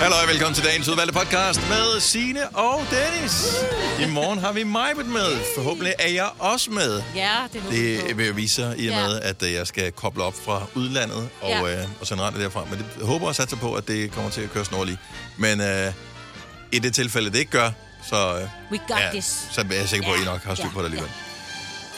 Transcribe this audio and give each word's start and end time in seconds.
Hallo 0.00 0.14
og 0.22 0.28
velkommen 0.28 0.54
til 0.54 0.64
dagens 0.64 0.88
udvalgte 0.88 1.14
podcast 1.14 1.60
med 1.68 2.00
Sine 2.00 2.48
og 2.48 2.80
Dennis. 2.90 3.54
I 4.00 4.06
morgen 4.10 4.38
har 4.38 4.52
vi 4.52 4.64
Majbet 4.64 5.06
med. 5.06 5.38
Forhåbentlig 5.54 5.94
er 5.98 6.08
jeg 6.08 6.28
også 6.38 6.70
med. 6.70 7.02
Ja, 7.14 7.36
det 7.52 7.60
er 7.60 7.64
nu. 7.64 7.70
Det 8.06 8.16
vil 8.16 8.26
jeg 8.26 8.36
vise 8.36 8.62
jer, 8.62 8.74
i 8.76 8.88
og 8.88 8.94
med, 8.94 9.20
at 9.20 9.42
øh, 9.42 9.52
jeg 9.52 9.66
skal 9.66 9.92
koble 9.92 10.22
op 10.22 10.34
fra 10.44 10.66
udlandet 10.74 11.28
og, 11.40 11.48
Ja. 11.50 11.80
øh, 11.82 11.88
og 12.00 12.06
sende 12.06 12.22
derfra. 12.22 12.64
Men 12.70 12.78
det 12.78 12.86
jeg 12.98 13.06
håber 13.06 13.26
og 13.26 13.34
satser 13.34 13.56
på, 13.56 13.74
at 13.74 13.88
det 13.88 14.10
kommer 14.12 14.30
til 14.30 14.40
at 14.40 14.50
køre 14.52 14.64
snorligt. 14.64 14.98
Men 15.38 15.60
øh, 15.60 15.92
i 16.72 16.78
det 16.78 16.94
tilfælde, 16.94 17.30
det 17.30 17.38
ikke 17.38 17.50
gør, 17.50 17.70
så, 18.08 18.16
øh, 18.36 18.42
We 18.72 18.78
got 18.88 18.98
ja, 19.00 19.10
this. 19.10 19.48
så 19.52 19.60
er 19.60 19.74
jeg 19.74 19.88
sikker 19.88 20.06
på, 20.08 20.12
at 20.14 20.20
I 20.20 20.24
nok 20.24 20.44
har 20.44 20.54
styr 20.54 20.70
på 20.74 20.78
det 20.80 20.84
alligevel. 20.84 21.10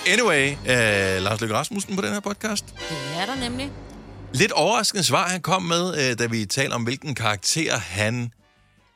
Anyway, 0.07 0.51
øh, 0.51 1.23
Lars 1.23 1.41
Løkke 1.41 1.55
Rasmussen 1.57 1.97
på 1.97 2.03
den 2.03 2.13
her 2.13 2.21
podcast. 2.21 2.65
Det 2.67 2.97
er 3.21 3.27
der 3.27 3.35
nemlig. 3.35 3.71
Lidt 4.33 4.53
overraskende 4.53 5.05
svar, 5.05 5.29
han 5.29 5.41
kom 5.41 5.63
med, 5.63 6.11
øh, 6.11 6.19
da 6.19 6.27
vi 6.27 6.47
taler 6.47 6.75
om, 6.75 6.83
hvilken 6.83 7.15
karakter 7.15 7.77
han 7.79 8.33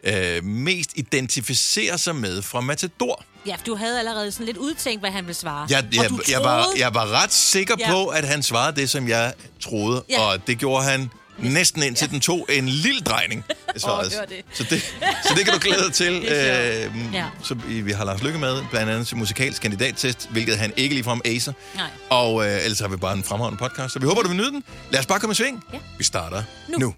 øh, 0.04 0.44
mest 0.44 0.90
identificerer 0.94 1.96
sig 1.96 2.16
med 2.16 2.42
fra 2.42 2.60
Matador. 2.60 3.24
Ja, 3.46 3.56
for 3.56 3.64
du 3.64 3.74
havde 3.74 3.98
allerede 3.98 4.32
sådan 4.32 4.46
lidt 4.46 4.56
udtænkt, 4.56 5.00
hvad 5.02 5.10
han 5.10 5.24
ville 5.24 5.34
svare. 5.34 5.66
Jeg, 5.70 5.84
jeg, 5.94 6.08
du 6.10 6.20
jeg, 6.30 6.40
var, 6.40 6.62
troede- 6.62 6.80
jeg 6.80 6.94
var 6.94 7.22
ret 7.22 7.32
sikker 7.32 7.74
Ja. 7.78 7.90
på, 7.90 8.06
at 8.06 8.24
han 8.28 8.42
svarede 8.42 8.76
det, 8.80 8.90
som 8.90 9.08
jeg 9.08 9.32
troede, 9.60 10.04
Ja. 10.10 10.20
og 10.20 10.46
det 10.46 10.58
gjorde 10.58 10.84
han 10.84 11.10
næsten 11.42 11.82
indtil 11.82 12.10
den 12.10 12.20
tog 12.20 12.46
en 12.50 12.68
lille 12.68 13.00
drejning. 13.00 13.44
Det 13.74 13.82
svarede. 13.82 14.10
det. 14.10 14.42
Så, 14.52 14.66
det, 14.70 14.94
så 15.28 15.34
det 15.36 15.44
kan 15.44 15.54
du 15.54 15.58
glæde 15.60 15.84
dig 15.84 15.92
til. 16.02 16.12
Det. 16.22 16.84
Øhm, 16.84 17.12
Ja. 17.12 17.24
Så 17.42 17.54
vi 17.66 17.92
har 17.92 18.04
Lars 18.04 18.22
Lykke 18.22 18.38
med, 18.38 18.62
blandt 18.70 18.90
andet 18.92 19.06
til 19.06 19.16
musikalsk 19.16 19.62
kandidattest, 19.62 20.28
hvilket 20.30 20.56
han 20.58 20.72
ikke 20.76 20.94
ligefrem 20.94 21.20
acer. 21.24 21.52
Nej. 21.74 21.86
Og 22.10 22.46
øh, 22.46 22.64
ellers 22.64 22.80
har 22.80 22.88
vi 22.88 22.96
bare 22.96 23.12
en 23.16 23.24
fremragende 23.24 23.58
podcast, 23.58 23.92
så 23.92 23.98
vi 23.98 24.06
håber, 24.06 24.22
du 24.22 24.28
vil 24.28 24.36
nyde 24.36 24.50
den. 24.50 24.64
Lad 24.90 25.00
os 25.00 25.06
bare 25.06 25.20
komme 25.20 25.32
i 25.32 25.34
sving. 25.34 25.64
Ja. 25.72 25.78
Vi 25.98 26.04
starter 26.04 26.42
nu. 26.68 26.78
Nu. 26.78 26.94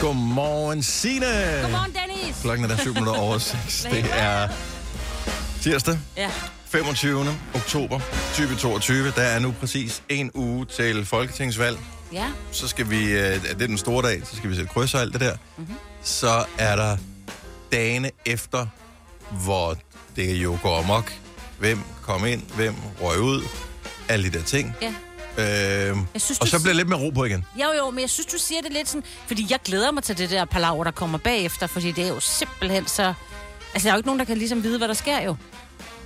Godmorgen, 0.00 0.82
Signe. 0.82 1.26
Godmorgen, 1.62 1.92
Dennis. 1.92 2.36
Klokken 2.42 2.64
er 2.64 2.68
der 2.68 2.82
7 2.82 2.94
minutter 2.94 3.12
over 3.20 3.38
6. 3.64 3.86
Det 3.90 4.04
er 4.12 4.48
tirsdag, 5.62 5.98
Ja. 6.16 6.30
25. 6.70 7.26
oktober 7.54 8.00
2022. 8.28 9.10
Der 9.10 9.22
er 9.22 9.38
nu 9.38 9.54
præcis 9.60 10.02
en 10.08 10.30
uge 10.34 10.66
til 10.66 11.04
folketingsvalg. 11.04 11.78
Ja. 12.12 12.26
Så 12.52 12.68
skal 12.68 12.90
vi, 12.90 13.04
øh, 13.04 13.42
det 13.42 13.62
er 13.62 13.66
den 13.66 13.78
store 13.78 14.08
dag, 14.08 14.22
så 14.26 14.36
skal 14.36 14.50
vi 14.50 14.54
sætte 14.54 14.70
kryds 14.72 14.94
og 14.94 15.00
alt 15.00 15.12
det 15.12 15.20
der. 15.20 15.32
Mhm. 15.32 15.40
Mm-hmm. 15.56 15.76
Så 16.02 16.44
er 16.58 16.76
der 16.76 16.96
dagene 17.72 18.10
efter, 18.26 18.66
hvor 19.44 19.76
det 20.16 20.34
jo 20.34 20.58
går 20.62 20.78
amok. 20.78 21.12
Hvem 21.58 21.78
kom 22.02 22.26
ind, 22.26 22.42
hvem 22.54 22.74
røg 23.00 23.20
ud, 23.20 23.42
alle 24.08 24.30
de 24.30 24.38
der 24.38 24.44
ting. 24.44 24.74
Ja. 24.82 24.94
Jeg 25.38 25.96
synes, 26.16 26.38
og 26.38 26.48
så 26.48 26.58
bliver 26.58 26.72
der 26.72 26.76
lidt 26.76 26.88
mere 26.88 27.00
ro 27.00 27.10
på 27.10 27.24
igen. 27.24 27.44
Jo, 27.56 27.72
jo, 27.78 27.90
men 27.90 28.00
jeg 28.00 28.10
synes, 28.10 28.26
du 28.26 28.38
siger 28.38 28.62
det 28.62 28.72
lidt 28.72 28.88
sådan... 28.88 29.04
Fordi 29.26 29.46
jeg 29.50 29.58
glæder 29.64 29.90
mig 29.90 30.02
til 30.02 30.18
det 30.18 30.30
der 30.30 30.44
palaver, 30.44 30.84
der 30.84 30.90
kommer 30.90 31.18
bagefter, 31.18 31.66
fordi 31.66 31.92
det 31.92 32.04
er 32.04 32.08
jo 32.08 32.20
simpelthen 32.20 32.86
så... 32.86 33.14
Altså, 33.74 33.86
der 33.86 33.92
er 33.92 33.96
jo 33.96 33.98
ikke 33.98 34.06
nogen, 34.06 34.18
der 34.18 34.24
kan 34.24 34.38
ligesom 34.38 34.62
vide, 34.62 34.78
hvad 34.78 34.88
der 34.88 34.94
sker 34.94 35.22
jo. 35.22 35.36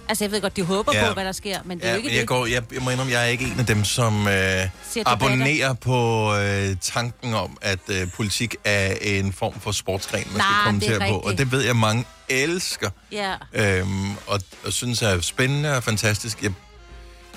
Altså, 0.08 0.24
jeg 0.24 0.30
ved 0.32 0.40
godt, 0.40 0.56
de 0.56 0.62
håber 0.62 0.92
Ja. 0.96 1.08
på, 1.08 1.14
hvad 1.14 1.24
der 1.24 1.32
sker, 1.32 1.58
men 1.64 1.78
det 1.78 1.84
er 1.86 1.88
Ja, 1.88 1.94
jo 1.94 1.98
ikke 1.98 2.12
jeg, 2.12 2.20
det. 2.20 2.28
går, 2.28 2.46
jeg, 2.46 2.62
jeg 2.72 2.82
må 2.82 2.90
indrømme, 2.90 3.12
jeg 3.12 3.22
er 3.22 3.26
ikke 3.26 3.44
en 3.44 3.58
af 3.58 3.66
dem, 3.66 3.84
som 3.84 4.28
øh, 4.28 4.68
abonnerer 5.06 5.72
på 5.72 6.34
øh, 6.36 6.76
tanken 6.80 7.34
om, 7.34 7.56
at 7.62 7.78
øh, 7.88 8.10
politik 8.16 8.54
er 8.64 8.94
en 9.00 9.32
form 9.32 9.60
for 9.60 9.72
sportsgren, 9.72 10.24
man 10.30 10.36
Nej, 10.36 10.46
skal 10.46 10.80
det 10.80 10.88
er 10.88 10.98
kommentere 10.98 10.98
på. 10.98 11.16
rigtigt. 11.16 11.32
Og 11.32 11.38
det 11.38 11.52
ved 11.52 11.60
jeg, 11.64 11.76
mange 11.76 12.04
elsker. 12.28 12.90
Ja. 13.12 13.34
Øhm, 13.54 14.10
og, 14.26 14.40
og 14.64 14.72
synes 14.72 15.02
er 15.02 15.20
spændende 15.20 15.76
og 15.76 15.82
fantastisk. 15.82 16.42
Jeg, 16.42 16.52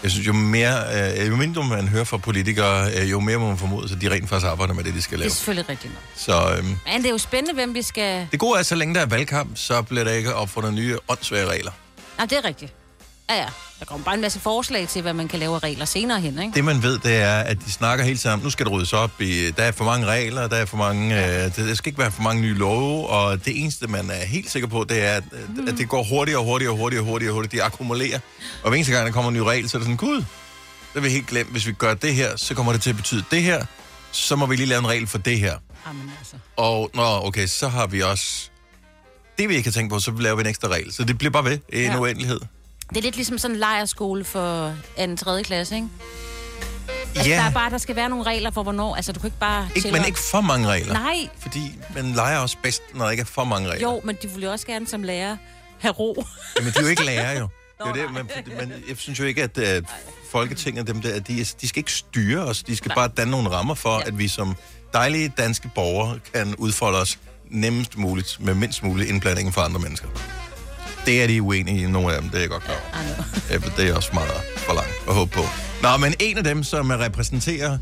jeg 0.04 0.12
synes, 0.12 0.28
jo 0.28 0.34
mere, 0.34 0.78
øh, 1.22 1.28
jo 1.30 1.36
mindre 1.36 1.64
man 1.64 1.88
hører 1.88 2.04
fra 2.04 2.18
politikere, 2.18 2.92
øh, 3.02 3.12
jo 3.12 3.20
mere 3.20 3.38
må 3.38 3.48
man 3.48 3.58
formode, 3.58 3.90
at 3.96 4.02
de 4.02 4.12
rent 4.12 4.30
faktisk 4.30 4.48
arbejder 4.52 4.74
med 4.74 4.84
det, 4.84 4.94
de 4.94 5.02
skal 5.02 5.12
Det 5.18 5.20
lave. 5.20 5.30
er 5.30 5.34
selvfølgelig 5.34 5.70
rigtigt 5.70 5.94
nok. 5.94 6.04
Så 6.16 6.56
øhm, 6.58 6.66
Men 6.68 6.78
det 6.98 7.06
er 7.06 7.10
jo 7.10 7.18
spændende, 7.18 7.54
hvem 7.54 7.74
vi 7.76 7.82
skal... 7.82 8.28
det 8.32 8.40
gode 8.40 8.56
er, 8.56 8.60
at 8.60 8.66
så 8.66 8.76
længe 8.76 8.96
der 8.96 9.02
er 9.02 9.06
valgkamp, 9.06 9.50
så 9.56 9.82
bliver 9.82 10.04
der 10.04 10.12
ikke 10.12 10.34
opfundet 10.36 10.74
nye 10.74 10.98
åndssvage 11.08 11.46
regler. 11.46 11.72
Nej, 12.18 12.26
det 12.26 12.38
er 12.38 12.46
rigtigt. 12.46 12.74
Ja, 13.30 13.36
ja. 13.36 13.48
Der 13.80 13.86
kommer 13.86 14.06
bare 14.06 14.16
en 14.16 14.22
masse 14.22 14.40
forslag 14.40 14.88
til, 14.88 15.02
hvad 15.02 15.14
man 15.14 15.28
kan 15.28 15.40
lave 15.40 15.56
af 15.56 15.64
regler 15.64 15.86
senere 15.86 16.22
hen, 16.22 16.40
ikke? 16.42 16.56
Det 16.56 16.64
man 16.64 16.84
ved, 16.84 17.00
det 17.00 17.16
er, 17.16 17.40
at 17.40 17.58
de 17.66 17.72
snakker 17.72 18.06
hele 18.06 18.18
tiden 18.18 18.34
om, 18.34 18.40
nu 18.40 18.50
skal 18.50 18.66
der 18.66 18.72
ryddes 18.72 18.94
op 18.94 19.22
i, 19.22 19.52
der 19.52 19.64
er 19.64 19.72
for 19.72 19.86
mange 19.86 20.06
regler, 20.06 20.48
der 20.48 20.56
er 20.56 20.66
for 20.66 20.78
mange, 20.78 21.26
øh, 21.26 21.56
der 21.56 21.74
skal 21.74 21.90
ikke 21.90 22.00
være 22.00 22.12
for 22.12 22.22
mange 22.22 22.42
nye 22.42 22.54
love, 22.54 23.10
og 23.10 23.46
det 23.46 23.62
eneste, 23.62 23.88
man 23.88 24.10
er 24.10 24.26
helt 24.26 24.52
sikker 24.52 24.68
på, 24.68 24.86
det 24.90 25.04
er, 25.04 25.12
at, 25.12 25.24
mm. 25.32 25.68
at 25.68 25.78
det 25.78 25.90
går 25.90 26.04
hurtigere 26.04 26.40
og 26.40 26.46
hurtigere 26.46 26.72
og 26.74 26.78
hurtigere 26.78 27.04
og 27.04 27.08
hurtigere, 27.08 27.34
hurtigere. 27.34 27.64
De 27.64 27.64
akkumulerer. 27.64 28.20
Og 28.64 28.70
hver 28.70 28.76
eneste 28.76 28.94
gang, 28.94 29.06
der 29.06 29.14
kommer 29.14 29.30
en 29.32 29.38
ny 29.38 29.42
regel, 29.42 29.70
så 29.70 29.78
er 29.78 29.80
det 29.80 29.86
sådan, 29.86 29.98
gud, 29.98 30.18
det 30.18 30.26
har 30.94 31.02
vi 31.02 31.10
helt 31.10 31.28
glemt. 31.28 31.52
Hvis 31.52 31.68
vi 31.68 31.72
gør 31.72 31.94
det 31.94 32.16
her, 32.16 32.36
så 32.36 32.56
kommer 32.56 32.72
det 32.72 32.82
til 32.82 32.90
at 32.90 32.96
betyde 32.96 33.24
det 33.32 33.44
her. 33.44 33.66
Så 34.12 34.36
må 34.36 34.46
vi 34.46 34.56
lige 34.56 34.66
lave 34.66 34.80
en 34.80 34.88
regel 34.88 35.08
for 35.08 35.18
det 35.18 35.40
her. 35.40 35.58
Jamen 35.88 36.12
altså. 36.20 36.36
Og 36.58 36.92
nå, 36.94 37.28
okay, 37.28 37.48
så 37.48 37.68
har 37.68 37.88
vi 37.88 38.02
også... 38.02 38.50
Det 39.38 39.50
vi 39.50 39.56
ikke 39.56 39.68
har 39.68 39.72
tænkt 39.72 39.94
på, 39.94 40.00
så 40.00 40.12
laver 40.20 40.36
vi 40.36 40.42
en 40.42 40.48
ekstra 40.48 40.68
regel. 40.68 40.94
Så 40.94 41.04
det 41.04 41.18
bliver 41.18 41.32
bare 41.32 41.44
ved 41.46 41.58
i 41.74 41.86
en 41.86 41.92
Ja. 41.92 42.00
uendelighed. 42.00 42.40
Det 42.90 42.98
er 42.98 43.02
lidt 43.02 43.16
ligesom 43.16 43.38
sådan 43.38 43.56
en 43.56 43.60
lejerskole 43.60 44.24
for 44.24 44.74
2. 45.08 45.16
3. 45.16 45.44
klasse, 45.44 45.76
ikke? 45.76 45.88
Altså, 47.16 47.30
der 47.32 47.42
er 47.42 47.52
bare, 47.52 47.70
der 47.70 47.78
skal 47.78 47.96
være 47.96 48.10
nogle 48.10 48.26
regler 48.26 48.52
for, 48.52 48.64
hvornår... 48.64 48.96
Altså, 48.96 49.12
du 49.12 49.20
kan 49.20 49.28
ikke 49.28 49.40
bare... 49.40 49.70
ikke, 49.76 49.92
men 49.92 50.06
ikke 50.06 50.20
for 50.20 50.42
mange 50.42 50.68
regler. 50.68 50.94
Nej, 50.94 51.28
Fordi 51.40 51.72
man 51.96 52.12
leger 52.12 52.38
også 52.38 52.58
bedst, 52.64 52.82
når 52.94 53.06
der 53.06 53.12
ikke 53.12 53.22
er 53.22 53.26
for 53.26 53.44
mange 53.44 53.70
regler. 53.70 53.90
jo, 53.92 54.02
men 54.04 54.18
de 54.22 54.28
ville 54.28 54.46
jo 54.46 54.52
også 54.52 54.68
gerne 54.68 54.88
som 54.88 55.04
lærer 55.04 55.38
have 55.80 55.92
ro. 55.92 56.26
Jamen, 56.60 56.74
de 56.74 56.78
er 56.80 56.84
jo 56.84 56.88
ikke 56.90 57.04
lærer, 57.12 57.40
jo. 57.40 57.48
Det 57.78 57.86
er 57.86 57.88
jo 57.88 57.94
det, 57.94 58.14
nej. 58.14 58.22
men, 58.46 58.58
men 58.70 58.74
jeg 58.90 58.98
synes 58.98 59.20
jo 59.20 59.24
ikke, 59.26 59.44
at, 59.44 59.58
at 59.58 59.84
Folketinget, 60.32 60.88
dem 60.88 61.02
der, 61.02 61.20
de, 61.20 61.46
de 61.62 61.68
skal 61.68 61.80
ikke 61.80 61.92
styre 61.92 62.42
os. 62.46 62.64
De 62.64 62.76
skal 62.76 62.92
bare 62.96 63.08
danne 63.08 63.32
nogle 63.32 63.50
rammer 63.50 63.74
for, 63.76 64.00
Ja. 64.00 64.08
at 64.08 64.18
vi 64.18 64.28
som 64.28 64.56
dejlige 64.94 65.34
danske 65.38 65.70
borgere 65.76 66.20
kan 66.34 66.56
udfolde 66.56 66.98
os 67.02 67.20
nemmest 67.50 67.98
muligt, 67.98 68.38
med 68.40 68.54
mindst 68.54 68.84
mulig 68.84 69.10
indblanding 69.10 69.54
fra 69.54 69.66
andre 69.66 69.80
mennesker. 69.80 70.08
Det 71.06 71.24
er 71.24 71.28
de 71.28 71.42
uenige 71.42 71.84
i, 71.84 71.88
nogle 71.88 72.14
af 72.14 72.22
dem, 72.22 72.30
det 72.30 72.38
er 72.38 72.42
jeg 72.42 72.50
godt 72.50 72.64
klar 72.64 72.76
over. 72.76 73.24
Ja, 73.50 73.58
for 73.70 73.70
Det 73.78 73.90
er 73.90 73.96
også 73.96 74.10
meget 74.14 74.32
for 74.58 74.74
langt 74.74 74.94
at 75.08 75.14
håbe 75.16 75.32
på. 75.32 75.42
Nå, 75.82 75.98
men 75.98 76.14
en 76.20 76.38
af 76.38 76.44
dem, 76.44 76.64
som 76.64 76.90
repræsenterer 76.90 77.78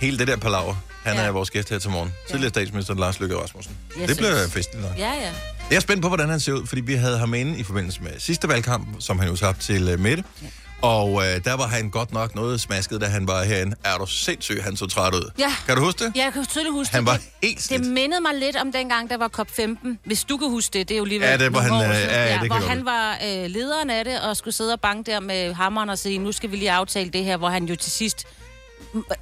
hele 0.00 0.18
det 0.18 0.28
der 0.28 0.36
palaver, 0.36 0.74
han 1.04 1.16
Ja. 1.16 1.22
er 1.22 1.30
vores 1.30 1.50
gæst 1.50 1.70
her 1.70 1.78
til 1.78 1.90
morgen. 1.90 2.12
Tidligere 2.30 2.50
statsminister 2.50 2.94
Lars 2.94 3.20
Løkke 3.20 3.36
Rasmussen. 3.36 3.76
Jeg 4.00 4.08
det 4.08 4.16
bliver 4.16 4.48
festligt 4.48 4.82
nok. 4.84 4.98
Ja, 4.98 5.12
ja. 5.12 5.30
Jeg 5.70 5.76
er 5.76 5.80
spændt 5.80 6.02
på, 6.02 6.08
hvordan 6.08 6.28
han 6.28 6.40
ser 6.40 6.52
ud, 6.52 6.66
fordi 6.66 6.80
vi 6.80 6.94
havde 6.94 7.18
ham 7.18 7.34
inde 7.34 7.58
i 7.58 7.62
forbindelse 7.62 8.02
med 8.02 8.10
sidste 8.18 8.48
valgkamp, 8.48 8.88
som 8.98 9.18
han 9.18 9.28
jo 9.28 9.36
satte 9.36 9.60
til 9.60 9.94
uh, 9.94 10.00
Mette. 10.00 10.24
Ja. 10.42 10.46
Og 10.82 11.22
øh, 11.26 11.44
der 11.44 11.54
var 11.54 11.66
han 11.66 11.90
godt 11.90 12.12
nok 12.12 12.34
noget 12.34 12.60
smasket, 12.60 13.00
da 13.00 13.06
han 13.06 13.26
var 13.26 13.42
herinde. 13.44 13.76
Er 13.84 13.98
du 13.98 14.06
sindssyg, 14.06 14.62
han 14.64 14.76
så 14.76 14.86
træt 14.86 15.14
ud. 15.14 15.30
Ja. 15.38 15.52
Kan 15.66 15.76
du 15.76 15.84
huske 15.84 16.04
det? 16.04 16.12
Jeg 16.16 16.30
kan 16.32 16.46
tydeligt 16.46 16.72
huske 16.74 16.92
Han 16.94 17.00
det. 17.04 17.10
var 17.10 17.16
Det- 17.16 17.26
helt 17.42 17.66
Det 17.68 17.80
mindede 17.86 18.20
mig 18.20 18.34
lidt 18.34 18.56
om 18.56 18.72
dengang, 18.72 19.10
der 19.10 19.16
var 19.16 19.28
COP15. 19.40 19.98
Hvis 20.04 20.24
du 20.24 20.36
kan 20.36 20.48
huske 20.50 20.78
det, 20.78 20.88
det 20.88 20.94
er 20.94 20.98
jo 20.98 21.04
lige 21.04 21.26
Ja, 21.26 21.36
det 21.36 21.52
var 21.52 21.60
han, 21.60 21.72
år 21.72 21.76
øh, 21.82 21.84
ja, 21.90 22.26
ja, 22.34 22.38
det 22.40 22.46
hvor 22.46 22.56
han 22.68 22.84
var 22.84 23.18
øh, 23.26 23.46
lederen 23.50 23.90
af 23.90 24.04
det, 24.04 24.20
og 24.20 24.36
skulle 24.36 24.54
sidde 24.54 24.72
og 24.72 24.80
banke 24.80 25.10
der 25.10 25.20
med 25.20 25.54
hammeren 25.54 25.88
og 25.90 25.98
sige, 25.98 26.18
nu 26.18 26.32
skal 26.32 26.50
vi 26.50 26.56
lige 26.56 26.70
aftale 26.70 27.10
det 27.10 27.24
her, 27.24 27.36
hvor 27.36 27.48
han 27.48 27.64
jo 27.64 27.76
til 27.76 27.92
sidst 27.92 28.26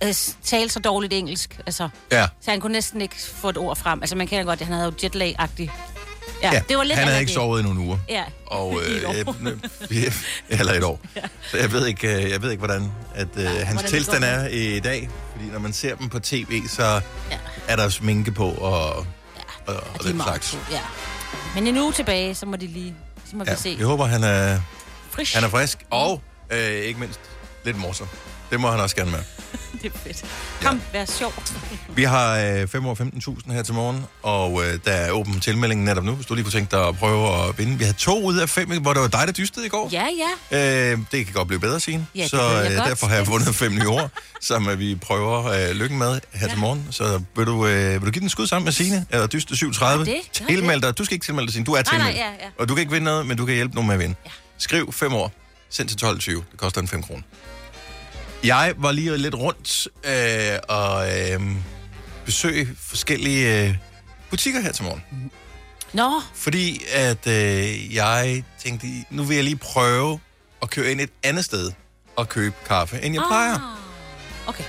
øh, 0.05 0.15
talte 0.45 0.69
så 0.75 0.81
dårligt 0.81 1.13
engelsk. 1.13 1.59
Altså, 1.67 1.89
Ja. 2.13 2.27
så 2.41 2.51
han 2.51 2.61
kunne 2.61 2.73
næsten 2.73 3.01
ikke 3.01 3.17
få 3.35 3.49
et 3.49 3.57
ord 3.59 3.77
frem. 3.77 4.01
Altså, 4.03 4.17
man 4.17 4.27
kender 4.27 4.45
godt, 4.45 4.61
at 4.61 4.67
han 4.67 4.75
havde 4.77 4.87
jo 4.87 5.09
jetlag-agtigt. 5.09 5.71
Ja, 6.43 6.53
ja. 6.53 6.63
det 6.69 6.77
var 6.77 6.83
lidt 6.83 6.99
han 6.99 7.09
havde 7.09 7.21
ikke 7.21 7.29
det. 7.31 7.35
sovet 7.35 7.61
i 7.61 7.63
nogle 7.65 7.81
uger. 7.81 7.99
Ja, 8.09 8.25
Og, 8.47 8.81
i 8.89 8.93
et 8.93 9.05
år. 9.05 9.13
øh, 9.47 9.53
øh, 9.91 10.13
eller 10.61 10.73
et 10.73 10.85
år. 10.85 11.01
Så 11.51 11.57
jeg 11.57 11.73
ved 11.73 11.87
ikke, 11.87 12.25
øh, 12.25 12.31
jeg 12.31 12.43
ved 12.43 12.51
ikke 12.51 12.61
hvordan 12.67 12.93
at, 13.15 13.29
øh, 13.37 13.45
hans 13.47 13.63
hvordan 13.67 13.91
tilstand 13.91 14.25
er 14.25 14.47
i 14.47 14.81
dag. 14.81 15.09
Fordi 15.33 15.45
når 15.53 15.59
man 15.59 15.73
ser 15.73 15.95
dem 15.97 16.09
på 16.09 16.19
tv, 16.21 16.63
så 16.69 17.01
Ja. 17.31 17.37
er 17.69 17.77
der 17.77 17.89
sminke 17.89 18.33
på 18.33 18.51
og, 18.51 19.07
Ja, 19.67 19.73
og, 19.73 19.77
og 19.77 19.83
og 19.99 20.05
de 20.05 20.09
den 20.09 20.21
slags. 20.23 20.59
Ja. 20.71 20.81
Men 21.55 21.67
en 21.67 21.79
uge 21.79 21.93
tilbage, 21.93 22.35
så 22.35 22.47
må 22.47 22.57
de 22.57 22.67
lige... 22.67 22.95
Så 23.31 23.37
må 23.37 23.45
Ja, 23.47 23.53
vi 23.55 23.59
se. 23.61 23.77
jeg 23.79 23.87
håber, 23.87 24.07
han 24.07 24.25
er, 24.25 24.61
Frisk. 25.11 25.35
han 25.35 25.45
er 25.45 25.49
frisk. 25.49 25.79
Og 25.91 26.23
øh, 26.51 26.59
ikke 26.71 27.01
mindst 27.01 27.21
lidt 27.65 27.79
morsom. 27.79 28.09
Det 28.51 28.61
må 28.61 28.71
han 28.71 28.81
også 28.81 28.97
gerne 28.97 29.11
med. 29.11 29.21
Det 29.83 29.93
er 29.95 29.99
fedt. 29.99 30.25
Kom, 30.63 30.81
vær 30.93 31.05
sjov. 31.05 31.33
Vi 31.97 32.03
har 32.03 32.39
øh, 32.39 32.69
5 32.69 32.87
år 32.87 32.95
15.000 33.47 33.53
her 33.53 33.63
til 33.63 33.75
morgen, 33.75 34.05
og 34.23 34.63
øh, 34.65 34.79
der 34.85 34.93
er 34.93 35.11
åben 35.11 35.41
tilmelding 35.41 35.85
netop 35.85 36.05
nu, 36.05 36.13
hvis 36.15 36.27
du 36.27 36.35
lige 36.35 36.45
kunne 36.45 36.53
tænke 36.53 36.71
dig 36.77 36.89
at 36.89 36.97
prøve 36.97 37.49
at 37.49 37.59
vinde. 37.59 37.79
Vi 37.79 37.85
havde 37.85 37.97
to 37.97 38.23
ud 38.23 38.37
af 38.37 38.49
fem, 38.49 38.83
hvor 38.83 38.93
det 38.93 39.03
var 39.03 39.09
dig, 39.09 39.23
der 39.27 39.33
dystede 39.33 39.67
i 39.67 39.69
går. 39.69 39.89
Ja, 39.93 40.07
ja. 40.51 40.93
Øh, 40.93 40.99
det 41.13 41.25
kan 41.27 41.35
godt 41.35 41.49
blive 41.49 41.61
bedre, 41.61 41.81
Signe. 41.81 42.07
Ja, 42.15 42.29
så 42.29 42.63
øh, 42.65 42.71
derfor 42.71 43.07
har 43.07 43.17
jeg 43.17 43.27
vundet 43.27 43.55
fem 43.55 43.73
nye 43.73 43.89
år, 43.89 44.11
som 44.41 44.69
øh, 44.69 44.79
vi 44.79 44.95
prøver 44.95 45.47
øh, 45.47 45.71
lykken 45.77 45.99
med 45.99 46.09
her 46.13 46.21
ja. 46.43 46.49
til 46.49 46.59
morgen. 46.59 46.87
Så 46.91 47.23
vil 47.37 47.47
du, 47.47 47.67
øh, 47.67 47.91
vil 47.93 48.01
du 48.01 48.05
give 48.05 48.13
den 48.13 48.23
en 48.23 48.29
skud 48.31 48.47
sammen 48.47 48.65
med 48.65 48.73
Signe, 48.73 49.07
eller 49.11 49.27
dyste 49.27 49.57
37? 49.57 50.05
Ja, 50.05 50.11
det- 50.11 50.41
ja, 50.41 50.47
Tilmeld 50.47 50.83
dig. 50.83 50.99
Du 50.99 51.05
skal 51.05 51.15
ikke 51.15 51.25
tilmelde 51.27 51.47
dig, 51.47 51.53
Signe. 51.53 51.67
Du 51.67 51.73
er 51.73 51.83
Nej, 51.83 51.99
nej, 51.99 52.13
tilmeldt. 52.13 52.19
ja, 52.41 52.45
ja. 52.45 52.51
Og 52.59 52.69
du 52.69 52.75
kan 52.75 52.81
ikke 52.81 52.93
vinde 52.93 53.05
noget, 53.05 53.27
men 53.27 53.37
du 53.37 53.47
kan 53.47 53.55
hjælpe 53.55 53.75
nogen 53.75 53.87
med 53.87 53.95
at 53.95 54.01
vinde. 54.01 54.15
Ja. 54.27 54.31
Skriv 54.59 54.93
5 54.93 55.15
år. 55.15 55.33
Send 55.71 55.89
til 55.89 56.07
12.20. 56.07 56.31
Det 56.31 56.45
koster 56.57 56.81
en 56.81 56.89
5 56.89 57.03
kroner. 57.03 57.23
Jeg 58.45 58.75
var 58.77 58.93
lige 58.93 59.19
lidt 59.19 59.35
rundt 59.35 59.89
øh, 60.05 60.59
og 60.69 61.21
øh, 61.21 61.41
besøg 62.25 62.69
forskellige 62.81 63.67
øh, 63.69 63.77
butikker 64.31 64.61
her 64.61 64.73
til 64.73 64.85
morgen. 64.85 65.03
Nå, 65.93 66.21
Fordi 66.35 66.83
at 66.93 67.27
øh, 67.27 67.95
jeg 67.95 68.45
tænkte, 68.65 68.87
nu 69.11 69.23
vil 69.23 69.35
jeg 69.35 69.45
lige 69.45 69.57
prøve 69.57 70.21
at 70.63 70.71
køre 70.71 70.91
ind 70.91 71.01
et 71.01 71.11
andet 71.23 71.45
sted 71.45 71.73
og 72.17 72.29
købe 72.29 72.55
kaffe, 72.69 73.01
end 73.03 73.15
jeg 73.15 73.23
plejer. 73.29 73.55
Ah, 73.55 74.49
okay. 74.49 74.65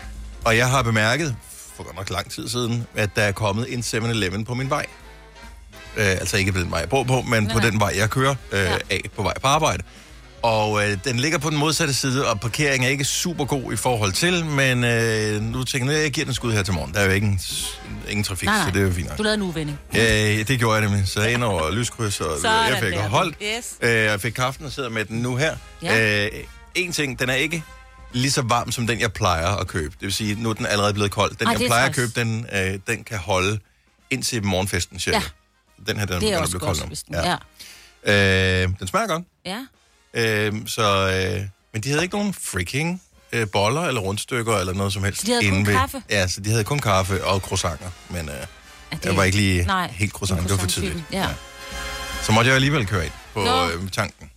Og 0.46 0.58
jeg 0.58 0.70
har 0.70 0.82
bemærket, 0.84 1.36
for 1.76 1.84
godt 1.84 1.96
nok 1.96 2.10
lang 2.10 2.32
tid 2.32 2.50
siden, 2.50 2.88
at 2.96 3.10
der 3.16 3.22
er 3.24 3.32
kommet 3.32 3.74
en 3.74 3.80
7-Eleven 3.80 4.46
på 4.46 4.54
min 4.54 4.70
vej. 4.70 4.86
Øh, 5.98 6.06
altså 6.08 6.38
ikke 6.38 6.52
på 6.52 6.60
den 6.60 6.72
vej, 6.72 6.80
jeg 6.80 6.90
bor 6.90 7.04
på, 7.04 7.22
men 7.22 7.48
på 7.48 7.60
Nej. 7.60 7.70
den 7.70 7.80
vej, 7.80 7.94
jeg 7.98 8.10
kører 8.10 8.36
øh, 8.52 8.60
Ja. 8.60 8.78
af 8.90 9.02
på 9.16 9.24
vej 9.24 9.40
på 9.40 9.48
arbejde. 9.48 9.84
Og 10.44 10.84
øh, 10.90 10.98
den 11.04 11.20
ligger 11.20 11.38
på 11.38 11.50
den 11.50 11.58
modsatte 11.58 11.94
side, 11.94 12.30
og 12.30 12.40
parkeringen 12.40 12.88
er 12.88 12.92
ikke 12.92 13.06
super 13.06 13.46
god 13.46 13.74
i 13.74 13.76
forhold 13.76 14.12
til, 14.14 14.46
men 14.46 14.84
øh, 14.84 15.42
nu 15.42 15.64
tænker 15.64 15.88
jeg, 15.92 15.96
nu, 15.98 16.02
jeg 16.02 16.12
giver 16.12 16.26
den 16.26 16.30
en 16.32 16.36
skud 16.36 16.54
her 16.54 16.64
til 16.64 16.74
morgen. 16.74 16.94
Der 16.94 17.00
er 17.00 17.06
jo 17.06 17.12
ikke 17.12 17.40
ingen 18.10 18.24
trafik, 18.24 18.46
Nej, 18.46 18.56
nej. 18.58 18.66
så 18.68 18.74
det 18.74 18.82
er 18.82 18.86
jo 18.88 18.94
fint 18.94 19.08
nok. 19.10 19.18
Du 19.18 19.24
lavede 19.24 19.36
en 19.36 19.42
uvending. 19.42 19.80
Øh, 19.96 20.02
det 20.48 20.60
gjorde 20.60 20.80
jeg 20.82 20.90
nemlig. 20.90 21.08
Så 21.08 21.22
jeg 21.22 21.34
ind 21.34 21.44
over 21.44 21.72
lyskryds, 21.72 22.22
og 22.22 22.38
Sådan 22.42 22.70
jeg 22.70 22.80
fik 22.84 22.94
der. 22.94 23.10
holdt. 23.10 23.36
Yes. 23.58 23.74
Øh, 23.82 23.90
jeg 23.90 24.22
fik 24.22 24.32
kaften 24.34 24.66
og 24.66 24.72
sidder 24.72 24.90
med 24.90 25.06
den 25.06 25.22
nu 25.22 25.36
her. 25.36 25.56
Ja. 25.84 26.26
Øh, 26.26 26.32
en 26.76 26.92
ting, 26.92 27.20
den 27.20 27.30
er 27.30 27.34
ikke 27.36 27.64
lige 28.14 28.32
så 28.32 28.42
varm 28.42 28.72
som 28.72 28.88
den, 28.88 29.00
jeg 29.00 29.14
plejer 29.14 29.48
at 29.48 29.68
købe. 29.68 29.94
Det 29.94 30.02
vil 30.02 30.14
sige, 30.14 30.36
nu 30.44 30.50
er 30.50 30.54
den 30.54 30.66
allerede 30.66 30.94
blevet 30.94 31.12
kold. 31.12 31.36
Den, 31.36 31.48
Ej, 31.48 31.54
jeg 31.54 31.62
er 31.62 31.68
plejer 31.68 31.86
at 31.90 31.96
købe, 31.96 32.12
den, 32.20 32.46
øh, 32.54 32.80
den 32.88 33.04
kan 33.04 33.18
holde 33.18 33.60
indtil 34.10 34.44
morgenfesten, 34.46 35.00
cirka. 35.00 35.18
Ja. 35.18 35.24
Den 35.92 36.00
her, 36.00 36.06
den 36.06 36.22
Det 36.22 36.32
er 36.32 36.36
at 36.36 36.42
også 36.42 36.52
blive 36.52 36.60
kold 36.68 36.78
nu. 36.78 36.96
den... 37.08 37.16
Ja. 38.06 38.64
Øh, 38.64 38.70
den 38.80 38.88
smager 38.88 39.08
godt. 39.08 39.24
ja. 39.46 39.58
Øh, 40.14 40.54
så, 40.66 41.10
øh, 41.36 41.42
men 41.74 41.82
de 41.84 41.90
havde 41.90 42.04
ikke 42.04 42.16
nogen 42.16 42.34
freaking 42.34 43.02
øh, 43.32 43.48
boller 43.52 43.82
eller 43.82 44.02
rundstykker 44.02 44.58
eller 44.58 44.74
noget 44.74 44.94
som 44.94 45.04
helst. 45.04 45.26
De 45.26 45.32
havde 45.32 45.50
kun 45.50 45.66
ved- 45.68 45.74
kaffe? 45.74 46.02
Ja, 46.10 46.28
så 46.28 46.42
de 46.42 46.50
havde 46.50 46.64
kun 46.64 46.80
kaffe 46.80 47.26
og 47.26 47.40
croissanter. 47.40 47.90
Men 48.10 48.30
øh, 48.30 48.36
det- 48.92 49.06
jeg 49.06 49.18
var 49.18 49.24
ikke 49.24 49.38
lige 49.38 49.66
Nej, 49.66 49.92
helt 49.92 50.12
croissant. 50.14 50.42
Det 50.44 50.52
var 50.52 50.58
for 50.58 50.68
tidligt. 50.68 51.04
Ja. 51.12 51.28
Så 52.24 52.32
måtte 52.32 52.48
jeg 52.48 52.56
alligevel 52.56 52.86
køre 52.88 53.04
ind 53.06 53.14
på 53.34 53.40
Nå. 53.44 53.68
øh, 53.70 53.90
tanken. 53.92 54.30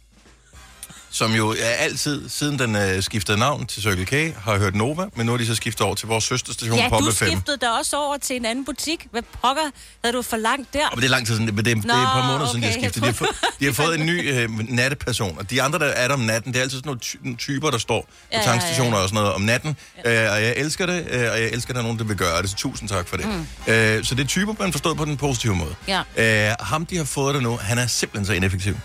Som 1.17 1.33
jo 1.35 1.51
er 1.51 1.69
altid, 1.79 2.29
siden 2.29 2.59
den 2.59 2.77
øh, 2.77 3.03
skiftede 3.03 3.39
navn 3.39 3.67
til 3.67 3.83
Circle 3.83 4.05
K, 4.05 4.37
har 4.45 4.59
hørt 4.59 4.75
Nova, 4.75 5.05
men 5.15 5.27
nu 5.27 5.33
er 5.33 5.37
de 5.37 5.47
så 5.47 5.55
skiftet 5.55 5.81
over 5.87 5.95
til 5.95 6.09
vores 6.09 6.25
søsterstation 6.25 6.79
Ja, 6.79 6.89
på 6.89 6.97
du 6.97 7.05
5. 7.13 7.29
skiftede 7.29 7.57
da 7.57 7.69
også 7.71 7.97
over 7.97 8.17
til 8.17 8.37
en 8.37 8.45
anden 8.45 8.65
butik. 8.65 9.07
Hvad 9.11 9.23
pokker 9.43 9.63
havde 10.05 10.17
du 10.17 10.23
for 10.23 10.37
langt 10.37 10.73
der? 10.73 10.89
Og 10.89 10.97
det 10.97 11.05
er 11.05 11.09
lang 11.09 11.27
tid 11.27 11.35
siden, 11.35 11.47
men 11.55 11.57
det, 11.57 11.65
det 11.65 11.73
er 11.73 11.79
et 11.79 11.85
par 11.87 12.27
måneder 12.33 12.47
siden, 12.49 12.63
de 12.63 12.67
har 12.67 12.73
okay. 12.75 12.83
skiftet. 12.83 13.03
De 13.03 13.07
har, 13.07 13.13
fået, 13.13 13.31
de 13.61 13.65
har 13.65 13.73
fået 13.73 14.01
en 14.01 14.07
ny 14.07 14.29
øh, 14.35 14.69
natteperson, 14.69 15.39
og 15.39 15.51
de 15.51 15.63
andre, 15.63 15.79
der 15.79 15.85
er 15.87 16.09
der 16.09 16.15
om 16.15 16.21
natten, 16.21 16.53
det 16.53 16.59
er 16.59 16.63
altid 16.63 16.79
sådan 16.79 16.89
nogle 16.89 17.01
ty- 17.01 17.17
typer, 17.39 17.71
der 17.71 17.79
står 17.79 18.01
på 18.01 18.09
Ja, 18.33 18.39
ja, 18.39 18.45
tankstationer 18.45 18.97
ja. 18.97 19.03
og 19.03 19.09
sådan 19.09 19.23
noget 19.23 19.35
om 19.35 19.41
natten. 19.41 19.77
Ja. 20.05 20.25
Øh, 20.27 20.33
og 20.33 20.43
jeg 20.43 20.55
elsker 20.57 20.87
det, 20.87 21.07
øh, 21.11 21.21
og 21.33 21.41
jeg 21.41 21.51
elsker, 21.53 21.71
at 21.71 21.75
der 21.75 21.81
er 21.81 21.85
nogen, 21.85 21.99
der 21.99 22.05
vil 22.05 22.17
gøre 22.17 22.43
det, 22.43 22.51
så 22.51 22.57
tusind 22.57 22.89
tak 22.89 23.09
for 23.09 23.17
det. 23.17 23.27
Mm. 23.27 23.73
Øh, 23.73 24.05
så 24.05 24.15
det 24.15 24.23
er 24.25 24.29
typer, 24.29 24.55
man 24.59 24.73
forstået 24.73 24.97
på 24.97 25.05
den 25.05 25.17
positive 25.17 25.55
måde. 25.55 25.75
Ja. 26.17 26.49
Øh, 26.51 26.55
ham, 26.61 26.87
de 26.87 26.97
har 26.97 27.05
fået 27.05 27.35
der 27.35 27.41
nu, 27.41 27.57
han 27.63 27.79
er 27.79 27.87
simpelthen 27.87 28.27
så 28.27 28.33
ineffektiv. 28.33 28.77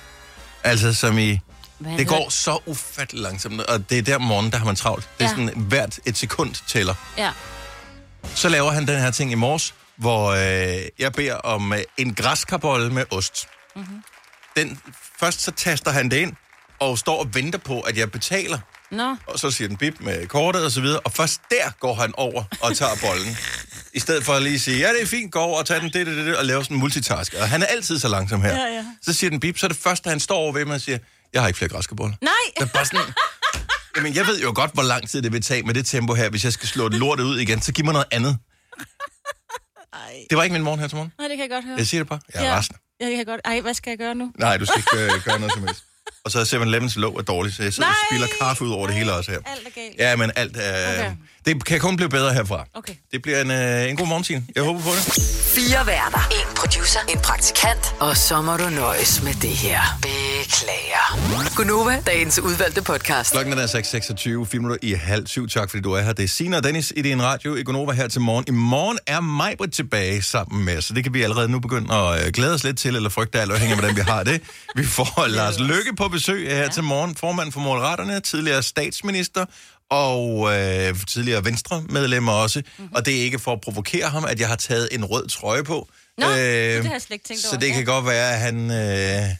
Altså, 0.63 0.93
som 0.93 1.17
i... 1.17 1.39
Det 1.97 2.07
går 2.07 2.29
så 2.29 2.59
ufattelig 2.65 3.21
langsomt, 3.23 3.61
og 3.61 3.89
det 3.89 3.97
er 3.97 4.01
der 4.01 4.15
om 4.15 4.21
morgenen, 4.21 4.51
der 4.51 4.57
har 4.57 4.65
man 4.65 4.75
travlt. 4.75 5.09
Det 5.17 5.23
er 5.25 5.29
Ja. 5.29 5.35
sådan, 5.35 5.59
hvert 5.61 5.99
et 6.05 6.17
sekund 6.17 6.55
tæller. 6.67 6.95
Ja. 7.17 7.31
Så 8.35 8.49
laver 8.49 8.71
han 8.71 8.87
den 8.87 8.99
her 8.99 9.11
ting 9.11 9.31
i 9.31 9.35
morges, 9.35 9.73
hvor 9.97 10.27
øh, 10.31 10.81
jeg 10.99 11.13
beder 11.13 11.35
om 11.35 11.73
øh, 11.73 11.79
en 11.97 12.15
græskarbolle 12.15 12.89
med 12.93 13.05
ost. 13.11 13.47
Mm-hmm. 13.75 14.03
Den, 14.57 14.79
først 15.19 15.41
så 15.41 15.51
taster 15.51 15.91
han 15.91 16.11
det 16.11 16.17
ind, 16.17 16.33
og 16.79 16.97
står 16.97 17.19
og 17.19 17.35
venter 17.35 17.59
på, 17.59 17.81
at 17.81 17.97
jeg 17.97 18.11
betaler. 18.11 18.59
Nå. 18.91 19.15
Og 19.27 19.39
så 19.39 19.51
siger 19.51 19.67
den 19.67 19.77
bip 19.77 19.93
med 19.99 20.27
kortet 20.27 20.65
og 20.65 20.71
så 20.71 20.81
videre, 20.81 20.99
og 20.99 21.11
først 21.11 21.41
der 21.49 21.71
går 21.79 21.93
han 21.93 22.13
over 22.17 22.43
og 22.61 22.75
tager 22.77 22.91
bollen. 23.01 23.37
I 23.93 23.99
stedet 23.99 24.23
for 24.25 24.33
at 24.33 24.41
lige 24.41 24.59
sige, 24.59 24.77
ja, 24.79 24.93
det 24.93 25.01
er 25.01 25.05
fint, 25.05 25.31
gå 25.31 25.39
over 25.39 25.59
og 25.59 25.65
tage 25.65 25.79
den, 25.79 25.93
det, 25.93 26.07
det, 26.07 26.17
det, 26.17 26.25
det, 26.25 26.37
og 26.37 26.45
lave 26.45 26.63
sådan 26.63 26.75
en 26.77 26.79
multitask. 26.79 27.33
Og 27.41 27.49
han 27.49 27.61
er 27.61 27.65
altid 27.65 27.99
så 27.99 28.07
langsom 28.07 28.41
her. 28.41 28.49
Ja, 28.55 28.75
ja. 28.75 28.85
Så 29.01 29.13
siger 29.13 29.29
den 29.29 29.39
bip, 29.39 29.57
så 29.57 29.65
er 29.65 29.67
det 29.67 29.77
første, 29.77 30.09
han 30.09 30.19
står 30.19 30.35
over 30.37 30.51
ved 30.53 30.65
mig 30.65 30.75
og 30.75 30.81
siger, 30.81 30.97
jeg 31.33 31.41
har 31.41 31.47
ikke 31.47 31.57
flere 31.57 31.69
græskarboller. 31.69 32.15
Nej! 32.21 32.31
Det 32.57 32.63
er 32.63 32.67
bare 32.73 32.85
sådan, 32.85 33.13
jamen, 33.95 34.15
jeg 34.15 34.27
ved 34.27 34.41
jo 34.41 34.51
godt, 34.55 34.71
hvor 34.73 34.83
lang 34.83 35.09
tid 35.09 35.21
det 35.21 35.31
vil 35.31 35.41
tage 35.41 35.63
med 35.63 35.73
det 35.73 35.85
tempo 35.85 36.13
her, 36.13 36.29
hvis 36.29 36.43
jeg 36.43 36.53
skal 36.53 36.67
slå 36.69 36.89
det 36.89 36.99
lortet 36.99 37.23
ud 37.23 37.39
igen. 37.39 37.61
Så 37.61 37.71
giv 37.71 37.85
mig 37.85 37.93
noget 37.93 38.07
andet. 38.11 38.37
Ej. 39.93 39.99
Det 40.29 40.37
var 40.37 40.43
ikke 40.43 40.53
min 40.53 40.63
morgen 40.63 40.79
her 40.79 40.87
til 40.87 40.95
morgen. 40.95 41.13
Nej, 41.19 41.27
det 41.27 41.37
kan 41.37 41.41
jeg 41.43 41.49
godt 41.49 41.65
høre. 41.65 41.77
Jeg 41.77 41.87
siger 41.87 42.01
det 42.01 42.09
bare. 42.09 42.19
Jeg 42.33 42.43
er 42.43 42.47
ja. 42.49 42.57
resten. 42.57 42.75
Ja, 42.99 43.05
det 43.05 43.11
kan 43.11 43.17
jeg 43.17 43.25
godt. 43.25 43.41
Ej, 43.45 43.61
hvad 43.61 43.73
skal 43.73 43.91
jeg 43.91 43.97
gøre 43.97 44.15
nu? 44.15 44.31
Nej, 44.39 44.57
du 44.57 44.65
skal 44.65 44.77
ikke 44.79 45.13
øh, 45.15 45.23
gøre 45.25 45.39
noget 45.39 45.53
som 45.53 45.63
helst. 45.63 45.83
Og 46.25 46.31
så 46.31 46.39
er 46.39 46.43
7-Elevens 46.43 46.99
låg 46.99 47.17
er 47.17 47.21
dårligt, 47.21 47.55
så 47.55 47.63
jeg 47.63 47.73
sidder 47.73 47.89
og 47.89 47.95
spiller 48.09 48.27
kaffe 48.41 48.63
ud 48.63 48.71
over 48.71 48.87
det 48.87 48.95
hele 48.95 49.13
også 49.13 49.31
her. 49.31 49.39
Alt 49.45 49.67
er 49.67 49.69
galt. 49.75 49.95
Ja, 49.97 50.15
men 50.15 50.31
alt 50.35 50.57
er... 50.59 50.99
Okay. 50.99 51.15
Det 51.45 51.65
kan 51.65 51.79
kun 51.79 51.95
blive 51.95 52.09
bedre 52.09 52.33
herfra. 52.33 52.65
Okay. 52.73 52.93
Det 53.11 53.21
bliver 53.21 53.41
en, 53.41 53.51
øh, 53.51 53.89
en 53.89 53.97
god 53.97 54.07
morgen, 54.07 54.47
Jeg 54.55 54.63
håber 54.63 54.81
på 54.81 54.89
det. 54.89 55.23
Fire 55.55 55.87
værter. 55.87 56.29
En 56.31 56.55
producer. 56.55 56.99
En 57.09 57.19
praktikant. 57.19 57.95
Og 57.99 58.17
så 58.17 58.41
må 58.41 58.57
du 58.57 58.69
nøjes 58.69 59.23
med 59.23 59.33
det 59.33 59.49
her. 59.49 59.81
Beklager. 60.51 61.55
Gunova, 61.55 62.03
dagens 62.07 62.39
udvalgte 62.39 62.81
podcast. 62.81 63.31
Klokken 63.31 63.53
er 63.53 63.67
6.26, 63.67 64.45
4 64.45 64.59
minutter 64.59 64.77
i 64.81 64.93
halv 64.93 65.27
syv. 65.27 65.47
Tak 65.47 65.69
fordi 65.69 65.81
du 65.81 65.91
er 65.91 66.01
her. 66.01 66.13
Det 66.13 66.23
er 66.23 66.27
Sina 66.27 66.57
og 66.57 66.63
Dennis 66.63 66.93
i 66.95 67.01
din 67.01 67.21
radio 67.21 67.55
i 67.55 67.63
Gonova 67.63 67.91
her 67.91 68.07
til 68.07 68.21
morgen. 68.21 68.45
I 68.47 68.51
morgen 68.51 68.99
er 69.07 69.19
Majbrit 69.19 69.71
tilbage 69.71 70.21
sammen 70.21 70.65
med, 70.65 70.81
så 70.81 70.93
det 70.93 71.03
kan 71.03 71.13
vi 71.13 71.21
allerede 71.21 71.49
nu 71.49 71.59
begynde 71.59 71.93
at 71.93 72.25
øh, 72.25 72.31
glæde 72.31 72.53
os 72.53 72.63
lidt 72.63 72.77
til, 72.77 72.95
eller 72.95 73.09
frygte 73.09 73.41
alt 73.41 73.51
afhængig 73.51 73.73
af, 73.73 73.79
hvordan 73.79 73.95
vi 73.95 74.01
har 74.01 74.23
det. 74.23 74.41
Vi 74.75 74.85
får 74.85 75.27
Lars 75.37 75.59
Lykke 75.59 75.95
på 75.97 76.07
besøg 76.07 76.47
her 76.49 76.57
ja. 76.61 76.67
til 76.67 76.83
morgen. 76.83 77.15
Formand 77.15 77.51
for 77.51 77.59
Moderaterne, 77.59 78.19
tidligere 78.19 78.63
statsminister 78.63 79.45
og 79.89 80.53
øh, 80.53 80.95
tidligere 81.07 81.45
Venstre-medlem 81.45 82.27
også. 82.27 82.59
Mhm. 82.59 82.67
Mm-hmm. 82.77 82.95
Og 82.95 83.05
det 83.05 83.17
er 83.17 83.21
ikke 83.21 83.39
for 83.39 83.53
at 83.53 83.61
provokere 83.61 84.09
ham, 84.09 84.25
at 84.25 84.39
jeg 84.39 84.47
har 84.47 84.55
taget 84.55 84.89
en 84.91 85.05
rød 85.05 85.27
trøje 85.27 85.63
på. 85.63 85.89
Nå, 86.17 86.27
det 86.27 86.35
har 86.35 86.91
jeg 86.91 87.01
slet 87.01 87.11
ikke 87.11 87.25
tænkt 87.27 87.41
Så 87.41 87.47
over. 87.51 87.59
det 87.59 87.73
kan 87.73 87.85
godt 87.85 88.05
være, 88.05 88.33
at 88.33 88.39
han... 88.39 88.71
Øh, 88.71 89.35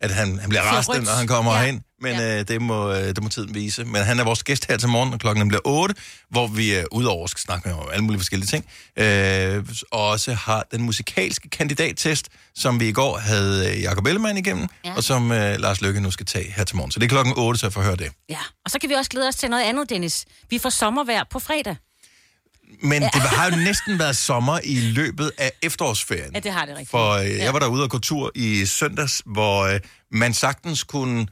at 0.00 0.10
han, 0.10 0.38
han 0.38 0.48
bliver 0.48 0.62
rastet, 0.62 1.02
når 1.04 1.12
han 1.12 1.26
kommer 1.26 1.52
Ja. 1.54 1.60
herind. 1.60 1.80
Men 2.00 2.14
Ja. 2.16 2.38
øh, 2.38 2.48
det, 2.48 2.62
må, 2.62 2.90
øh, 2.92 2.96
det 3.06 3.22
må 3.22 3.28
tiden 3.28 3.54
vise. 3.54 3.84
Men 3.84 4.02
han 4.02 4.18
er 4.20 4.24
vores 4.24 4.42
gæst 4.44 4.66
her 4.68 4.76
til 4.76 4.88
morgen, 4.88 5.12
og 5.12 5.20
klokken 5.20 5.48
bliver 5.48 5.60
8, 5.64 5.94
hvor 6.30 6.46
vi 6.46 6.74
øh, 6.76 6.84
udover 6.92 7.26
skal 7.26 7.40
snakke 7.40 7.74
om 7.74 7.88
alle 7.92 8.04
mulige 8.04 8.20
forskellige 8.20 8.46
ting, 8.48 8.64
øh, 8.98 9.64
også 9.92 10.34
har 10.34 10.66
den 10.72 10.82
musikalske 10.82 11.50
kandidattest, 11.50 12.28
som 12.54 12.80
vi 12.80 12.88
i 12.88 12.92
går 12.92 13.18
havde 13.18 13.70
øh, 13.76 13.82
Jacob 13.82 14.06
Ellemann 14.06 14.38
igennem, 14.38 14.68
Ja. 14.84 14.92
og 14.96 15.04
som 15.04 15.32
øh, 15.32 15.58
Lars 15.60 15.80
Lykke 15.80 16.00
nu 16.00 16.10
skal 16.10 16.26
tage 16.26 16.52
her 16.52 16.64
til 16.64 16.76
morgen. 16.76 16.90
Så 16.90 16.98
det 16.98 17.04
er 17.04 17.08
klokken 17.08 17.34
8, 17.36 17.60
så 17.60 17.66
jeg 17.66 17.72
får 17.72 17.82
høre 17.82 17.96
det. 17.96 18.10
Ja, 18.28 18.38
og 18.64 18.70
så 18.70 18.78
kan 18.78 18.88
vi 18.90 18.94
også 18.94 19.10
glæde 19.10 19.28
os 19.28 19.36
til 19.36 19.50
noget 19.50 19.64
andet, 19.64 19.90
Dennis. 19.90 20.24
Vi 20.50 20.58
får 20.58 20.70
sommervejr 20.70 21.24
på 21.30 21.38
fredag. 21.38 21.76
Men 22.82 23.02
det 23.02 23.14
har 23.14 23.50
jo 23.50 23.56
næsten 23.56 23.98
været 23.98 24.16
sommer 24.16 24.60
i 24.64 24.74
løbet 24.80 25.32
af 25.38 25.52
efterårsferien. 25.62 26.30
Ja, 26.34 26.40
det 26.40 26.52
har 26.52 26.64
det 26.64 26.70
rigtigt. 26.74 26.90
For 26.90 27.10
øh, 27.10 27.26
Ja. 27.30 27.44
jeg 27.44 27.52
var 27.52 27.58
derude 27.58 27.82
og 27.82 27.90
gå 27.90 27.98
tur 27.98 28.30
i 28.34 28.66
søndags, 28.66 29.22
hvor 29.26 29.62
øh, 29.62 29.80
man 30.10 30.34
sagtens 30.34 30.84
kunne 30.84 31.26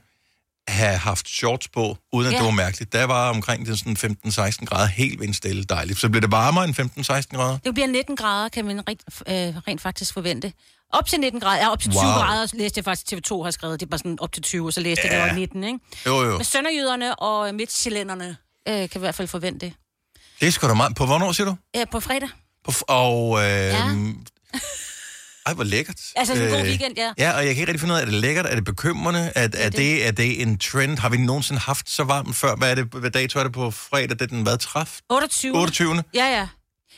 have 0.68 0.96
haft 0.96 1.28
shorts 1.28 1.68
på, 1.68 1.96
uden 2.12 2.26
at 2.26 2.32
Ja. 2.32 2.38
det 2.38 2.44
var 2.44 2.50
mærkeligt. 2.50 2.92
Der 2.92 3.04
var 3.04 3.30
omkring 3.30 3.66
det 3.66 3.78
sådan 3.78 3.96
15-16 3.96 4.64
grader, 4.66 4.86
helt 4.86 5.20
vindstille 5.20 5.64
dejligt. 5.64 5.98
Så 5.98 6.08
blev 6.08 6.22
det 6.22 6.30
varmere 6.32 6.64
end 6.64 6.74
15-16 6.74 7.36
grader. 7.36 7.58
Det 7.64 7.74
bliver 7.74 7.86
19 7.88 8.16
grader, 8.16 8.48
kan 8.48 8.64
man 8.64 8.88
rent, 8.88 9.00
øh, 9.26 9.34
rent 9.68 9.80
faktisk 9.80 10.12
forvente. 10.14 10.52
Op 10.92 11.06
til 11.06 11.20
19 11.20 11.40
grader, 11.40 11.62
ja, 11.62 11.70
op 11.72 11.80
til 11.80 11.90
20 11.90 12.00
Wow. 12.02 12.12
grader, 12.12 12.46
læste 12.54 12.78
jeg 12.78 12.84
faktisk 12.84 13.12
TV2 13.12 13.42
har 13.44 13.50
skrevet. 13.50 13.80
Det 13.80 13.90
bare 13.90 13.98
sådan 13.98 14.16
op 14.20 14.32
til 14.32 14.42
20, 14.42 14.66
og 14.66 14.72
så 14.72 14.80
læste 14.80 15.06
jeg, 15.06 15.12
Ja. 15.12 15.22
det 15.22 15.28
var 15.30 15.34
19, 15.36 15.64
ikke? 15.64 15.78
Jo, 16.06 16.22
jo. 16.22 16.36
Men 16.36 16.44
sønderjyderne 16.44 17.14
og 17.14 17.54
midtjyllænderne 17.54 18.36
øh, 18.68 18.74
kan 18.74 18.90
i 18.94 18.98
hvert 18.98 19.14
fald 19.14 19.28
forvente 19.28 19.66
det. 19.66 19.74
Det 20.40 20.48
er 20.48 20.52
sgu 20.52 20.68
da 20.68 20.74
meget. 20.74 20.96
På 20.96 21.06
hvornår, 21.06 21.32
siger 21.32 21.46
du? 21.46 21.56
Øh, 21.76 21.86
på 21.92 22.00
fredag. 22.00 22.28
På 22.64 22.70
f- 22.70 22.82
og... 22.88 23.38
Øh, 23.38 23.44
Ja. 23.46 23.90
Ej, 25.46 25.54
hvor 25.54 25.64
lækkert. 25.64 25.96
Altså, 26.16 26.34
sådan 26.34 26.48
en 26.48 26.52
god 26.54 26.60
Øh, 26.60 26.66
weekend, 26.66 26.94
ja. 26.96 27.12
Ja, 27.18 27.30
og 27.32 27.46
jeg 27.46 27.54
kan 27.54 27.60
ikke 27.60 27.66
rigtig 27.66 27.80
finde 27.80 27.94
ud 27.94 27.98
af, 27.98 28.02
er 28.02 28.06
det 28.06 28.14
lækkert? 28.14 28.46
Er 28.46 28.54
det 28.54 28.64
bekymrende? 28.64 29.32
Er, 29.34 29.48
er, 29.54 29.70
det. 29.70 30.06
er 30.06 30.10
det 30.10 30.42
en 30.42 30.58
trend? 30.58 30.98
Har 30.98 31.08
vi 31.08 31.16
nogensinde 31.16 31.60
haft 31.60 31.90
så 31.90 32.04
varmt 32.04 32.36
før? 32.36 32.56
Hvad, 32.56 32.70
er 32.70 32.74
det, 32.74 32.84
hvad 32.94 33.10
dato 33.10 33.38
er 33.38 33.42
det 33.42 33.52
på 33.52 33.70
fredag? 33.70 34.08
Det 34.08 34.22
er 34.22 34.26
den 34.26 34.42
hvad? 34.42 34.58
Træf? 34.58 34.98
28. 35.10 35.56
28. 35.58 36.02
Ja, 36.14 36.24
ja. 36.38 36.48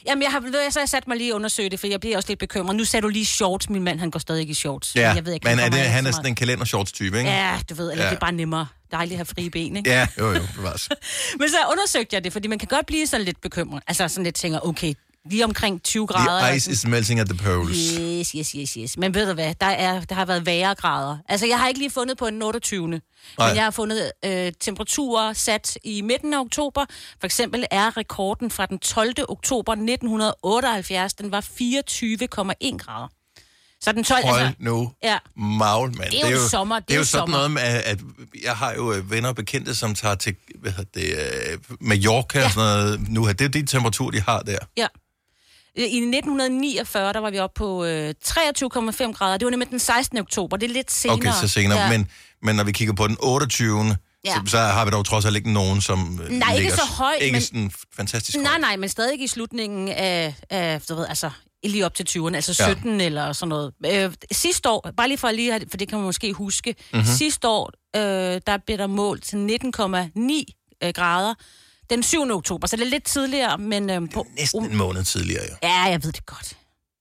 Jamen, 0.06 0.22
jeg 0.22 0.30
har, 0.30 0.40
ved 0.40 0.62
jeg, 0.62 0.72
så 0.72 0.80
jeg 0.80 0.88
sat 0.88 1.08
mig 1.08 1.16
lige 1.16 1.32
og 1.32 1.36
undersøgt 1.36 1.70
det, 1.72 1.80
for 1.80 1.86
jeg 1.86 2.00
bliver 2.00 2.16
også 2.16 2.28
lidt 2.28 2.38
bekymret. 2.38 2.76
Nu 2.76 2.84
sagde 2.84 3.02
du 3.02 3.08
lige 3.08 3.26
shorts. 3.26 3.70
Min 3.70 3.82
mand, 3.84 4.00
han 4.00 4.10
går 4.10 4.18
stadig 4.18 4.48
i 4.48 4.54
shorts. 4.54 4.94
Ja, 4.96 5.12
jeg 5.12 5.26
ved 5.26 5.32
ikke, 5.32 5.48
men 5.48 5.58
er 5.58 5.68
det, 5.68 5.78
han 5.80 6.06
er 6.06 6.10
sådan 6.10 6.26
en 6.26 6.34
kalendershorts-type, 6.34 7.18
ikke? 7.18 7.30
Ja, 7.30 7.58
du 7.70 7.74
ved, 7.74 7.90
eller 7.90 8.04
Ja. 8.04 8.10
det 8.10 8.16
er 8.16 8.20
bare 8.20 8.32
nemmere. 8.32 8.66
Dejligt 8.92 9.12
at 9.12 9.18
have 9.18 9.26
frie 9.26 9.50
ben, 9.50 9.76
ikke? 9.76 9.90
Ja, 9.90 10.06
jo, 10.18 10.32
jo, 10.32 10.42
bevares. 10.54 10.88
Men 11.40 11.48
så 11.48 11.56
undersøgte 11.72 12.14
jeg 12.14 12.24
det, 12.24 12.32
fordi 12.32 12.48
man 12.48 12.58
kan 12.58 12.68
godt 12.68 12.86
blive 12.86 13.06
sådan 13.06 13.24
lidt 13.24 13.40
bekymret. 13.40 13.82
Altså 13.86 14.08
sådan 14.08 14.24
lidt 14.24 14.34
tænker, 14.34 14.60
okay, 14.66 14.94
lige 15.30 15.44
omkring 15.44 15.82
20 15.82 16.06
grader. 16.06 16.46
The 16.46 16.56
ice 16.56 16.70
is 16.70 16.86
melting 16.86 17.20
at 17.20 17.28
the 17.28 17.38
poles. 17.44 17.94
Yes, 18.00 18.30
yes, 18.30 18.50
yes, 18.50 18.74
yes. 18.74 18.96
Men 18.98 19.14
ved 19.14 19.28
du 19.28 19.32
hvad, 19.34 19.54
der, 19.60 19.66
er, 19.66 20.00
der 20.00 20.14
har 20.14 20.24
været 20.24 20.46
værre 20.46 20.74
grader. 20.74 21.18
Altså, 21.28 21.46
jeg 21.46 21.58
har 21.58 21.68
ikke 21.68 21.80
lige 21.80 21.90
fundet 21.90 22.18
på 22.18 22.26
en 22.26 22.42
28. 22.42 22.88
Nej. 22.88 23.00
Nej. 23.38 23.48
Men 23.48 23.56
jeg 23.56 23.64
har 23.64 23.70
fundet 23.70 24.12
øh, 24.24 24.52
temperaturer 24.60 25.32
sat 25.32 25.78
i 25.84 26.00
midten 26.02 26.34
af 26.34 26.40
oktober. 26.40 26.84
For 27.20 27.26
eksempel 27.26 27.64
er 27.70 27.96
rekorden 27.96 28.50
fra 28.50 28.66
den 28.66 28.78
12. 28.78 29.14
oktober 29.28 29.72
1978, 29.72 31.14
den 31.14 31.32
var 31.32 31.40
24,1 31.40 32.76
grader. 32.76 33.08
Så 33.80 33.92
den 33.92 34.04
12, 34.04 34.24
Hold 34.26 34.40
altså, 34.40 34.54
nu 34.58 34.92
ja. 35.02 35.18
maul, 35.36 35.96
mand. 35.96 36.10
Det 36.10 36.24
er 36.24 36.30
jo 36.30 36.48
sommer, 36.48 36.78
det 36.78 36.88
det 36.88 36.94
er 36.94 36.96
er 36.96 36.98
jo 36.98 37.00
jo 37.00 37.06
sådan 37.06 37.20
sommer. 37.22 37.36
noget 37.36 37.50
med, 37.50 37.62
at 37.62 37.98
jeg 38.42 38.56
har 38.56 38.74
jo 38.74 38.92
øh, 38.92 39.10
venner 39.10 39.28
og 39.28 39.34
bekendte, 39.36 39.74
som 39.74 39.94
tager 39.94 40.14
til 40.14 40.34
hvad 40.60 40.72
hedder 40.72 40.90
det, 40.94 41.18
øh, 41.52 41.58
Mallorca 41.80 42.38
ja. 42.38 42.44
og 42.44 42.50
sådan 42.50 42.66
noget 42.68 43.08
nu 43.08 43.24
her. 43.26 43.32
Det 43.32 43.44
er 43.44 43.48
de 43.48 43.66
temperatur, 43.66 44.10
de 44.10 44.20
har 44.20 44.40
der. 44.40 44.58
Ja. 44.76 44.86
I 45.76 45.82
1949, 45.82 47.12
der 47.12 47.20
var 47.20 47.30
vi 47.30 47.38
oppe 47.38 47.58
på 47.58 47.84
øh, 47.84 48.14
23,5 48.28 49.12
grader. 49.12 49.36
Det 49.38 49.44
var 49.46 49.50
nemlig 49.50 49.70
den 49.70 49.78
16. 49.78 50.18
oktober. 50.18 50.56
Det 50.56 50.68
er 50.70 50.74
lidt 50.74 50.90
senere. 50.92 51.16
Okay, 51.16 51.32
så 51.40 51.48
senere. 51.48 51.78
Ja. 51.80 51.88
Men, 51.90 52.08
men 52.42 52.56
når 52.56 52.64
vi 52.64 52.72
kigger 52.72 52.94
på 52.94 53.06
den 53.08 53.16
28. 53.20 53.96
Ja. 54.24 54.34
Så, 54.34 54.40
så 54.50 54.58
har 54.58 54.84
vi 54.84 54.90
dog 54.90 55.04
trods 55.04 55.24
alt 55.24 55.36
ikke 55.36 55.52
nogen, 55.52 55.80
som 55.80 56.20
øh, 56.24 56.30
Nej, 56.30 56.52
ikke 56.54 56.62
ligger 56.62 56.76
så 56.76 56.86
s- 56.92 56.96
højt, 56.96 57.16
Ikke 57.20 57.32
men- 57.32 57.42
sådan 57.42 57.70
fantastisk 57.96 58.38
Nej, 58.38 58.46
højt. 58.50 58.60
nej, 58.60 58.76
men 58.76 58.88
stadig 58.88 59.20
i 59.22 59.26
slutningen 59.26 59.88
af, 59.88 60.34
af 60.50 60.80
du 60.88 60.94
ved, 60.94 61.06
altså 61.08 61.30
lige 61.64 61.86
op 61.86 61.94
til 61.94 62.06
20'erne, 62.10 62.34
altså 62.34 62.56
Ja. 62.64 62.74
17 62.74 63.00
eller 63.00 63.32
sådan 63.32 63.48
noget. 63.48 63.72
Øh, 63.86 64.12
sidste 64.32 64.68
år, 64.70 64.90
bare 64.96 65.08
lige 65.08 65.18
for 65.18 65.30
lige, 65.30 65.54
at- 65.54 65.64
for 65.70 65.76
det 65.76 65.88
kan 65.88 65.98
man 65.98 66.04
måske 66.04 66.32
huske, 66.32 66.70
Mhm. 66.78 66.98
mm-hmm. 67.00 67.16
sidste 67.16 67.48
år, 67.48 67.70
øh, 67.96 68.40
der 68.46 68.58
blev 68.66 68.78
der 68.78 68.86
målt 68.86 69.24
til 69.24 69.36
19,9 69.36 70.44
øh, 70.82 70.92
grader 70.94 71.34
den 71.90 72.02
7. 72.02 72.30
oktober, 72.30 72.66
så 72.66 72.76
det 72.76 72.82
er 72.82 72.86
lidt 72.90 73.04
tidligere, 73.04 73.58
men... 73.58 73.90
Øh, 73.90 74.00
på, 74.14 74.26
Næsten 74.38 74.64
en 74.64 74.76
måned 74.76 75.04
tidligere, 75.04 75.42
jo. 75.50 75.56
Ja, 75.62 75.80
jeg 75.82 76.04
ved 76.04 76.12
det 76.12 76.26
godt. 76.26 76.56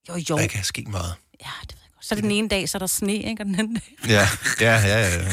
Jo, 0.08 0.14
jo. 0.30 0.38
Der 0.38 0.46
kan 0.46 0.64
ske 0.64 0.84
meget. 0.88 1.14
Ja, 1.44 1.50
det 1.62 1.72
ved 1.72 1.80
jeg 1.84 1.90
godt. 1.94 2.06
Så 2.06 2.14
den 2.14 2.30
ene 2.30 2.48
dag, 2.48 2.68
så 2.68 2.76
er 2.76 2.80
der 2.80 2.86
sne, 2.86 3.14
ikke? 3.14 3.42
Og 3.42 3.46
den 3.46 3.58
anden 3.58 3.74
dag. 3.74 4.08
Ja, 4.08 4.28
ja, 4.60 4.74
ja, 4.86 4.98
ja. 5.16 5.32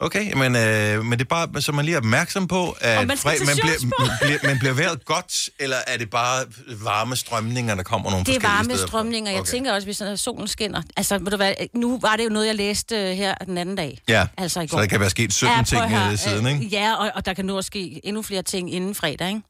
Okay, 0.00 0.32
men, 0.32 0.56
øh, 0.56 1.04
men 1.04 1.12
det 1.18 1.20
er 1.20 1.28
bare, 1.28 1.62
så 1.62 1.72
man 1.72 1.84
lige 1.84 1.94
er 1.94 1.98
opmærksom 1.98 2.48
på, 2.48 2.76
at 2.80 3.06
man 3.06 3.16
til 3.16 3.26
man, 3.26 3.56
bliver, 3.62 3.86
man, 4.00 4.10
bliver, 4.22 4.38
man 4.44 4.58
bliver 4.58 4.74
vejret 4.74 5.04
godt, 5.04 5.50
eller 5.58 5.76
er 5.86 5.96
det 5.98 6.10
bare 6.10 6.44
varme 6.84 7.16
strømninger, 7.16 7.74
der 7.74 7.82
kommer 7.82 8.10
nogle 8.10 8.24
Det 8.26 8.36
er 8.36 8.40
varme 8.48 8.76
strømninger. 8.78 9.30
Jeg 9.30 9.40
Okay. 9.40 9.50
tænker 9.50 9.72
også, 9.72 9.86
hvis 9.86 10.02
solen 10.20 10.48
skinner. 10.48 10.82
Altså, 10.96 11.18
ved 11.18 11.30
du 11.30 11.36
hvad, 11.36 11.52
nu 11.74 11.98
var 11.98 12.16
det 12.16 12.24
jo 12.24 12.28
noget, 12.28 12.46
jeg 12.46 12.54
læste 12.54 12.96
øh, 12.96 13.16
her 13.16 13.34
den 13.34 13.58
anden 13.58 13.76
dag. 13.76 13.98
Ja, 14.08 14.26
Altså 14.38 14.60
i 14.60 14.66
går. 14.66 14.76
så 14.76 14.80
der 14.82 14.86
kan 14.88 15.00
være 15.00 15.10
sket 15.10 15.32
17 15.32 15.56
Ja, 15.56 15.62
ting 15.62 15.82
at 15.82 15.90
høre, 15.90 16.12
øh, 16.12 16.18
siden, 16.18 16.46
ikke? 16.46 16.64
Øh, 16.64 16.72
ja, 16.72 16.94
og, 16.94 17.10
og 17.14 17.26
der 17.26 17.34
kan 17.34 17.44
nu 17.44 17.56
også 17.56 17.66
ske 17.66 18.00
endnu 18.04 18.22
flere 18.22 18.42
ting 18.42 18.74
inden 18.74 18.94
fredag, 18.94 19.28
ikke? 19.28 19.40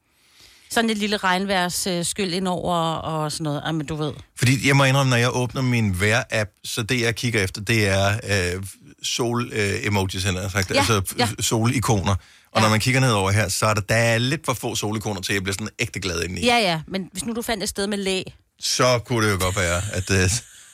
Sådan 0.71 0.89
et 0.89 0.97
lille 0.97 1.17
regnværs 1.17 1.87
øh, 1.87 2.05
skyld 2.05 2.33
indover 2.33 2.75
og 2.95 3.31
sådan 3.31 3.43
noget. 3.43 3.61
Jamen, 3.65 3.85
du 3.85 3.95
ved. 3.95 4.13
Fordi 4.39 4.67
jeg 4.67 4.75
må 4.75 4.83
indrømme, 4.83 5.09
når 5.09 5.17
jeg 5.17 5.35
åbner 5.35 5.61
min 5.61 5.95
vejr-app, 6.01 6.61
så 6.63 6.83
det 6.83 7.01
jeg 7.01 7.15
kigger 7.15 7.43
efter, 7.43 7.61
det 7.61 7.87
er 7.87 8.13
øh, 8.55 8.63
sol-emojis, 9.03 10.25
øh, 10.25 10.29
eller 10.29 10.49
sagt, 10.49 10.71
Ja, 10.71 10.77
altså 10.79 11.01
ja. 11.17 11.27
solikoner. 11.39 12.15
Og 12.51 12.61
ja. 12.61 12.61
Når 12.61 12.69
man 12.69 12.79
kigger 12.79 12.99
ned 13.01 13.11
over 13.11 13.31
her, 13.31 13.49
så 13.49 13.65
er 13.65 13.73
der, 13.73 13.81
der 13.81 13.95
er 13.95 14.17
lidt 14.17 14.45
for 14.45 14.53
få 14.53 14.75
solikoner 14.75 15.21
til, 15.21 15.33
at 15.33 15.35
jeg 15.35 15.43
bliver 15.43 15.53
sådan 15.53 15.69
ægte 15.79 15.99
glad 15.99 16.23
indeni. 16.23 16.45
Ja, 16.45 16.57
ja, 16.57 16.81
men 16.87 17.09
hvis 17.11 17.25
nu 17.25 17.33
du 17.33 17.41
fandt 17.41 17.63
et 17.63 17.69
sted 17.69 17.87
med 17.87 17.97
læ, 17.97 18.23
Så 18.59 18.99
kunne 19.05 19.27
det 19.27 19.33
jo 19.33 19.37
godt 19.43 19.55
være, 19.55 19.81
at, 19.93 20.11
øh, 20.11 20.29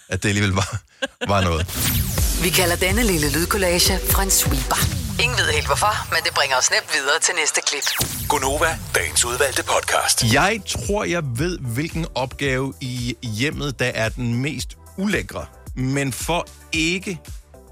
at 0.10 0.24
det 0.24 0.30
alligevel 0.30 0.52
var, 0.52 0.82
var 1.28 1.42
noget. 1.42 1.68
Vi 2.44 2.50
kalder 2.50 2.76
denne 2.76 3.04
lille 3.04 3.32
lydkollage 3.32 4.00
en 4.24 4.32
sweeper. 4.32 5.03
Ingen 5.20 5.38
ved 5.38 5.54
helt 5.54 5.66
hvorfor, 5.66 6.10
men 6.14 6.24
det 6.24 6.34
bringer 6.36 6.58
os 6.58 6.72
nemt 6.72 6.94
videre 6.94 7.20
til 7.20 7.34
næste 7.36 7.62
klip. 7.68 7.84
Gunova, 8.30 8.80
dagens 8.96 9.26
udvalgte 9.26 9.64
podcast. 9.64 10.34
Jeg 10.34 10.62
tror, 10.68 11.04
jeg 11.04 11.24
ved, 11.40 11.60
hvilken 11.60 12.06
opgave 12.16 12.74
i 12.82 13.18
hjemmet, 13.22 13.80
der 13.80 13.86
er 13.86 14.10
den 14.10 14.34
mest 14.42 14.78
ulækre. 14.98 15.46
Men 15.76 16.14
for 16.14 16.48
ikke 16.72 17.20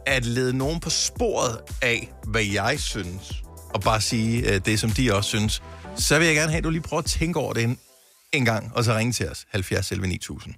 at 0.05 0.25
lede 0.25 0.57
nogen 0.57 0.79
på 0.79 0.89
sporet 0.89 1.59
af, 1.81 2.11
hvad 2.23 2.43
jeg 2.43 2.79
synes, 2.79 3.43
og 3.73 3.81
bare 3.81 4.01
sige 4.01 4.53
øh, 4.53 4.61
det, 4.65 4.79
som 4.79 4.89
de 4.89 5.15
også 5.15 5.29
synes, 5.29 5.63
så 5.95 6.17
vil 6.17 6.27
jeg 6.27 6.35
gerne 6.35 6.51
have, 6.51 6.57
at 6.57 6.63
du 6.63 6.69
lige 6.69 6.81
prøver 6.81 7.01
at 7.01 7.09
tænke 7.09 7.39
over 7.39 7.53
det 7.53 7.63
en, 7.63 7.79
en 8.31 8.45
gang, 8.45 8.71
og 8.75 8.83
så 8.83 8.95
ringe 8.95 9.13
til 9.13 9.29
os, 9.29 9.45
70 9.51 9.91
11 9.91 10.07
9000. 10.07 10.53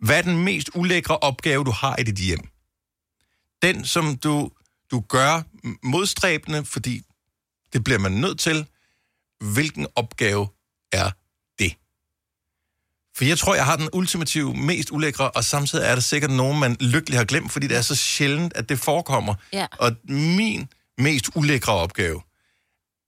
Hvad 0.00 0.18
er 0.18 0.22
den 0.22 0.44
mest 0.44 0.70
ulækre 0.74 1.18
opgave, 1.18 1.64
du 1.64 1.70
har 1.70 1.96
i 1.96 2.02
dit 2.02 2.18
hjem? 2.18 2.48
Den, 3.62 3.84
som 3.84 4.16
du, 4.16 4.50
du 4.90 5.00
gør 5.00 5.42
modstræbende, 5.82 6.64
fordi 6.64 7.02
det 7.72 7.84
bliver 7.84 7.98
man 7.98 8.12
nødt 8.12 8.38
til. 8.38 8.66
Hvilken 9.54 9.86
opgave 9.94 10.48
er 10.92 11.10
det? 11.58 11.74
For 13.16 13.24
jeg 13.24 13.38
tror, 13.38 13.54
jeg 13.54 13.64
har 13.64 13.76
den 13.76 13.88
ultimative, 13.92 14.54
mest 14.54 14.90
ulækre, 14.90 15.30
og 15.30 15.44
samtidig 15.44 15.84
er 15.84 15.94
der 15.94 16.02
sikkert 16.02 16.30
nogen, 16.30 16.60
man 16.60 16.76
lykkelig 16.80 17.18
har 17.18 17.24
glemt, 17.24 17.52
fordi 17.52 17.66
det 17.66 17.76
er 17.76 17.82
så 17.82 17.96
sjældent, 17.96 18.52
at 18.56 18.68
det 18.68 18.78
forekommer. 18.78 19.34
Ja. 19.52 19.66
Og 19.78 19.92
min 20.08 20.68
mest 20.98 21.30
ulækre 21.34 21.72
opgave 21.72 22.22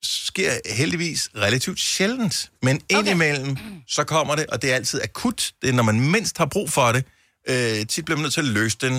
sker 0.02 0.52
heldigvis 0.76 1.30
relativt 1.36 1.80
sjældent. 1.80 2.52
Men 2.62 2.80
indimellem, 2.90 3.56
så 3.88 4.04
kommer 4.04 4.36
det, 4.36 4.46
og 4.46 4.62
det 4.62 4.70
er 4.70 4.74
altid 4.74 5.02
akut. 5.02 5.52
Det 5.62 5.70
er, 5.70 5.74
når 5.74 5.82
man 5.82 6.00
mindst 6.00 6.38
har 6.38 6.46
brug 6.46 6.70
for 6.70 6.92
det. 6.92 7.04
Øh, 7.48 7.86
tit 7.86 8.04
bliver 8.04 8.16
man 8.16 8.22
nødt 8.22 8.34
til 8.34 8.40
at 8.40 8.46
løse 8.46 8.78
den 8.80 8.96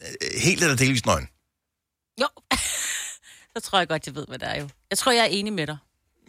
øh, 0.00 0.40
helt 0.40 0.62
eller 0.62 0.76
delvis 0.76 1.06
nøgen. 1.06 1.28
Jo, 2.20 2.28
så 3.56 3.60
tror 3.62 3.78
jeg 3.78 3.88
godt, 3.88 4.06
jeg 4.06 4.14
ved, 4.14 4.26
hvad 4.28 4.38
det 4.38 4.48
er 4.48 4.60
jo. 4.60 4.68
Jeg 4.90 4.98
tror, 4.98 5.12
jeg 5.12 5.22
er 5.22 5.28
enig 5.30 5.52
med 5.52 5.66
dig. 5.66 5.76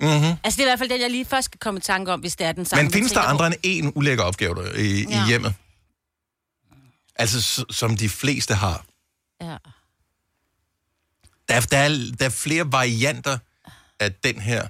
Mm-hmm. 0.01 0.37
Altså, 0.43 0.57
det 0.57 0.59
er 0.59 0.61
i 0.61 0.69
hvert 0.69 0.79
fald 0.79 0.89
den, 0.89 1.01
jeg 1.01 1.11
lige 1.11 1.25
først 1.25 1.45
skal 1.45 1.59
komme 1.59 1.77
i 1.77 1.81
tanke 1.81 2.11
om, 2.11 2.19
hvis 2.19 2.35
det 2.35 2.47
er 2.47 2.51
den 2.51 2.65
samme. 2.65 2.83
Men 2.83 2.91
findes 2.91 3.11
der 3.11 3.21
andre 3.21 3.45
end 3.45 3.87
én 3.87 3.91
ulækker 3.95 4.23
opgave 4.23 4.55
der, 4.55 4.73
i, 4.73 5.05
ja. 5.09 5.23
I 5.23 5.27
hjemmet? 5.27 5.53
Altså, 7.15 7.65
som 7.69 7.97
de 7.97 8.09
fleste 8.09 8.53
har. 8.53 8.85
Ja. 9.41 9.57
Der 11.49 11.55
er, 11.55 11.61
der, 11.61 11.77
er, 11.77 11.89
der 12.19 12.25
er 12.25 12.29
flere 12.29 12.71
varianter 12.71 13.37
af 13.99 14.13
den 14.13 14.39
her 14.39 14.67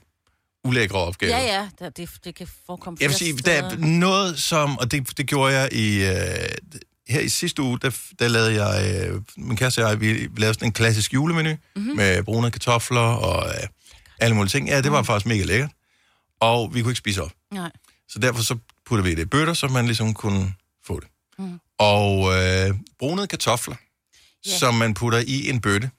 ulækre 0.64 1.00
opgave. 1.00 1.32
Ja, 1.32 1.44
ja, 1.44 1.70
der, 1.80 1.90
det, 1.90 2.10
det 2.24 2.36
kan 2.36 2.48
forekomme 2.66 2.98
Jeg 3.02 3.10
vil 3.10 3.18
sige, 3.18 3.38
der 3.38 3.52
er 3.52 3.76
noget 3.78 4.40
som, 4.40 4.78
og 4.78 4.92
det, 4.92 5.18
det 5.18 5.28
gjorde 5.28 5.54
jeg 5.54 5.74
i, 5.74 6.04
øh, 6.04 6.50
her 7.08 7.20
i 7.20 7.30
sidste 7.30 7.62
uge, 7.62 7.80
der, 7.82 7.92
der 8.20 8.28
lavede 8.28 8.64
jeg, 8.66 9.08
øh, 9.10 9.22
min 9.38 9.58
kæreste 9.58 9.84
og 9.86 9.90
jeg, 9.90 10.02
vi 10.02 10.30
lavede 10.38 10.54
sådan 10.54 10.68
en 10.68 10.72
klassisk 10.72 11.14
julemenu 11.14 11.50
Mhm. 11.50 11.60
mm-hmm. 11.76 11.96
med 11.98 12.24
brune 12.24 12.52
kartofler 12.52 13.02
og 13.02 13.48
øh, 13.50 13.68
alle 14.20 14.36
mulige 14.36 14.50
ting. 14.52 14.68
Ja, 14.70 14.82
det 14.82 14.92
var 14.92 15.00
Mhm. 15.02 15.06
faktisk 15.06 15.26
mega 15.26 15.44
lækkert. 15.44 15.70
Og 16.40 16.74
vi 16.74 16.82
kunne 16.82 16.92
ikke 16.92 16.98
spise 16.98 17.24
op. 17.24 17.32
Nej. 17.54 17.72
Så 18.10 18.20
derfor 18.20 18.42
så 18.44 18.58
putter 18.86 19.04
vi 19.04 19.12
det 19.16 19.22
i 19.22 19.26
bøtter, 19.26 19.54
så 19.54 19.68
man 19.68 19.86
ligesom 19.86 20.14
kunne 20.14 20.54
få 20.88 21.00
det. 21.00 21.08
Mm. 21.40 21.60
Og 21.80 22.34
øh, 22.38 22.74
brunede 23.00 23.28
kartofler, 23.28 23.76
yeah. 24.48 24.60
som 24.60 24.74
man 24.76 24.94
putter 24.94 25.20
i 25.28 25.50
en 25.50 25.62
bøtte. 25.62 25.90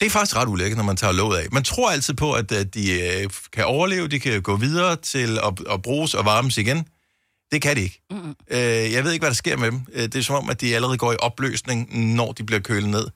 Det 0.00 0.06
er 0.06 0.10
faktisk 0.10 0.36
ret 0.36 0.48
ulækkert, 0.48 0.76
når 0.76 0.84
man 0.84 0.96
tager 0.96 1.12
låget 1.12 1.38
af. 1.38 1.46
Man 1.52 1.64
tror 1.64 1.90
altid 1.90 2.14
på, 2.14 2.32
at, 2.32 2.52
at 2.52 2.74
de 2.74 3.00
øh, 3.00 3.30
kan 3.52 3.64
overleve, 3.64 4.08
de 4.08 4.20
kan 4.20 4.42
gå 4.42 4.56
videre 4.56 4.96
til 4.96 5.38
at, 5.38 5.52
at 5.70 5.82
bruges 5.82 6.14
og 6.14 6.24
varmes 6.24 6.58
igen. 6.58 6.88
Det 7.52 7.62
kan 7.62 7.76
de 7.76 7.80
ikke. 7.82 8.00
Mm. 8.10 8.34
Øh, 8.50 8.58
jeg 8.92 9.04
ved 9.04 9.12
ikke, 9.12 9.22
hvad 9.22 9.30
der 9.30 9.34
sker 9.36 9.56
med 9.56 9.70
dem. 9.70 9.80
Øh, 9.92 10.02
Det 10.02 10.14
er 10.16 10.22
som 10.22 10.36
om, 10.36 10.50
at 10.50 10.60
de 10.60 10.74
allerede 10.74 10.98
går 10.98 11.12
i 11.12 11.16
opløsning, 11.18 11.98
når 12.14 12.32
de 12.32 12.44
bliver 12.44 12.60
kølet 12.60 12.88
ned. 12.88 13.06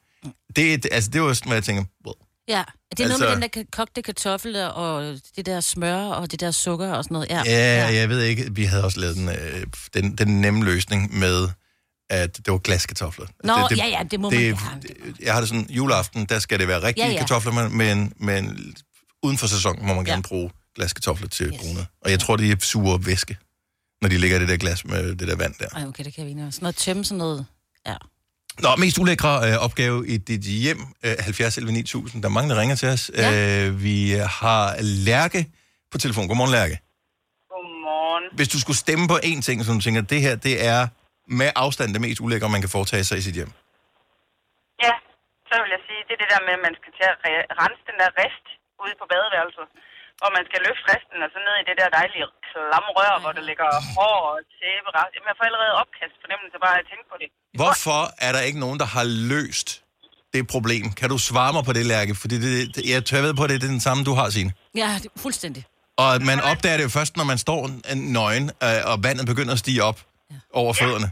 Det, 0.57 0.75
er- 0.75 0.89
altså, 0.93 1.11
det 1.11 1.23
var 1.23 1.33
sådan, 1.33 1.49
hvad 1.51 1.57
jeg 1.57 1.65
tænker, 1.65 1.85
well, 2.07 2.15
Ja, 2.49 2.65
det 2.91 3.01
er 3.01 3.05
altså... 3.05 3.19
noget 3.19 3.33
Altså- 3.33 3.41
med 3.41 3.49
den 3.49 3.63
der 3.65 3.65
kogte 3.77 4.03
kartoffel 4.03 4.57
og 4.57 5.17
det 5.37 5.47
der 5.47 5.61
smør 5.61 5.97
og 5.97 6.31
det 6.31 6.41
der 6.41 6.51
sukker 6.51 6.93
og 6.93 7.05
sådan 7.05 7.13
noget. 7.15 7.29
Ja, 7.31 7.43
Ja, 7.47 7.93
jeg 7.95 8.09
ved 8.09 8.23
ikke. 8.23 8.55
Vi 8.55 8.65
havde 8.65 8.85
også 8.85 9.01
lavet 9.01 9.17
den, 9.17 9.29
øh, 9.29 9.67
den, 9.95 10.17
den 10.17 10.41
nemme 10.41 10.65
løsning 10.65 11.19
med, 11.19 11.49
at 12.11 12.37
det 12.37 12.53
var 12.53 12.59
glaskartofler. 12.59 13.27
Nå, 13.45 13.55
det, 13.71 13.79
ja, 13.79 13.87
ja, 13.87 14.03
det 14.11 14.21
må 14.21 14.31
man 14.31 14.39
det, 14.41 14.59
gerne. 14.59 14.83
det, 14.83 14.97
Jeg 15.21 15.33
har 15.33 15.41
det 15.41 15.49
sådan, 15.49 15.67
juleaften, 15.71 16.25
der 16.27 16.39
skal 16.39 16.59
det 16.59 16.69
være 16.69 16.83
rigtige 16.83 17.05
Ja, 17.05 17.09
ja, 17.11 17.13
ja. 17.15 17.21
ja. 17.21 17.27
kartofler, 17.27 17.69
men, 17.69 18.13
men, 18.17 18.75
uden 19.23 19.39
for 19.39 19.47
sæsonen 19.47 19.87
må 19.87 19.95
man 19.95 20.07
Ja. 20.07 20.11
gerne 20.13 20.23
bruge 20.23 20.51
glaskartofler 20.77 21.29
til 21.29 21.47
yes. 21.47 21.61
brune. 21.61 21.87
Og 22.05 22.11
jeg 22.11 22.21
tror, 22.21 22.37
de 22.37 22.51
er 22.51 22.57
sure 22.61 23.07
væske, 23.07 23.37
når 24.03 24.09
de 24.09 24.19
ligger 24.19 24.37
i 24.37 24.41
det 24.41 24.49
der 24.49 24.57
glas 24.57 24.85
med 24.85 25.17
det 25.17 25.29
der 25.29 25.37
vand 25.37 25.55
der. 25.59 25.69
Ej, 25.77 25.85
okay, 25.91 26.05
det 26.05 26.15
kan 26.15 26.25
vi 26.25 26.31
ikke. 26.31 26.43
Sådan 26.51 26.65
noget 26.67 26.77
tømme, 26.77 27.05
sådan 27.05 27.19
noget. 27.19 27.47
Ja. 27.87 27.97
Nå, 28.65 28.69
mest 28.77 28.99
ulækre 28.99 29.33
øh, 29.49 29.57
opgave 29.67 29.99
i 30.09 30.17
dit 30.17 30.41
hjem, 30.65 30.81
øh, 31.05 31.15
70 31.21 31.57
11 31.59 31.73
9000. 31.73 32.23
Der 32.23 32.29
er 32.29 32.33
mange, 32.39 32.51
der 32.51 32.61
ringer 32.61 32.77
til 32.83 32.89
os. 32.95 33.03
Ja. 33.15 33.67
Øh, 33.67 33.83
vi 33.83 33.97
har 34.41 34.65
Lærke 35.11 35.41
på 35.93 35.97
telefon. 36.05 36.29
Godmorgen, 36.29 36.53
Lærke. 36.59 36.77
Godmorgen. 37.53 38.25
Hvis 38.39 38.49
du 38.55 38.59
skulle 38.65 38.77
stemme 38.85 39.05
på 39.13 39.17
én 39.31 39.41
ting, 39.47 39.57
som 39.65 39.75
du 39.79 39.83
tænker, 39.87 40.03
det 40.15 40.21
her, 40.27 40.35
det 40.49 40.55
er 40.75 40.81
med 41.41 41.51
afstand 41.65 41.89
det 41.95 42.01
mest 42.07 42.21
ulækre, 42.25 42.49
man 42.57 42.63
kan 42.65 42.71
foretage 42.77 43.05
sig 43.09 43.17
i 43.19 43.25
sit 43.29 43.35
hjem. 43.41 43.51
Ja, 44.87 44.95
så 45.49 45.55
vil 45.63 45.71
jeg 45.77 45.83
sige, 45.89 46.01
det 46.09 46.13
er 46.17 46.21
det 46.25 46.31
der 46.35 46.43
med, 46.49 46.55
at 46.59 46.63
man 46.69 46.75
skal 46.81 46.91
til 46.99 47.07
at 47.13 47.17
re- 47.27 47.49
rense 47.61 47.83
den 47.91 47.97
der 48.03 48.11
rest 48.23 48.47
ude 48.85 48.95
på 49.01 49.05
badeværelset. 49.13 49.67
Og 50.25 50.29
man 50.37 50.45
skal 50.49 50.61
løfte 50.67 50.85
resten 50.93 51.19
og 51.25 51.29
så 51.35 51.39
ned 51.47 51.55
i 51.63 51.65
det 51.69 51.77
der 51.81 51.89
dejlige 51.99 52.27
klamme 52.49 52.91
rør, 52.99 53.15
hvor 53.23 53.33
der 53.39 53.45
ligger 53.51 53.69
hår 53.99 54.19
og 54.31 54.37
tæbe. 54.61 54.89
rest. 54.97 55.13
Jamen, 55.15 55.29
jeg 55.31 55.37
får 55.41 55.47
allerede 55.51 55.73
opkast 55.83 56.15
fornemmelse 56.25 56.57
bare 56.67 56.77
at 56.83 56.87
tænke 56.91 57.07
på 57.13 57.17
det. 57.23 57.29
Hvorfor 57.61 58.01
er 58.27 58.31
der 58.37 58.43
ikke 58.49 58.61
nogen, 58.65 58.79
der 58.83 58.89
har 58.97 59.07
løst 59.35 59.69
det 60.35 60.43
problem? 60.55 60.85
Kan 61.01 61.09
du 61.15 61.19
svare 61.31 61.53
mig 61.57 61.65
på 61.69 61.73
det, 61.79 61.85
Lærke? 61.93 62.13
Fordi 62.23 62.37
det, 62.47 62.53
det, 62.75 62.83
jeg 62.95 63.01
tør 63.11 63.21
ved 63.27 63.35
på, 63.39 63.43
at 63.47 63.51
det 63.51 63.57
er 63.63 63.67
den 63.77 63.85
samme, 63.89 64.01
du 64.09 64.13
har, 64.19 64.27
Signe. 64.37 64.53
Ja, 64.83 64.91
det, 65.03 65.09
fuldstændig. 65.25 65.63
Og 66.03 66.11
man 66.31 66.39
opdager 66.51 66.77
det 66.79 66.85
jo 66.89 66.93
først, 66.99 67.13
når 67.21 67.27
man 67.33 67.39
står 67.47 67.61
en 67.93 68.01
nøgen, 68.19 68.47
øh, 68.67 68.91
og 68.91 68.97
vandet 69.07 69.25
begynder 69.33 69.53
at 69.57 69.61
stige 69.65 69.81
op 69.89 69.99
over 70.61 70.73
fødderne. 70.81 71.09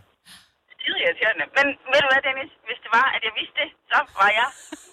Skide 0.81 0.99
irriterende. 1.05 1.45
Men 1.59 1.67
ved 1.93 2.01
du 2.05 2.09
hvad, 2.13 2.21
Dennis? 2.29 2.51
Det 2.87 2.95
var, 3.01 3.09
at 3.17 3.23
jeg 3.29 3.33
vidste 3.41 3.57
det, 3.63 3.69
så 3.93 3.99
var 4.21 4.31
jeg... 4.41 4.49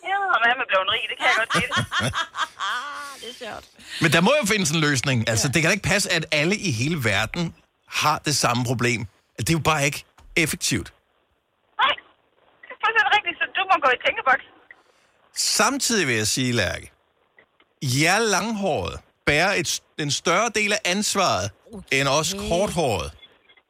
Ja, 0.10 0.18
og 0.34 0.38
hvad 0.44 0.54
med 0.62 0.66
blevet 0.72 0.88
rig, 0.94 1.04
det 1.12 1.16
kan 1.20 1.26
jeg 1.32 1.36
godt 1.42 1.52
sige 1.56 1.68
det. 2.02 3.30
Er 3.30 3.34
sjovt. 3.44 3.66
Men 4.02 4.10
der 4.16 4.22
må 4.28 4.32
jo 4.42 4.46
findes 4.54 4.70
en 4.76 4.80
løsning. 4.88 5.18
Altså, 5.32 5.46
det 5.48 5.58
kan 5.62 5.68
da 5.70 5.74
ikke 5.78 5.90
passe, 5.94 6.08
at 6.18 6.26
alle 6.32 6.56
i 6.70 6.72
hele 6.72 6.98
verden 7.12 7.56
har 8.02 8.18
det 8.28 8.36
samme 8.36 8.62
problem. 8.72 9.00
Det 9.38 9.50
er 9.50 9.54
jo 9.54 9.66
bare 9.72 9.86
ikke 9.86 10.04
effektivt. 10.44 10.94
Nej, 11.84 11.94
det 12.66 12.72
er 12.76 12.80
fuldstændig 12.84 13.12
rigtigt, 13.18 13.36
så 13.42 13.46
du 13.58 13.62
må 13.72 13.76
gå 13.86 13.90
i 13.98 14.00
tænkeboks. 14.06 14.46
Samtidig 15.36 16.08
vil 16.08 16.16
jeg 16.16 16.28
sige, 16.28 16.52
Lærke, 16.54 16.92
jer 17.84 18.20
langhårede 18.20 18.98
bærer 19.26 19.54
et, 19.54 19.82
en 20.00 20.12
større 20.12 20.50
del 20.56 20.74
af 20.74 20.82
ansvaret 20.86 21.52
end 21.92 22.08
os 22.08 22.34
korthårede. 22.50 23.10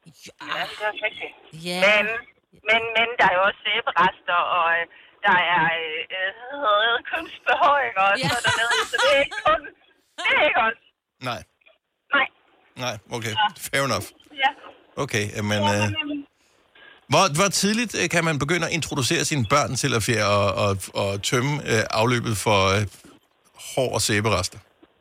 Ja, 0.06 0.12
det 0.12 0.78
er 0.82 0.88
også 0.92 1.04
rigtigt. 1.08 1.66
Ja. 1.66 1.80
Men, 2.04 2.06
men, 2.70 2.82
men 2.98 3.08
der 3.20 3.26
er 3.30 3.36
jo 3.38 3.42
også 3.48 3.60
sæberester, 3.68 4.40
og 4.58 4.66
øh, 4.78 4.84
der 5.26 5.38
er 5.56 5.66
øh, 5.82 6.32
øh, 6.58 6.96
kunstbehøjninger 7.12 8.04
og 8.12 8.16
Ja. 8.24 8.30
sådan 8.36 8.54
noget, 8.62 8.84
så 8.92 8.96
det 9.04 9.10
er 9.18 9.22
ikke 9.26 9.40
kun... 9.48 9.62
Det 10.26 10.32
er 10.38 10.44
ikke 10.50 10.60
godt. 10.64 10.78
Nej, 11.30 11.42
Nej. 12.16 12.28
nej, 12.86 12.96
okay. 13.18 13.34
Fair 13.68 13.82
enough. 13.90 14.08
Ja. 14.44 14.52
Okay, 15.04 15.26
men 15.52 15.62
øh, 15.76 15.86
hvor, 17.12 17.24
hvor 17.38 17.50
tidligt 17.62 17.94
øh, 18.02 18.06
kan 18.16 18.24
man 18.30 18.36
begynde 18.44 18.66
at 18.70 18.74
introducere 18.80 19.24
sine 19.32 19.46
børn 19.54 19.72
til 19.82 19.92
at 19.98 20.02
fjerde 20.08 20.30
og, 20.42 20.48
og, 20.66 20.72
og 21.02 21.10
tømme 21.30 21.54
øh, 21.72 21.84
afløbet 22.02 22.36
for 22.46 22.60
øh, 22.76 22.84
hår 23.72 23.90
og 23.98 24.02
sæberester? 24.08 24.60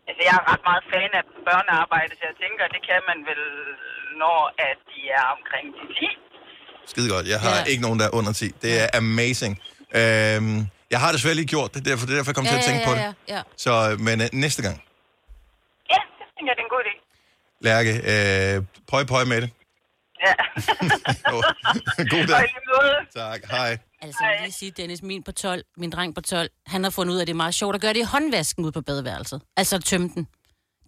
altså, 0.09 0.23
jeg 0.28 0.35
er 0.40 0.45
ret 0.52 0.62
meget 0.71 0.85
fan 0.92 1.11
af 1.21 1.25
børnearbejde, 1.49 2.12
så 2.19 2.23
jeg 2.31 2.37
tænker, 2.45 2.62
det 2.75 2.83
kan 2.90 3.00
man 3.11 3.19
vel, 3.31 3.42
når 4.23 4.38
at 4.71 4.78
de 4.92 5.00
er 5.19 5.25
omkring 5.37 5.66
de 5.78 5.85
10. 6.00 6.09
Skide 6.87 7.09
godt. 7.11 7.29
Jeg 7.29 7.41
har 7.41 7.51
Ja. 7.51 7.57
ja. 7.57 7.65
ikke 7.65 7.83
nogen, 7.83 7.99
der 8.01 8.07
er 8.07 8.15
under 8.15 8.33
10. 8.33 8.49
Det 8.62 8.81
er 8.83 8.89
amazing. 8.95 9.59
Øhm, 9.95 10.67
jeg 10.91 11.01
har 11.01 11.12
desværre 11.12 11.35
lige 11.35 11.47
gjort 11.47 11.75
det, 11.75 11.85
derfor, 11.85 12.07
det 12.07 12.12
er 12.12 12.17
derfor, 12.17 12.31
jeg 12.31 12.35
kom 12.37 12.45
til 12.47 12.55
at 12.55 12.65
tænke 12.65 12.87
på 12.87 12.93
det. 12.93 12.99
ja, 13.01 13.12
ja. 13.29 13.43
Så, 13.57 13.91
øh, 13.91 14.01
men 14.01 14.21
øh, 14.21 14.29
næste 14.33 14.62
gang, 14.62 14.83
Ja, 15.91 15.97
det 16.19 16.27
tænker 16.37 16.51
jeg, 16.53 16.57
det 16.57 16.62
er 16.62 16.69
en 16.69 16.75
god 16.77 16.83
idé. 16.87 16.95
Lærke, 17.61 17.93
øh, 18.57 18.65
pøj 18.89 19.05
pøj 19.05 19.25
med 19.25 19.41
det. 19.43 19.51
Ja. 20.27 20.35
God 22.15 22.27
dag. 22.27 22.45
Tak, 23.17 23.41
hej. 23.51 23.79
Altså, 24.03 24.19
jeg 24.25 24.33
vil 24.33 24.43
lige 24.43 24.53
sige, 24.53 24.71
Dennis, 24.77 25.03
min 25.03 25.23
på 25.23 25.33
12, 25.33 25.65
min 25.77 25.91
dreng 25.91 26.15
på 26.15 26.21
12, 26.21 26.51
han 26.67 26.83
har 26.85 26.91
fundet 26.91 27.12
ud 27.15 27.19
af, 27.19 27.23
at 27.23 27.27
det 27.27 27.33
er 27.33 27.37
meget 27.37 27.55
sjovt 27.55 27.75
at 27.75 27.81
gøre 27.81 27.93
det 27.93 27.99
i 28.01 28.03
håndvasken 28.03 28.65
ude 28.65 28.73
på 28.73 28.81
badeværelset. 28.81 29.43
Altså 29.57 29.77
at 29.77 29.85
tømme 29.85 30.11
den. 30.15 30.27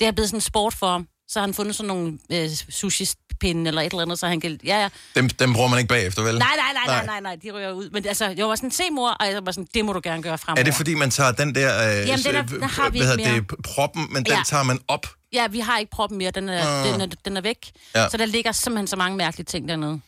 Det 0.00 0.06
er 0.08 0.12
blevet 0.12 0.28
sådan 0.28 0.36
en 0.36 0.40
sport 0.40 0.74
for 0.74 0.86
ham. 0.90 1.08
Så 1.28 1.38
har 1.38 1.46
han 1.46 1.54
fundet 1.54 1.74
sådan 1.76 1.88
nogle 1.88 2.18
øh, 2.32 2.50
sushi-pinde 2.70 3.68
eller 3.68 3.82
et 3.82 3.90
eller 3.92 4.02
andet, 4.02 4.18
så 4.18 4.26
han 4.26 4.40
kan... 4.40 4.60
Ja, 4.64 4.82
ja. 4.82 4.88
Dem, 5.14 5.28
dem 5.28 5.52
bruger 5.52 5.68
man 5.68 5.78
ikke 5.78 5.88
bagefter, 5.88 6.22
vel? 6.22 6.38
Nej, 6.38 6.48
nej, 6.56 6.72
nej, 6.72 6.86
nej, 6.96 7.06
nej, 7.06 7.20
nej, 7.20 7.36
de 7.42 7.50
ryger 7.50 7.72
ud. 7.72 7.90
Men 7.90 8.06
altså, 8.06 8.34
jeg 8.36 8.48
var 8.48 8.54
sådan, 8.56 8.70
se 8.70 8.82
mor, 8.92 9.10
og 9.10 9.26
jeg 9.26 9.46
var 9.46 9.52
sådan, 9.52 9.68
det 9.74 9.84
må 9.84 9.92
du 9.92 10.00
gerne 10.04 10.22
gøre 10.22 10.38
fremover. 10.38 10.60
Er 10.60 10.64
det 10.64 10.74
fordi, 10.74 10.94
man 10.94 11.10
tager 11.10 11.32
den 11.32 11.54
der, 11.54 12.00
øh, 12.02 12.08
Jamen, 12.08 12.24
den 12.24 12.34
er- 12.36 12.42
den 12.42 12.62
har 12.62 12.90
vi 12.90 12.98
hvad 12.98 13.18
ikke 13.18 13.28
hedder 13.30 13.40
det, 13.40 13.62
proppen, 13.64 14.06
men 14.10 14.24
den 14.24 14.32
Ja. 14.32 14.42
tager 14.46 14.62
man 14.62 14.78
op? 14.88 15.06
Ja, 15.32 15.46
vi 15.46 15.60
har 15.60 15.78
ikke 15.78 15.90
proppen 15.90 16.18
mere, 16.18 16.30
den 16.30 16.48
er, 16.48 16.66
Ah. 16.84 16.92
den 16.92 17.00
er, 17.00 17.06
den 17.24 17.36
er 17.36 17.40
væk. 17.40 17.70
Ja. 17.94 18.08
Så 18.08 18.16
der 18.16 18.26
ligger 18.26 18.52
simpelthen 18.52 18.86
så 18.86 18.96
mange 18.96 19.16
mærkelige 19.16 19.44
ting 19.44 19.68
dernede. 19.68 20.00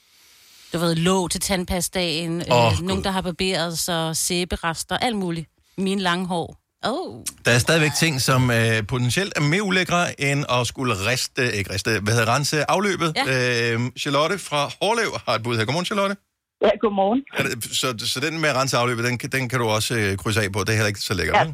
Du 0.73 0.79
ved, 0.79 0.95
låg 0.95 1.31
til 1.31 1.41
tandpastaen, 1.41 2.43
Åh, 2.53 2.73
øh, 2.73 2.81
nogen, 2.83 3.05
der 3.05 3.11
har 3.11 3.21
barberet 3.21 3.79
sig, 3.79 4.17
sæberester, 4.17 4.97
alt 4.99 5.17
muligt. 5.17 5.49
Mine 5.79 6.01
lange 6.03 6.27
hår. 6.27 6.57
Oh. 6.85 7.25
Der 7.45 7.51
er 7.51 7.59
stadigvæk 7.59 7.91
ting, 7.99 8.21
som 8.21 8.51
øh, 8.51 8.87
potentielt 8.87 9.33
er 9.37 9.41
mere 9.41 9.63
ulækre, 9.63 10.21
end 10.21 10.45
at 10.51 10.67
skulle 10.67 10.95
riste, 11.11 11.53
ikke 11.57 11.73
riste, 11.73 12.01
hvad 12.01 12.13
hedder 12.13 12.35
rense 12.35 12.71
afløbet. 12.71 13.13
Ja. 13.17 13.73
Øh, 13.75 13.81
Charlotte 13.99 14.39
fra 14.39 14.71
Hårlev 14.83 15.11
har 15.27 15.35
et 15.35 15.43
bud 15.43 15.57
her. 15.57 15.65
Godmorgen, 15.65 15.87
Charlotte. 15.87 16.17
Ja, 16.63 16.71
godmorgen. 16.81 17.23
Er 17.39 17.43
det, 17.43 17.65
så, 17.77 17.95
så 18.13 18.21
den 18.21 18.41
med 18.41 18.49
at 18.49 18.57
rense 18.57 18.77
afløbet, 18.77 19.05
den, 19.05 19.19
kan- 19.19 19.31
den 19.31 19.49
kan 19.49 19.59
du 19.59 19.67
også 19.67 19.95
øh, 19.99 20.17
krydse 20.17 20.41
af 20.43 20.53
på. 20.53 20.61
Det 20.61 20.69
er 20.69 20.73
heller 20.73 20.87
ikke 20.87 21.01
så 21.01 21.15
lækkert, 21.15 21.37
Ja. 21.37 21.45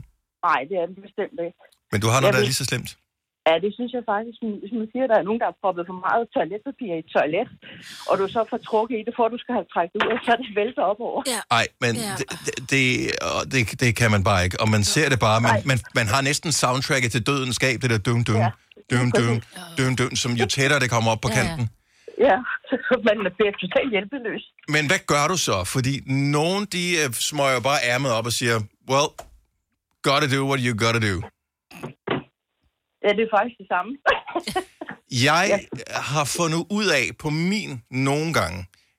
Nej, 0.48 0.60
det 0.68 0.76
er 0.82 0.86
det 0.86 0.96
bestemt 1.06 1.36
ikke. 1.46 1.58
Men 1.92 2.00
du 2.00 2.06
har 2.08 2.20
noget, 2.20 2.26
Jeg 2.26 2.32
der 2.32 2.38
er 2.38 2.44
lige 2.44 2.54
så 2.54 2.64
slemt. 2.64 2.96
Ja, 3.48 3.54
det 3.64 3.70
synes 3.76 3.90
jeg 3.96 4.02
faktisk, 4.14 4.38
hvis 4.62 4.72
man 4.80 4.86
siger, 4.92 5.04
at 5.06 5.10
der 5.12 5.18
er 5.22 5.26
nogen, 5.28 5.40
der 5.42 5.48
har 5.50 5.56
proppet 5.62 5.84
for 5.90 5.96
meget 6.08 6.24
toiletpapir 6.34 6.90
i 6.96 6.98
et 7.04 7.08
toilet, 7.16 7.48
og 8.08 8.14
du 8.20 8.24
så 8.36 8.40
får 8.50 8.60
trukket 8.70 8.96
i 9.00 9.02
det, 9.06 9.12
for 9.18 9.24
at 9.28 9.32
du 9.34 9.38
skal 9.42 9.52
have 9.58 9.66
trækket 9.74 9.96
ud, 10.04 10.08
og 10.16 10.20
så 10.24 10.30
er 10.34 10.38
det 10.42 10.48
vælter 10.60 10.84
op 10.92 11.00
over. 11.08 11.20
Ja. 11.34 11.40
Nej, 11.56 11.66
men 11.84 11.92
Ja. 12.06 12.14
det, 12.20 12.26
det, 12.72 12.84
det, 13.52 13.60
det, 13.82 13.90
kan 14.00 14.10
man 14.14 14.22
bare 14.30 14.40
ikke. 14.46 14.56
Og 14.62 14.68
man 14.74 14.82
ser 14.94 15.08
det 15.12 15.18
bare. 15.26 15.38
Man, 15.46 15.52
Nej. 15.54 15.62
man, 15.70 15.78
man 15.98 16.06
har 16.14 16.20
næsten 16.30 16.50
soundtracket 16.62 17.10
til 17.14 17.22
dødens 17.30 17.56
skab, 17.60 17.76
det 17.82 17.90
der 17.94 17.98
dum 18.08 18.20
dum, 18.28 18.36
Ja. 18.44 18.50
dum 18.92 19.06
dum, 19.18 19.34
dum 19.78 19.92
dum, 20.00 20.10
som 20.22 20.30
jo 20.40 20.46
tættere 20.56 20.80
det 20.84 20.90
kommer 20.94 21.10
op 21.14 21.20
på 21.26 21.28
Ja, 21.30 21.34
ja. 21.38 21.40
kanten. 21.40 21.64
Ja, 22.26 22.36
så 22.70 22.94
man 23.08 23.16
bliver 23.38 23.52
totalt 23.64 23.90
hjælpeløs. 23.94 24.44
Men 24.74 24.82
hvad 24.90 25.00
gør 25.12 25.24
du 25.32 25.36
så? 25.48 25.56
Fordi 25.74 25.92
nogen, 26.38 26.62
de 26.76 26.84
øh, 27.02 27.08
smøger 27.28 27.60
bare 27.70 27.80
ærmet 27.92 28.10
op 28.18 28.26
og 28.26 28.32
siger, 28.40 28.56
well, 28.90 29.08
gotta 30.08 30.26
do 30.36 30.40
what 30.50 30.60
you 30.66 30.72
gotta 30.84 31.00
do. 31.10 31.16
Ja, 33.04 33.08
det 33.16 33.22
er 33.26 33.32
faktisk 33.36 33.56
det 33.62 33.68
samme. 33.74 33.90
Jeg 35.28 35.44
har 36.10 36.24
fundet 36.38 36.62
ud 36.78 36.86
af 37.00 37.04
på 37.22 37.28
min 37.52 37.70
nogle 38.08 38.30
gange, 38.38 38.58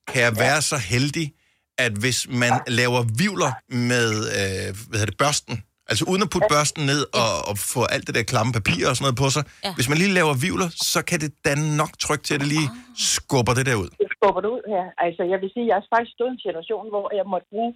kan 0.09 0.21
jeg 0.27 0.33
være 0.45 0.61
så 0.71 0.77
heldig, 0.91 1.27
at 1.85 1.93
hvis 2.03 2.19
man 2.43 2.53
laver 2.79 3.01
vivler 3.23 3.51
med 3.89 4.09
øh, 4.39 4.67
hvad 4.87 4.97
hedder 4.99 5.11
det, 5.13 5.21
børsten, 5.25 5.55
altså 5.89 6.03
uden 6.11 6.21
at 6.25 6.29
putte 6.33 6.47
børsten 6.55 6.81
ned 6.91 7.01
og, 7.21 7.31
og 7.49 7.55
få 7.73 7.81
alt 7.95 8.05
det 8.07 8.15
der 8.17 8.23
klamme 8.33 8.51
papir 8.59 8.81
og 8.89 8.93
sådan 8.95 9.05
noget 9.07 9.19
på 9.23 9.27
sig, 9.35 9.43
Ja. 9.65 9.71
hvis 9.77 9.89
man 9.91 9.97
lige 10.01 10.13
laver 10.19 10.33
vivler, 10.47 10.67
så 10.91 10.99
kan 11.09 11.17
det 11.23 11.31
danne 11.47 11.67
nok 11.81 11.91
tryk 12.05 12.21
til, 12.23 12.33
at 12.35 12.41
det 12.43 12.49
lige 12.55 12.69
skubber 13.13 13.53
det 13.57 13.65
der 13.69 13.75
ud. 13.83 13.89
Det 14.03 14.09
skubber 14.17 14.41
det 14.45 14.49
ud 14.57 14.63
her. 14.73 14.85
Altså, 15.05 15.21
jeg 15.31 15.37
vil 15.41 15.49
sige, 15.53 15.65
jeg 15.71 15.75
har 15.79 15.85
faktisk 15.93 16.13
stået 16.17 16.31
i 16.31 16.35
en 16.37 16.43
situation, 16.47 16.85
hvor 16.93 17.05
jeg 17.19 17.25
måtte 17.33 17.47
bruge 17.53 17.71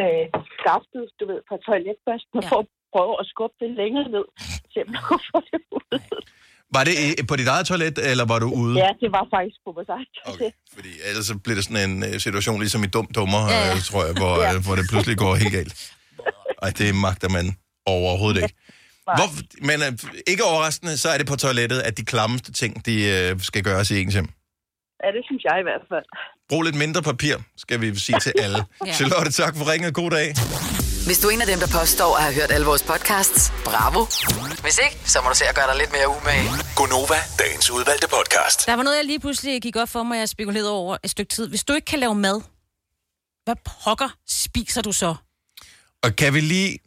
øh, 0.00 0.24
skaftet, 0.60 1.04
du 1.18 1.24
ved, 1.30 1.40
fra 1.48 1.56
toiletbørsten, 1.66 2.36
Ja. 2.38 2.42
ja. 2.46 2.50
for 2.52 2.58
at 2.64 2.68
prøve 2.94 3.14
at 3.22 3.26
skubbe 3.32 3.56
det 3.62 3.70
længere 3.82 4.06
ned, 4.16 4.26
kunne 5.06 5.20
få 5.32 5.38
det 5.50 5.60
ud. 5.72 5.98
Var 6.76 6.84
det 6.84 7.26
på 7.28 7.36
dit 7.36 7.48
eget 7.48 7.66
toilet, 7.66 7.98
eller 8.10 8.24
var 8.24 8.38
du 8.38 8.48
ude? 8.62 8.74
Ja, 8.84 8.88
det 9.02 9.08
var 9.16 9.24
faktisk 9.36 9.56
på 9.66 9.70
vores 9.76 9.88
eget 9.88 10.08
Okay, 10.24 10.38
toilet. 10.38 10.54
fordi 10.74 10.88
ellers 11.08 11.26
så 11.26 11.34
bliver 11.44 11.54
det 11.58 11.64
sådan 11.64 11.90
en 11.90 12.04
øh, 12.04 12.20
situation, 12.20 12.60
ligesom 12.60 12.84
i 12.84 12.86
Dum 12.86 13.06
Dummer, 13.16 13.42
Ja, 13.50 13.58
ja, 13.60 13.68
ja. 13.68 13.80
tror 13.90 14.04
jeg, 14.04 14.14
hvor, 14.14 14.34
Ja. 14.42 14.50
ja. 14.52 14.58
hvor 14.60 14.74
det 14.76 14.84
pludselig 14.90 15.16
går 15.18 15.34
helt 15.34 15.52
galt. 15.52 15.92
Ej, 16.62 16.70
det 16.78 16.94
magter 16.94 17.28
man 17.28 17.56
overhovedet 17.86 18.42
ikke. 18.42 18.54
Hvor, 19.18 19.28
men 19.66 19.82
øh, 19.82 19.92
ikke 20.26 20.44
overraskende, 20.44 20.98
så 20.98 21.08
er 21.08 21.18
det 21.18 21.26
på 21.26 21.36
toilettet, 21.36 21.78
at 21.80 21.98
de 21.98 22.04
klammeste 22.04 22.52
ting, 22.52 22.86
de 22.86 22.94
øh, 23.10 23.40
skal 23.40 23.62
gøres 23.62 23.90
i 23.90 24.00
ens 24.02 24.14
hjem. 24.14 24.28
Ja, 25.04 25.08
det 25.16 25.22
synes 25.24 25.44
jeg 25.44 25.56
i 25.60 25.62
hvert 25.62 25.84
fald. 25.92 26.04
Brug 26.48 26.62
lidt 26.62 26.74
mindre 26.76 27.02
papir, 27.02 27.36
skal 27.56 27.80
vi 27.80 27.96
sige 27.98 28.20
til 28.20 28.32
alle. 28.42 28.58
Ja. 28.86 28.92
Charlotte, 28.92 29.32
tak 29.32 29.56
for 29.56 29.72
ringet. 29.72 29.94
God 29.94 30.10
dag. 30.10 30.34
Hvis 31.06 31.18
du 31.18 31.28
er 31.28 31.32
en 31.32 31.40
af 31.40 31.46
dem, 31.46 31.58
der 31.58 31.66
påstår 31.80 32.16
at 32.16 32.22
have 32.22 32.34
hørt 32.34 32.50
alle 32.50 32.66
vores 32.66 32.82
podcasts, 32.82 33.52
bravo. 33.64 34.00
Hvis 34.62 34.78
ikke, 34.84 34.96
så 35.04 35.20
må 35.22 35.28
du 35.28 35.34
se 35.34 35.44
at 35.44 35.54
gøre 35.54 35.66
dig 35.70 35.76
lidt 35.78 35.92
mere 35.92 36.08
umage. 36.08 36.48
Gonova, 36.76 37.14
dagens 37.38 37.70
udvalgte 37.70 38.08
podcast. 38.08 38.66
Der 38.66 38.74
var 38.74 38.82
noget, 38.82 38.96
jeg 38.96 39.04
lige 39.04 39.20
pludselig 39.20 39.62
gik 39.62 39.76
op 39.76 39.88
for 39.88 40.02
mig, 40.02 40.18
jeg 40.18 40.28
spekulerede 40.28 40.70
over 40.70 40.96
et 41.04 41.10
stykke 41.10 41.34
tid. 41.34 41.48
Hvis 41.48 41.64
du 41.64 41.72
ikke 41.72 41.84
kan 41.84 41.98
lave 41.98 42.14
mad, 42.14 42.40
hvad 43.44 43.54
pokker 43.84 44.08
spiser 44.28 44.82
du 44.82 44.92
så? 44.92 45.14
Og 46.02 46.16
kan 46.16 46.34
vi 46.34 46.40
lige... 46.40 46.78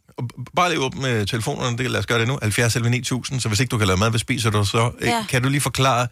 Bare 0.56 0.68
lige 0.70 0.80
åbne 0.80 1.00
med 1.00 1.26
telefonerne, 1.26 1.78
det, 1.78 1.90
lad 1.90 2.00
os 2.00 2.06
gøre 2.06 2.20
det 2.20 2.28
nu. 2.28 2.38
70 2.42 2.76
11 2.76 2.90
9000, 2.90 3.40
så 3.40 3.48
hvis 3.48 3.60
ikke 3.60 3.70
du 3.70 3.78
kan 3.78 3.86
lave 3.86 3.96
mad, 3.96 4.10
hvad 4.10 4.20
spiser 4.20 4.50
du 4.50 4.64
så? 4.64 4.90
Ja. 5.00 5.06
Ja. 5.06 5.24
Kan 5.28 5.42
du 5.42 5.48
lige 5.48 5.60
forklare, 5.60 6.08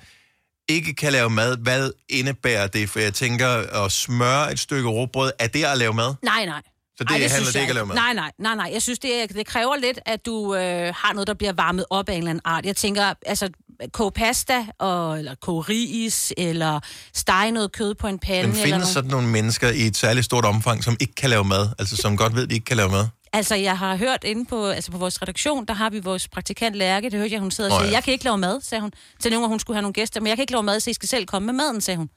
ikke 0.68 0.94
kan 0.94 1.12
lave 1.12 1.30
mad, 1.30 1.56
hvad 1.56 1.90
indebærer 2.08 2.66
det? 2.66 2.90
For 2.90 2.98
jeg 3.00 3.14
tænker, 3.14 3.48
at 3.84 3.92
smøre 3.92 4.52
et 4.52 4.58
stykke 4.58 4.88
råbrød, 4.88 5.32
er 5.38 5.46
det 5.46 5.64
at 5.64 5.78
lave 5.78 5.94
mad? 5.94 6.14
Nej, 6.22 6.44
nej. 6.44 6.62
Så 6.98 7.04
det, 7.04 7.10
Ej, 7.10 7.18
det 7.18 7.30
handler 7.30 7.52
det 7.52 7.60
ikke 7.60 7.70
at 7.70 7.74
lave 7.74 7.86
mad? 7.86 7.94
Nej, 7.94 8.12
nej, 8.14 8.32
nej, 8.38 8.54
nej. 8.54 8.70
Jeg 8.72 8.82
synes, 8.82 8.98
det, 8.98 9.22
er, 9.22 9.26
det 9.26 9.46
kræver 9.46 9.76
lidt, 9.76 9.98
at 10.06 10.26
du 10.26 10.54
øh, 10.54 10.94
har 10.96 11.12
noget, 11.12 11.26
der 11.26 11.34
bliver 11.34 11.52
varmet 11.52 11.84
op 11.90 12.08
af 12.08 12.12
en 12.12 12.18
eller 12.18 12.30
anden 12.30 12.42
art. 12.44 12.66
Jeg 12.66 12.76
tænker, 12.76 13.14
altså, 13.26 13.48
koge 13.92 14.12
pasta, 14.12 14.66
og, 14.78 15.18
eller 15.18 15.34
koge 15.34 15.62
ris, 15.62 16.32
eller 16.36 16.80
stege 17.14 17.50
noget 17.50 17.72
kød 17.72 17.94
på 17.94 18.06
en 18.06 18.18
pande. 18.18 18.42
Men 18.42 18.50
eller 18.50 18.62
findes 18.64 18.78
noget. 18.78 18.88
sådan 18.88 19.10
nogle 19.10 19.28
mennesker 19.28 19.68
i 19.70 19.86
et 19.86 19.96
særligt 19.96 20.24
stort 20.24 20.44
omfang, 20.44 20.84
som 20.84 20.96
ikke 21.00 21.14
kan 21.14 21.30
lave 21.30 21.44
mad? 21.44 21.68
Altså 21.78 21.96
som 21.96 22.16
godt 22.16 22.34
ved, 22.34 22.46
de 22.46 22.54
ikke 22.54 22.64
kan 22.64 22.76
lave 22.76 22.90
mad? 22.90 23.06
Altså, 23.32 23.54
jeg 23.54 23.78
har 23.78 23.96
hørt 23.96 24.24
inde 24.24 24.44
på, 24.44 24.66
altså 24.66 24.90
på 24.90 24.98
vores 24.98 25.22
redaktion, 25.22 25.64
der 25.66 25.74
har 25.74 25.90
vi 25.90 26.00
vores 26.00 26.28
praktikant 26.28 26.76
Lærke, 26.76 27.10
det 27.10 27.18
hørte 27.18 27.32
jeg, 27.32 27.40
hun 27.40 27.50
sidder 27.50 27.70
og 27.70 27.80
siger, 27.80 27.88
ja. 27.88 27.94
jeg 27.94 28.04
kan 28.04 28.12
ikke 28.12 28.24
lave 28.24 28.38
mad, 28.38 28.60
sagde 28.60 28.82
hun. 28.82 28.92
Til 29.20 29.32
nogen, 29.32 29.48
hun 29.48 29.58
skulle 29.60 29.74
have 29.74 29.82
nogle 29.82 29.92
gæster, 29.92 30.20
men 30.20 30.26
jeg 30.26 30.36
kan 30.36 30.42
ikke 30.42 30.52
lave 30.52 30.62
mad, 30.62 30.80
så 30.80 30.90
I 30.90 30.92
skal 30.92 31.08
selv 31.08 31.26
komme 31.26 31.46
med 31.46 31.54
maden, 31.54 31.80
sagde 31.80 31.98
hun. 31.98 32.08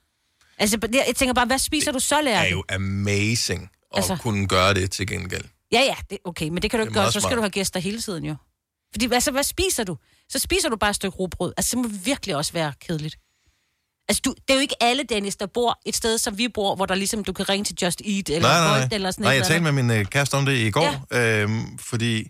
Altså, 0.58 0.78
jeg 0.94 1.16
tænker 1.16 1.34
bare, 1.34 1.46
hvad 1.46 1.60
spiser 1.60 1.92
du 1.92 2.00
så, 2.00 2.16
Det 2.16 2.20
er 2.20 2.24
Lærke? 2.24 2.52
jo 2.52 2.64
amazing 2.70 3.70
Altså- 3.96 4.18
kunne 4.22 4.48
gøre 4.48 4.74
det 4.74 4.92
til 4.92 5.08
gengæld. 5.08 5.44
Ja, 5.72 5.80
ja, 5.82 5.96
det, 6.10 6.18
okay, 6.26 6.48
men 6.48 6.62
det 6.62 6.72
kan 6.72 6.80
du 6.80 6.84
Det 6.84 6.90
ikke 6.90 7.00
gøre, 7.00 7.12
så 7.12 7.20
skal 7.20 7.36
du 7.38 7.42
have 7.42 7.50
gæster 7.50 7.80
hele 7.80 8.02
tiden 8.02 8.26
jo. 8.26 8.36
Fordi, 8.92 9.14
altså, 9.14 9.32
hvad 9.32 9.44
spiser 9.44 9.84
du? 9.84 9.98
Så 10.30 10.40
spiser 10.40 10.70
du 10.70 10.76
bare 10.76 10.90
et 10.90 10.96
stykke 10.96 11.18
rugbrød. 11.18 11.54
Altså, 11.58 11.76
det 11.76 11.84
må 11.84 11.98
virkelig 12.04 12.36
også 12.36 12.54
være 12.54 12.74
kedeligt. 12.88 13.16
Altså, 14.10 14.22
du, 14.26 14.34
det 14.48 14.50
er 14.50 14.54
jo 14.54 14.60
ikke 14.60 14.84
alle, 14.84 15.04
Dennis, 15.04 15.36
der 15.36 15.46
bor 15.46 15.80
et 15.86 15.96
sted, 15.96 16.18
som 16.18 16.38
vi 16.38 16.48
bor, 16.48 16.76
hvor 16.76 16.86
der 16.86 16.96
ligesom, 16.96 17.24
du 17.24 17.34
kan 17.34 17.50
ringe 17.50 17.64
til 17.64 17.76
Just 17.82 18.02
Eat 18.02 18.30
eller 18.30 18.50
Nej, 18.50 18.60
nej, 18.60 18.80
nej. 18.80 18.88
eller 18.92 19.12
sådan 19.12 19.24
nej 19.24 19.34
et 19.34 19.38
jeg 19.38 19.46
talte 19.48 19.64
med 19.64 19.72
min 19.72 19.92
øh, 19.92 20.06
kæreste 20.06 20.36
om 20.36 20.46
det 20.46 20.58
i 20.58 20.72
går, 20.72 21.06
ja. 21.12 21.42
øhm, 21.42 21.78
fordi 21.78 22.28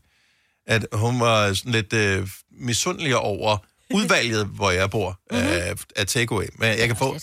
at 0.68 0.86
hun 0.94 1.20
var 1.20 1.54
sådan 1.54 1.72
lidt 1.72 1.94
øh, 1.94 2.28
misundelig 2.52 3.18
over 3.18 3.58
udvalget, 3.94 4.46
hvor 4.46 4.72
jeg 4.72 4.90
bor, 4.90 5.20
mm-hmm. 5.32 5.48
af, 5.48 5.74
af 5.96 6.08
takeaway. 6.08 6.46
Men 6.56 6.68
jeg 6.68 6.88
kan 6.88 6.96
få. 6.96 7.18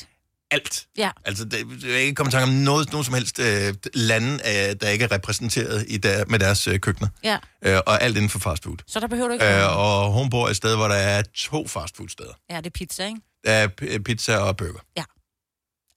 Alt. 0.51 0.87
Ja. 0.99 1.11
Altså, 1.25 1.45
det, 1.45 1.83
jeg 1.85 1.91
er 1.93 1.97
ikke 1.97 2.15
kommet 2.15 2.33
i 2.33 2.37
tanke 2.37 2.45
om 2.49 2.55
noget, 2.55 2.93
nogen 2.93 3.05
som 3.05 3.15
helst 3.15 3.39
øh, 3.39 3.75
lande, 3.95 4.33
øh, 4.35 4.77
der 4.81 4.89
ikke 4.89 5.05
er 5.05 5.13
repræsenteret 5.13 5.85
i 5.89 5.97
der, 5.97 6.25
med 6.25 6.39
deres 6.39 6.67
øh, 6.67 6.81
køkkener. 6.81 7.09
Ja, 7.25 7.39
Øh, 7.63 7.81
og 7.87 8.03
alt 8.03 8.17
inden 8.17 8.31
for 8.31 8.39
fastfood. 8.39 8.77
så 8.87 9.01
der 9.01 9.07
behøver 9.07 9.29
du 9.29 9.35
ikke... 9.35 9.47
Øh, 9.47 9.79
og 9.79 10.13
hun 10.13 10.31
bor 10.31 10.49
et 10.49 10.57
sted, 10.57 10.77
hvor 10.77 10.89
der 10.89 10.95
er 10.95 11.23
to 11.35 11.67
fastfood-steder. 11.69 12.33
Ja, 12.51 12.57
det 12.57 12.67
er 12.67 12.71
pizza, 12.71 13.07
ikke? 13.07 13.21
Der 13.45 13.53
er 13.53 13.69
p- 13.83 13.99
pizza 14.03 14.37
og 14.37 14.57
burger. 14.57 14.81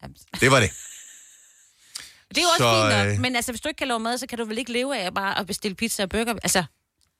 Jamen, 0.04 0.16
Det 0.42 0.52
var 0.52 0.60
det. 0.60 0.70
Det 2.30 2.38
er 2.38 2.42
jo 2.42 2.48
også 2.48 2.58
Så, 2.64 2.90
fint 2.90 2.98
nok, 3.08 3.16
øh, 3.16 3.22
men 3.22 3.36
altså, 3.36 3.52
hvis 3.52 3.62
du 3.62 3.68
ikke 3.68 3.78
kan 3.78 3.88
lave 3.88 4.00
mad, 4.00 4.18
så 4.18 4.28
kan 4.28 4.38
du 4.38 4.46
vel 4.46 4.58
ikke 4.58 4.72
leve 4.72 4.98
af 5.00 5.14
bare 5.14 5.40
at 5.40 5.48
bestille 5.48 5.76
pizza 5.76 6.04
og 6.04 6.10
burger? 6.10 6.34
Altså, 6.44 6.64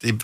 det, 0.02 0.24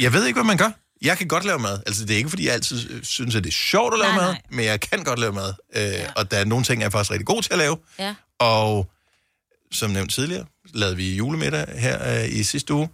jeg 0.00 0.12
ved 0.12 0.26
ikke, 0.26 0.36
hvad 0.36 0.44
man 0.44 0.56
gør. 0.56 0.70
Jeg 1.02 1.18
kan 1.18 1.28
godt 1.28 1.44
lave 1.44 1.58
mad. 1.58 1.82
Altså, 1.86 2.04
det 2.04 2.14
er 2.14 2.16
ikke, 2.18 2.30
fordi 2.30 2.46
jeg 2.46 2.54
altid 2.54 2.90
øh, 2.90 3.04
synes, 3.04 3.34
at 3.34 3.44
det 3.44 3.50
er 3.50 3.54
sjovt 3.54 3.94
at 3.94 4.00
lave 4.00 4.12
Nej, 4.12 4.20
mad, 4.24 4.32
nej. 4.32 4.42
men 4.50 4.64
jeg 4.64 4.80
kan 4.80 5.04
godt 5.04 5.18
lave 5.18 5.32
mad. 5.32 5.54
Øh, 5.74 5.82
ja. 5.82 6.12
Og 6.12 6.30
der 6.30 6.38
er 6.38 6.44
nogle 6.44 6.64
ting, 6.64 6.80
jeg 6.80 6.86
er 6.86 6.90
faktisk 6.90 7.10
rigtig 7.10 7.26
god 7.26 7.42
til 7.42 7.52
at 7.52 7.58
lave. 7.58 7.76
ja. 7.98 8.14
Og 8.38 8.90
som 9.72 9.90
nævnt 9.90 10.12
tidligere, 10.12 10.46
lavede 10.74 10.96
vi 10.96 11.14
julemiddag 11.16 11.80
her 11.80 12.22
øh, 12.22 12.32
i 12.32 12.42
sidste 12.42 12.74
uge, 12.74 12.88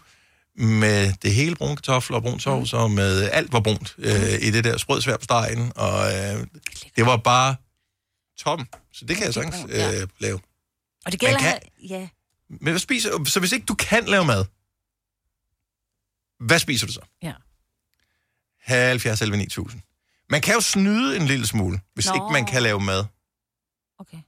med 0.55 1.13
det 1.23 1.35
hele 1.35 1.57
brune 1.57 1.77
kartofler 1.77 2.17
og 2.17 2.23
brun 2.23 2.41
sovs, 2.41 2.73
og 2.73 2.91
med 2.91 3.31
alt 3.33 3.53
var 3.53 3.61
brunt 3.61 3.95
øh, 3.99 4.33
i 4.41 4.51
det 4.51 4.65
der 4.65 4.77
sprødsvær 4.77 5.17
på 5.17 5.25
stegen, 5.25 5.73
og 5.77 6.13
øh, 6.15 6.47
det 6.97 7.07
var 7.07 7.17
bare 7.17 7.57
tom. 8.39 8.67
Så 8.93 9.05
det 9.05 9.17
kan 9.17 9.27
jeg 9.27 9.35
sagtens 9.35 9.57
Ja. 9.69 10.01
øh, 10.01 10.09
lave. 10.19 10.41
Og 11.07 11.13
det 11.13 11.21
gælder... 11.21 11.43
Man 11.43 11.43
Kan... 11.43 11.59
Ja. 11.89 12.09
Men 12.49 12.71
hvad 12.73 12.79
spiser 12.79 13.25
Så 13.25 13.41
hvis 13.41 13.53
ikke 13.53 13.67
du 13.67 13.75
kan 13.75 14.05
lave 14.07 14.25
mad, 14.25 14.45
hvad 16.47 16.59
spiser 16.59 16.87
du 16.87 16.93
så? 16.93 17.01
Ja. 17.23 17.33
70 18.69 19.21
11 19.23 19.37
9000. 19.37 19.81
Man 20.31 20.41
kan 20.41 20.55
jo 20.55 20.61
snyde 20.61 21.17
en 21.17 21.27
lille 21.27 21.47
smule, 21.47 21.81
hvis 21.95 22.07
Nå. 22.07 22.15
Ikke 22.15 22.33
man 22.33 22.47
kan 22.47 22.63
lave 22.63 22.81
mad, 22.81 23.05
Okay. 24.01 24.19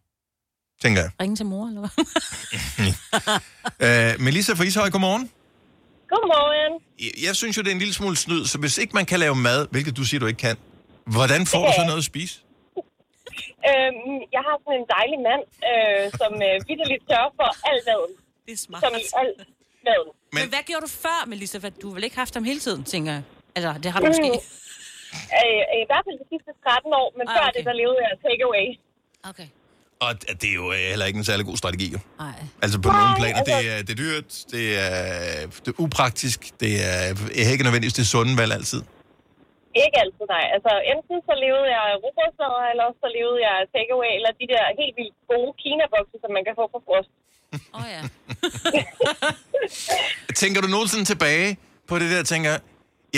tænker 0.82 1.00
jeg. 1.02 1.10
Ringe 1.20 1.36
til 1.36 1.46
mor, 1.46 1.66
eller 1.66 1.80
hvad? 1.80 1.90
Øh, 3.86 4.20
Melissa 4.20 4.52
fra 4.54 4.64
Ishøj, 4.64 4.90
godmorgen. 4.90 5.30
Godmorgen. 6.08 6.80
Jeg- 7.00 7.26
Jeg 7.26 7.36
synes 7.36 7.56
jo, 7.56 7.62
det 7.62 7.68
er 7.68 7.72
en 7.72 7.78
lille 7.78 7.94
smule 7.94 8.16
snyd, 8.16 8.44
så 8.46 8.58
hvis 8.58 8.78
ikke 8.78 8.92
man 8.94 9.06
kan 9.06 9.18
lave 9.20 9.34
mad, 9.34 9.66
hvilket 9.70 9.96
du 9.96 10.04
siger, 10.04 10.20
du 10.20 10.26
ikke 10.26 10.38
kan, 10.38 10.56
hvordan 11.04 11.46
får 11.46 11.66
du 11.66 11.72
så 11.78 11.84
noget 11.86 11.98
at 11.98 12.04
spise? 12.04 12.34
Øhm, 13.70 14.16
jeg 14.36 14.42
har 14.48 14.56
sådan 14.64 14.78
en 14.82 14.86
dejlig 14.96 15.18
mand, 15.28 15.42
øh, 15.70 16.04
som 16.20 16.32
øh, 16.46 16.54
vidderligt 16.68 17.02
sørger 17.10 17.30
for 17.38 17.48
al 17.70 17.78
maden. 17.88 18.12
Det 18.46 18.52
er 18.52 18.56
smart. 18.66 18.82
Som 18.84 18.92
i 19.02 19.04
al 19.22 19.30
maden. 19.86 20.08
Men, 20.32 20.40
Men 20.42 20.48
hvad 20.48 20.62
gjorde 20.68 20.82
du 20.86 20.90
før, 21.06 21.18
Melissa? 21.26 21.58
For 21.58 21.68
du 21.68 21.86
har 21.88 21.94
vel 21.94 22.04
ikke 22.04 22.16
haft 22.16 22.34
ham 22.34 22.44
hele 22.44 22.60
tiden, 22.60 22.84
tænker 22.84 23.12
jeg? 23.12 23.22
Altså, 23.56 23.70
det 23.82 23.88
har 23.92 23.98
du 24.00 24.06
måske. 24.12 24.30
Øh, 25.40 25.60
I 25.84 25.86
hvert 25.90 26.04
fald 26.06 26.16
de 26.22 26.26
sidste 26.32 26.50
13 26.64 26.92
år, 27.02 27.08
men 27.18 27.24
Ah, 27.28 27.34
før 27.36 27.44
okay. 27.48 27.54
det, 27.56 27.62
der 27.68 27.74
levede 27.82 28.00
jeg 28.06 28.10
take 28.26 28.42
away. 28.48 28.66
Okay. 29.30 29.48
Og 30.06 30.10
det 30.40 30.48
er 30.52 30.56
jo 30.62 30.66
øh, 30.76 30.82
heller 30.92 31.06
ikke 31.10 31.18
en 31.22 31.28
særlig 31.30 31.44
god 31.50 31.56
strategi. 31.62 31.88
Nej. 32.24 32.38
Altså 32.64 32.76
på 32.84 32.88
Nej, 32.88 32.98
nogle 33.00 33.14
planer, 33.20 33.38
altså- 33.40 33.58
det, 33.60 33.66
er, 33.72 33.78
det 33.86 33.92
er 33.96 34.00
dyrt, 34.06 34.30
det 34.54 34.64
er, 34.86 34.96
det 35.64 35.68
er 35.74 35.78
upraktisk, 35.84 36.38
det 36.62 36.72
er, 36.90 36.98
er 37.44 37.48
ikke 37.54 37.64
nødvendigvis 37.66 37.96
det 38.00 38.06
sunde 38.14 38.32
valg 38.40 38.52
altid. 38.58 38.80
Ikke 39.84 39.96
altid, 40.04 40.24
nej. 40.36 40.44
Altså, 40.56 40.72
enten 40.92 41.16
så 41.28 41.34
levede 41.44 41.68
jeg 41.76 41.84
robotsmad, 42.04 42.54
eller 42.72 42.86
så 43.02 43.06
levede 43.18 43.38
jeg 43.48 43.56
take 43.74 43.90
away, 43.96 44.12
eller 44.18 44.30
de 44.40 44.46
der 44.54 44.62
helt 44.80 44.94
vildt 45.00 45.16
gode 45.32 45.50
Kina-bokse, 45.62 46.16
som 46.22 46.30
man 46.36 46.42
kan 46.46 46.54
få 46.60 46.64
på 46.74 46.78
frost. 46.86 47.10
Åh 47.76 47.80
oh, 47.80 47.86
ja. 47.96 48.02
Tænker 50.42 50.60
du 50.64 50.68
nogensinde 50.76 51.04
tilbage 51.12 51.48
på 51.88 51.94
det 52.00 52.08
der, 52.14 52.22
tænker, 52.32 52.54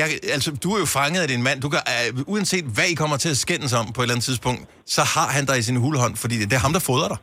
jeg, 0.00 0.06
altså, 0.36 0.50
du 0.64 0.68
er 0.74 0.78
jo 0.84 0.88
fanget 0.98 1.20
af 1.24 1.28
din 1.34 1.42
mand. 1.48 1.56
Du 1.64 1.68
kan, 1.72 1.80
uh, 1.92 2.32
uanset 2.32 2.64
hvad 2.76 2.86
I 2.92 2.94
kommer 3.02 3.16
til 3.24 3.30
at 3.34 3.38
skændes 3.44 3.72
om 3.80 3.86
på 3.94 3.98
et 4.00 4.04
eller 4.04 4.14
andet 4.14 4.26
tidspunkt, 4.30 4.62
så 4.96 5.02
har 5.14 5.28
han 5.36 5.42
dig 5.50 5.56
i 5.62 5.64
sin 5.68 5.76
hulehånd, 5.84 6.14
fordi 6.22 6.34
det 6.50 6.54
er 6.58 6.62
ham, 6.66 6.72
der 6.76 6.82
fodrer 6.90 7.08
dig. 7.12 7.18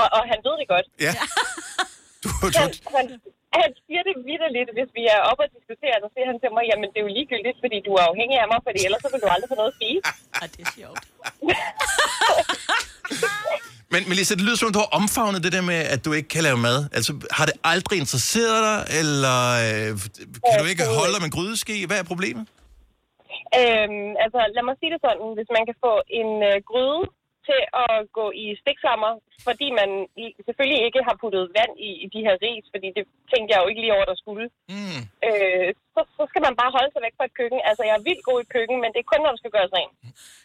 Og, 0.00 0.06
og 0.16 0.22
han 0.30 0.38
ved 0.46 0.54
det 0.60 0.66
godt. 0.74 0.86
Ja. 1.06 1.12
Du, 2.22 2.28
du, 2.42 2.46
Han, 2.62 2.70
han, 2.96 3.06
han 3.60 3.70
siger 3.86 4.02
det 4.08 4.14
vidderligt, 4.28 4.68
hvis 4.76 4.90
vi 4.98 5.02
er 5.14 5.20
oppe 5.30 5.42
og 5.46 5.50
diskuterer, 5.56 5.96
så 6.04 6.08
siger 6.14 6.26
han 6.30 6.36
til 6.42 6.50
mig, 6.56 6.64
jamen 6.70 6.88
det 6.92 6.98
er 7.00 7.04
jo 7.08 7.12
ligegyldigt, 7.18 7.56
fordi 7.64 7.76
du 7.86 7.90
er 8.00 8.04
afhængig 8.10 8.36
af 8.42 8.46
mig, 8.52 8.60
fordi 8.66 8.78
ellers 8.86 9.00
så 9.04 9.08
vil 9.12 9.20
du 9.24 9.28
aldrig 9.34 9.48
få 9.52 9.56
noget 9.60 9.72
at 9.72 9.76
spise. 9.78 10.02
Ej, 10.40 10.46
det 10.54 10.60
er 10.66 10.70
sjovt. 10.78 11.02
men 13.92 14.00
Melissa, 14.10 14.34
det 14.38 14.44
lyder 14.46 14.58
som, 14.58 14.68
om 14.70 14.74
du 14.76 14.82
har 14.84 14.92
omfavnet 15.00 15.40
det 15.46 15.52
der 15.56 15.64
med, 15.72 15.80
at 15.94 16.00
du 16.04 16.10
ikke 16.18 16.30
kan 16.34 16.42
lave 16.48 16.58
mad. 16.68 16.78
Altså, 16.96 17.10
har 17.38 17.44
det 17.48 17.56
aldrig 17.72 17.96
interesseret 18.04 18.60
dig, 18.68 18.78
eller 19.00 19.38
øh, 19.64 19.88
kan 20.48 20.58
du 20.62 20.66
ikke 20.72 20.84
holde 20.98 21.12
dig 21.14 21.22
med 21.24 21.32
grydeske? 21.36 21.72
Hvad 21.88 21.98
er 22.02 22.06
problemet? 22.12 22.44
Øhm, 23.60 24.10
altså, 24.24 24.40
lad 24.56 24.62
mig 24.68 24.74
sige 24.80 24.92
det 24.94 25.00
sådan. 25.06 25.28
Hvis 25.38 25.50
man 25.56 25.64
kan 25.68 25.76
få 25.86 25.92
en 26.20 26.30
øh, 26.50 26.56
gryde 26.70 27.02
til 27.48 27.60
at 27.84 27.94
gå 28.18 28.26
i 28.42 28.44
stikflammer, 28.62 29.12
fordi 29.48 29.66
man 29.80 29.90
i- 30.24 30.36
selvfølgelig 30.46 30.80
ikke 30.88 31.00
har 31.08 31.16
puttet 31.22 31.44
vand 31.58 31.72
i, 31.88 31.90
i 32.04 32.06
de 32.14 32.20
her 32.26 32.34
ris, 32.46 32.64
fordi 32.74 32.88
det 32.96 33.04
tænkte 33.32 33.50
jeg 33.52 33.60
jo 33.62 33.68
ikke 33.70 33.82
lige 33.84 33.94
over, 33.96 34.06
der 34.12 34.18
skulle, 34.22 34.44
Mm. 34.74 35.00
øh, 35.26 35.68
så, 35.94 36.00
så 36.18 36.22
skal 36.30 36.42
man 36.46 36.54
bare 36.60 36.70
holde 36.76 36.90
sig 36.94 37.02
væk 37.06 37.14
fra 37.18 37.26
et 37.28 37.34
køkken. 37.40 37.60
Altså, 37.68 37.82
jeg 37.88 37.94
er 37.98 38.04
vildt 38.08 38.24
god 38.30 38.38
i 38.44 38.48
køkken, 38.56 38.76
men 38.82 38.88
det 38.94 39.00
er 39.02 39.08
kun, 39.12 39.20
når 39.24 39.32
du 39.34 39.40
skal 39.42 39.54
gøres 39.56 39.72
rent. 39.78 39.94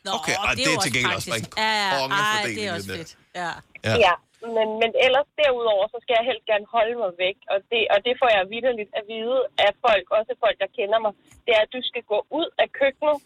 Nå, 0.06 0.10
Okay, 0.20 0.36
ej, 0.48 0.52
det 0.58 0.64
er 0.74 0.78
til 0.86 0.94
gengæld 0.96 1.18
også 1.20 1.30
praktisk. 1.32 1.52
en 1.54 1.64
Ja, 1.64 1.74
ej, 2.22 2.42
det 2.46 2.52
er 2.54 2.60
det 2.62 2.76
også 2.78 2.90
fedt. 3.00 3.12
Ja. 3.42 3.52
Ja. 3.88 3.96
Ja, 4.08 4.14
men, 4.58 4.68
men 4.82 4.92
ellers 5.06 5.30
derudover, 5.42 5.86
så 5.94 5.98
skal 6.04 6.16
jeg 6.20 6.26
helst 6.30 6.46
gerne 6.52 6.66
holde 6.76 6.96
mig 7.04 7.12
væk, 7.26 7.38
og 7.54 7.58
det, 7.72 7.82
og 7.94 7.98
det 8.06 8.14
får 8.22 8.30
jeg 8.36 8.42
vidderligt 8.54 8.92
at 9.00 9.04
vide 9.14 9.38
af 9.66 9.72
folk, 9.86 10.06
også 10.18 10.32
folk, 10.44 10.58
der 10.64 10.70
kender 10.78 11.00
mig, 11.06 11.14
det 11.46 11.52
er, 11.58 11.62
at 11.68 11.72
du 11.76 11.82
skal 11.90 12.04
gå 12.14 12.18
ud 12.40 12.48
af 12.64 12.68
køkkenet. 12.80 13.18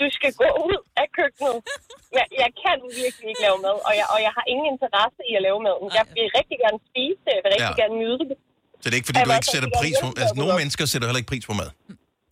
Du 0.00 0.06
skal 0.16 0.30
gå 0.42 0.48
ud 0.70 0.78
af 1.02 1.06
køkkenet. 1.18 1.56
Jeg, 2.18 2.26
jeg 2.42 2.50
kan 2.62 2.76
virkelig 3.02 3.28
ikke 3.32 3.42
lave 3.46 3.58
mad, 3.66 3.76
og 3.88 3.92
jeg, 3.98 4.06
og 4.14 4.18
jeg 4.26 4.32
har 4.38 4.44
ingen 4.52 4.66
interesse 4.74 5.20
i 5.30 5.32
at 5.38 5.42
lave 5.48 5.58
mad. 5.68 5.76
Jeg 5.98 6.04
vil 6.16 6.26
rigtig 6.38 6.58
gerne 6.64 6.78
spise 6.90 7.18
det, 7.26 7.32
jeg 7.36 7.42
vil 7.44 7.50
rigtig 7.56 7.74
Ja. 7.76 7.80
gerne 7.82 7.96
nyde 8.02 8.18
det. 8.30 8.36
Så 8.80 8.84
det 8.88 8.94
er 8.94 8.98
ikke, 9.00 9.08
fordi 9.10 9.20
du 9.20 9.24
Jamen, 9.28 9.40
ikke 9.40 9.52
sætter 9.54 9.70
jeg 9.72 9.78
pris 9.82 9.96
på... 10.04 10.08
Altså, 10.22 10.34
nogle 10.40 10.54
mennesker 10.60 10.82
sætter 10.92 11.06
heller 11.08 11.22
ikke 11.22 11.32
pris 11.34 11.44
på 11.50 11.54
mad. 11.62 11.70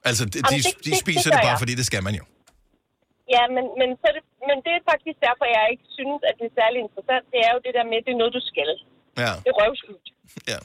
Altså, 0.08 0.22
de, 0.24 0.30
de, 0.32 0.38
Jamen, 0.44 0.62
det- 0.66 0.78
de 0.88 0.92
spiser 1.04 1.28
det 1.30 1.36
det 1.36 1.44
bare, 1.46 1.54
jeg. 1.56 1.62
fordi 1.62 1.74
det 1.80 1.86
skal 1.90 2.02
man 2.08 2.14
jo. 2.20 2.24
Ja, 3.34 3.42
men, 3.56 3.64
men, 3.80 3.88
så 4.02 4.08
det, 4.16 4.22
men 4.48 4.56
det 4.66 4.72
er 4.78 4.82
faktisk 4.92 5.16
derfor, 5.26 5.44
jeg 5.56 5.64
ikke 5.74 5.86
synes, 5.98 6.20
at 6.28 6.34
det 6.38 6.46
er 6.50 6.54
særlig 6.60 6.78
interessant. 6.86 7.24
Det 7.34 7.40
er 7.46 7.50
jo 7.54 7.60
det 7.66 7.72
der 7.78 7.84
med, 7.90 7.96
at 8.00 8.04
det 8.06 8.12
er 8.16 8.20
noget, 8.22 8.34
du 8.38 8.42
skal. 8.52 8.70
Ja, 9.22 9.32
Det 9.44 9.48
er 9.52 9.56
røvsygt. 9.62 10.06
ja. 10.52 10.58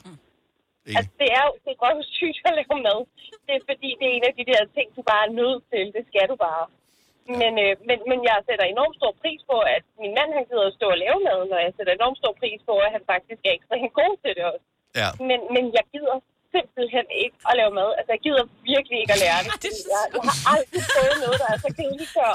Enig. 0.89 0.97
Altså, 0.99 1.11
det 1.21 1.29
er 1.37 1.43
jo 1.47 1.51
det 1.63 1.71
er 1.75 1.79
røvsygt 1.85 2.39
at 2.49 2.53
lave 2.59 2.77
mad. 2.87 2.99
Det 3.45 3.53
er 3.59 3.63
fordi, 3.71 3.89
det 3.99 4.05
er 4.09 4.13
en 4.17 4.25
af 4.29 4.33
de 4.39 4.43
der 4.51 4.61
ting, 4.75 4.87
du 4.97 5.01
bare 5.11 5.23
er 5.29 5.33
nødt 5.41 5.61
til. 5.71 5.83
Det 5.95 6.03
skal 6.09 6.25
du 6.31 6.35
bare. 6.47 6.63
Men, 7.41 7.53
øh, 7.65 7.73
men, 7.89 7.97
men 8.09 8.19
jeg 8.27 8.35
sætter 8.47 8.65
enormt 8.65 8.95
stor 8.99 9.11
pris 9.21 9.41
på, 9.51 9.57
at 9.75 9.83
min 10.01 10.13
mand 10.17 10.29
han 10.37 10.45
gider 10.49 10.65
at 10.71 10.75
stå 10.79 10.87
og 10.95 10.99
lave 11.05 11.19
mad, 11.27 11.41
og 11.57 11.61
jeg 11.65 11.73
sætter 11.77 11.93
enormt 11.93 12.19
stor 12.21 12.33
pris 12.41 12.59
på, 12.69 12.73
at 12.85 12.89
han 12.95 13.03
faktisk 13.13 13.41
er 13.49 13.53
ekstremt 13.59 13.93
god 13.99 14.13
til 14.23 14.31
det 14.37 14.43
også. 14.51 14.65
Ja. 15.01 15.09
Men, 15.29 15.39
men 15.55 15.63
jeg 15.77 15.85
gider 15.93 16.17
simpelthen 16.55 17.05
ikke 17.23 17.37
at 17.49 17.53
lave 17.59 17.71
mad. 17.79 17.89
Altså, 17.97 18.11
jeg 18.15 18.21
gider 18.25 18.43
virkelig 18.71 18.97
ikke 19.01 19.13
at 19.17 19.21
lære 19.25 19.39
det. 19.45 19.51
Det 19.63 19.71
Jeg, 19.95 20.03
jeg 20.15 20.21
har 20.29 20.37
aldrig 20.53 20.81
prøvet 20.93 21.17
noget, 21.25 21.37
der 21.43 21.49
er 21.53 21.59
så 21.65 21.69
kedeligt 21.79 22.11
før. 22.17 22.31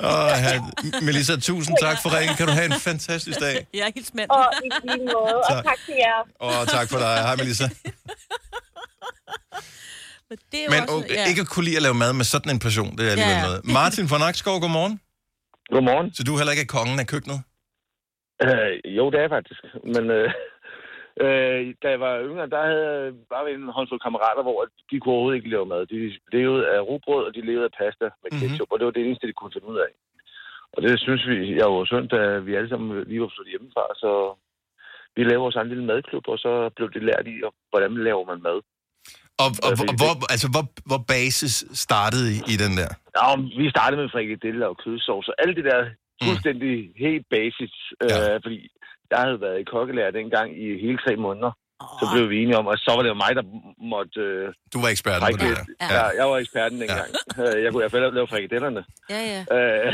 Og, 0.08 0.24
ja, 0.46 0.52
Melissa, 1.06 1.34
tusind 1.50 1.76
tak 1.86 1.96
for 2.02 2.08
ringen. 2.16 2.34
Kan 2.38 2.46
du 2.50 2.52
have 2.58 2.68
en 2.74 2.80
fantastisk 2.90 3.38
dag. 3.46 3.54
Jeg 3.78 3.84
er 3.88 3.92
helt 3.98 4.08
spændt. 4.12 4.30
Og 4.38 4.46
i 4.66 4.68
lige 4.88 5.04
måde. 5.14 5.34
Og 5.36 5.44
Tak. 5.54 5.64
tak 5.70 5.78
til 5.86 5.94
jer. 6.04 6.20
Og 6.46 6.68
tak 6.76 6.86
for 6.92 6.98
dig. 7.04 7.14
Hej, 7.26 7.36
Melissa. 7.36 7.66
Men 10.30 10.38
det 10.52 10.58
er 10.64 10.68
Men 10.74 10.82
også, 10.82 10.96
okay, 10.98 11.22
ikke 11.30 11.42
at 11.44 11.50
kunne 11.52 11.66
lide 11.68 11.78
at 11.80 11.84
lave 11.88 11.98
mad 12.04 12.12
med 12.20 12.26
sådan 12.34 12.50
en 12.54 12.62
person, 12.66 12.90
det 12.96 13.04
er 13.06 13.12
alligevel 13.14 13.38
Ja, 13.38 13.44
ja. 13.44 13.48
noget. 13.48 13.60
Martin 13.78 14.06
fra 14.10 14.18
Nakskov, 14.24 14.56
godmorgen. 14.64 14.94
Godmorgen. 15.74 16.08
Så 16.16 16.20
du 16.26 16.30
er 16.32 16.38
heller 16.40 16.54
ikke 16.56 16.74
kongen 16.76 16.98
af 17.02 17.06
køkkenet? 17.12 17.38
Øh, 18.44 18.72
jo, 18.98 19.04
det 19.10 19.16
er 19.18 19.24
jeg 19.26 19.34
faktisk. 19.38 19.60
Men 19.94 20.04
øh, 20.18 20.28
øh, 21.24 21.58
da 21.82 21.86
jeg 21.94 22.00
var 22.06 22.14
yngre, 22.28 22.46
der 22.54 22.62
havde 22.70 22.88
var 23.32 23.42
vi 23.46 23.50
en 23.60 23.68
håndfuld 23.76 24.00
kammerater, 24.06 24.42
hvor 24.46 24.58
de 24.88 24.94
kunne 25.00 25.14
overhovedet 25.14 25.38
ikke 25.38 25.54
lave 25.54 25.66
mad. 25.72 25.82
De 25.92 25.98
levede 26.36 26.62
af 26.74 26.80
rugbrød, 26.88 27.22
og 27.28 27.32
de 27.34 27.48
levede 27.50 27.68
af 27.70 27.76
pasta 27.80 28.06
med 28.22 28.30
ketchup, 28.40 28.66
mm-hmm. 28.66 28.72
og 28.72 28.76
det 28.78 28.86
var 28.86 28.94
det 28.96 29.04
eneste, 29.04 29.28
de 29.30 29.38
kunne 29.38 29.54
finde 29.56 29.72
ud 29.72 29.78
af. 29.86 29.92
Og 30.74 30.78
det 30.82 30.90
synes 31.06 31.22
vi, 31.30 31.36
jeg 31.60 31.66
var 31.72 31.84
synd, 31.84 32.08
da 32.16 32.20
vi 32.46 32.52
alle 32.54 32.70
sammen 32.70 32.88
lige 33.10 33.22
var 33.24 33.32
flyttet 33.34 33.54
hjemmefra, 33.54 33.84
så 34.02 34.10
vi 35.16 35.20
lavede 35.22 35.44
vores 35.44 35.56
egen 35.56 35.72
lille 35.72 35.88
madklub, 35.90 36.24
og 36.28 36.38
så 36.44 36.52
blev 36.76 36.86
det 36.94 37.02
lært 37.08 37.26
i, 37.32 37.36
hvordan 37.70 37.92
laver 38.08 38.24
man 38.30 38.42
mad. 38.48 38.58
Og, 39.44 39.50
og, 39.66 39.70
Ja, 39.78 39.84
og 39.90 39.94
hvor, 40.00 40.12
altså, 40.34 40.48
hvor, 40.54 40.64
hvor 40.90 41.00
basis 41.14 41.54
startede 41.86 42.26
i, 42.36 42.38
i 42.54 42.56
den 42.64 42.72
der? 42.80 42.90
Ja, 43.18 43.26
vi 43.60 43.66
startede 43.76 44.00
med 44.02 44.10
frikadeller 44.14 44.66
og 44.72 44.76
kødsovs, 44.84 45.28
og 45.30 45.34
alt 45.44 45.56
det 45.58 45.64
der 45.70 45.80
fuldstændig 46.26 46.74
helt 47.04 47.26
basis, 47.36 47.72
øh, 48.02 48.08
Ja. 48.10 48.36
fordi 48.44 48.58
jeg 49.12 49.18
havde 49.26 49.40
været 49.46 49.58
i 49.60 49.70
kokkelærer 49.74 50.10
dengang 50.20 50.48
i 50.64 50.66
hele 50.84 50.98
tre 51.04 51.12
måneder. 51.26 51.52
Så 52.00 52.04
blev 52.12 52.24
vi 52.30 52.36
enige 52.42 52.58
om, 52.62 52.68
at 52.72 52.78
så 52.86 52.90
var 52.96 53.02
det 53.02 53.10
jo 53.14 53.18
mig, 53.24 53.32
der 53.38 53.44
måtte 53.94 54.20
øh, 54.20 54.46
Du 54.74 54.78
var 54.84 54.88
eksperten 54.94 55.24
på 55.34 55.38
det 55.44 55.56
der. 55.58 55.64
Ja. 55.94 56.04
Jeg 56.20 56.26
var 56.30 56.36
eksperten 56.44 56.76
dengang. 56.82 57.08
Ja. 57.38 57.42
Jeg 57.62 57.68
kunne 57.70 57.80
i 57.82 57.84
hvert 57.84 57.94
fald 57.94 58.14
lave 58.18 58.28
frikadellerne. 58.32 58.82
Ja, 59.14 59.20
ja. 59.32 59.40
Øh, 59.56 59.92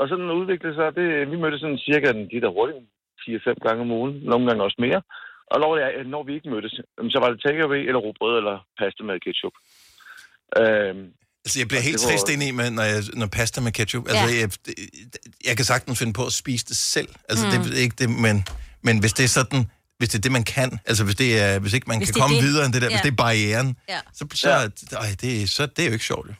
og 0.00 0.04
sådan 0.08 0.30
udviklede 0.40 0.74
sig 0.78 0.94
det. 0.98 1.06
Vi 1.32 1.36
mødtes 1.42 1.60
sådan 1.60 1.78
cirka 1.88 2.08
de 2.32 2.38
der 2.44 2.50
hurtigt 2.56 2.78
4-5 3.22 3.66
gange 3.66 3.80
om 3.86 3.90
ugen, 4.00 4.14
nogle 4.30 4.46
gange 4.46 4.62
også 4.68 4.78
mere. 4.86 5.00
Og 5.52 5.60
når, 5.60 5.76
jeg, 5.82 5.90
når 6.14 6.22
vi 6.26 6.32
ikke 6.34 6.50
mødtes, 6.54 6.72
så 7.14 7.18
var 7.22 7.28
det 7.30 7.38
takeaway 7.46 7.80
eller 7.88 8.00
rugbrød 8.06 8.34
eller 8.38 8.56
pasta 8.78 9.02
med 9.08 9.20
ketchup. 9.26 9.54
Øh, 10.60 10.94
Altså, 11.44 11.58
jeg 11.60 11.68
bliver 11.68 11.80
helt 11.88 11.98
var- 12.02 12.08
trist 12.10 12.28
ind 12.34 12.42
i, 12.42 12.50
med, 12.50 12.70
når, 12.70 12.82
jeg, 12.82 13.00
når 13.20 13.26
pasta 13.26 13.60
med 13.60 13.72
ketchup. 13.72 14.04
Altså, 14.08 14.26
Ja. 14.34 14.40
jeg, 14.40 14.48
jeg 15.48 15.56
kan 15.56 15.64
sagtens 15.64 15.98
finde 15.98 16.12
på 16.12 16.24
at 16.26 16.32
spise 16.32 16.64
det 16.70 16.76
selv. 16.76 17.08
Altså, 17.28 17.44
mm. 17.46 17.50
det 17.64 17.78
er 17.78 17.82
ikke 17.86 17.96
det, 18.02 18.08
men, 18.26 18.36
men 18.86 18.94
hvis 19.02 19.12
det 19.18 19.24
er 19.24 19.28
sådan, 19.40 19.60
hvis 19.98 20.08
det 20.08 20.18
er 20.18 20.22
det, 20.26 20.32
man 20.32 20.44
kan, 20.56 20.68
altså 20.90 21.04
hvis, 21.04 21.14
det 21.22 21.30
er, 21.44 21.58
hvis 21.62 21.72
ikke 21.76 21.88
man 21.92 21.98
Hvis 21.98 22.10
kan 22.10 22.20
komme 22.22 22.36
det. 22.36 22.44
videre 22.44 22.64
end 22.66 22.72
det 22.74 22.82
der, 22.82 22.88
ja. 22.90 22.94
hvis 22.94 23.02
det 23.06 23.12
er 23.12 23.16
barrieren, 23.26 23.68
Ja. 23.88 24.00
så, 24.18 24.22
så, 24.34 24.48
Ja. 24.50 24.96
ej, 25.04 25.10
det, 25.22 25.42
er- 25.42 25.46
så 25.46 25.62
det 25.66 25.82
er 25.84 25.86
jo 25.90 25.92
ikke 25.98 26.04
sjovt. 26.12 26.26
jo. 26.30 26.34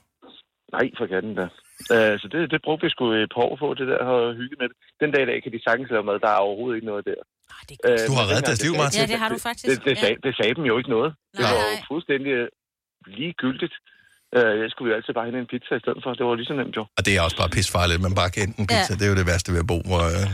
nej, 0.76 0.86
for 0.98 1.06
katten 1.12 1.32
da. 1.40 1.46
Øh, 1.94 2.14
så 2.20 2.26
det, 2.32 2.40
det 2.52 2.60
brugte 2.66 2.82
vi 2.86 2.90
sgu 2.94 3.04
et 3.12 3.32
par 3.34 3.42
år 3.48 3.54
på, 3.62 3.66
det 3.78 3.86
der 3.92 3.98
og 4.14 4.20
hygge 4.40 4.56
med 4.60 4.66
det. 4.70 4.76
Den 5.02 5.08
dag 5.14 5.22
i 5.26 5.28
dag 5.30 5.38
kan 5.44 5.52
de 5.54 5.60
sagtens 5.68 5.88
lave 5.94 6.04
mad. 6.10 6.16
Der 6.26 6.30
er 6.36 6.40
overhovedet 6.46 6.76
ikke 6.78 6.90
noget 6.92 7.04
der. 7.10 7.20
Ah, 7.56 7.62
det 7.68 7.76
er 7.76 7.92
Øh. 7.92 7.98
Du 8.10 8.14
har 8.18 8.24
reddet 8.30 8.46
deres 8.50 8.62
liv, 8.66 8.72
det- 8.74 8.80
Martin. 8.82 9.00
Ja, 9.02 9.06
det 9.12 9.18
har 9.22 9.28
du 9.34 9.38
faktisk. 9.48 9.68
Det, 9.70 9.84
det, 9.88 9.94
Ja. 9.96 10.00
sagde, 10.02 10.16
det 10.26 10.32
sagde 10.40 10.54
dem 10.58 10.64
jo 10.70 10.74
ikke 10.80 10.90
noget. 10.96 11.10
Det 11.36 11.40
Nej, 11.44 11.52
var 11.58 11.64
jo 11.74 11.78
fuldstændig 11.92 12.32
ligegyldigt. 13.20 13.74
Øh, 14.36 14.52
jeg 14.62 14.68
skulle 14.72 14.88
jo 14.90 14.94
altid 14.98 15.12
bare 15.18 15.26
hente 15.28 15.38
en 15.44 15.48
pizza 15.52 15.72
i 15.80 15.82
stedet 15.84 16.00
for. 16.04 16.10
Det 16.18 16.24
var 16.28 16.34
lige 16.40 16.50
så 16.52 16.56
nemt 16.60 16.74
jo. 16.80 16.82
Og 16.98 17.02
det 17.06 17.12
er 17.16 17.20
også 17.26 17.36
bare 17.42 17.50
pisfarligt, 17.56 17.96
at 18.00 18.04
man 18.08 18.14
bare 18.20 18.30
kan 18.34 18.40
hente 18.44 18.58
en 18.62 18.66
pizza. 18.72 18.92
Ja. 18.92 18.94
Det 18.98 19.04
er 19.06 19.10
jo 19.12 19.16
det 19.20 19.26
værste 19.32 19.48
ved 19.54 19.60
at 19.64 19.68
bo 19.72 19.78
hvor, 19.90 20.02
øh, 20.16 20.26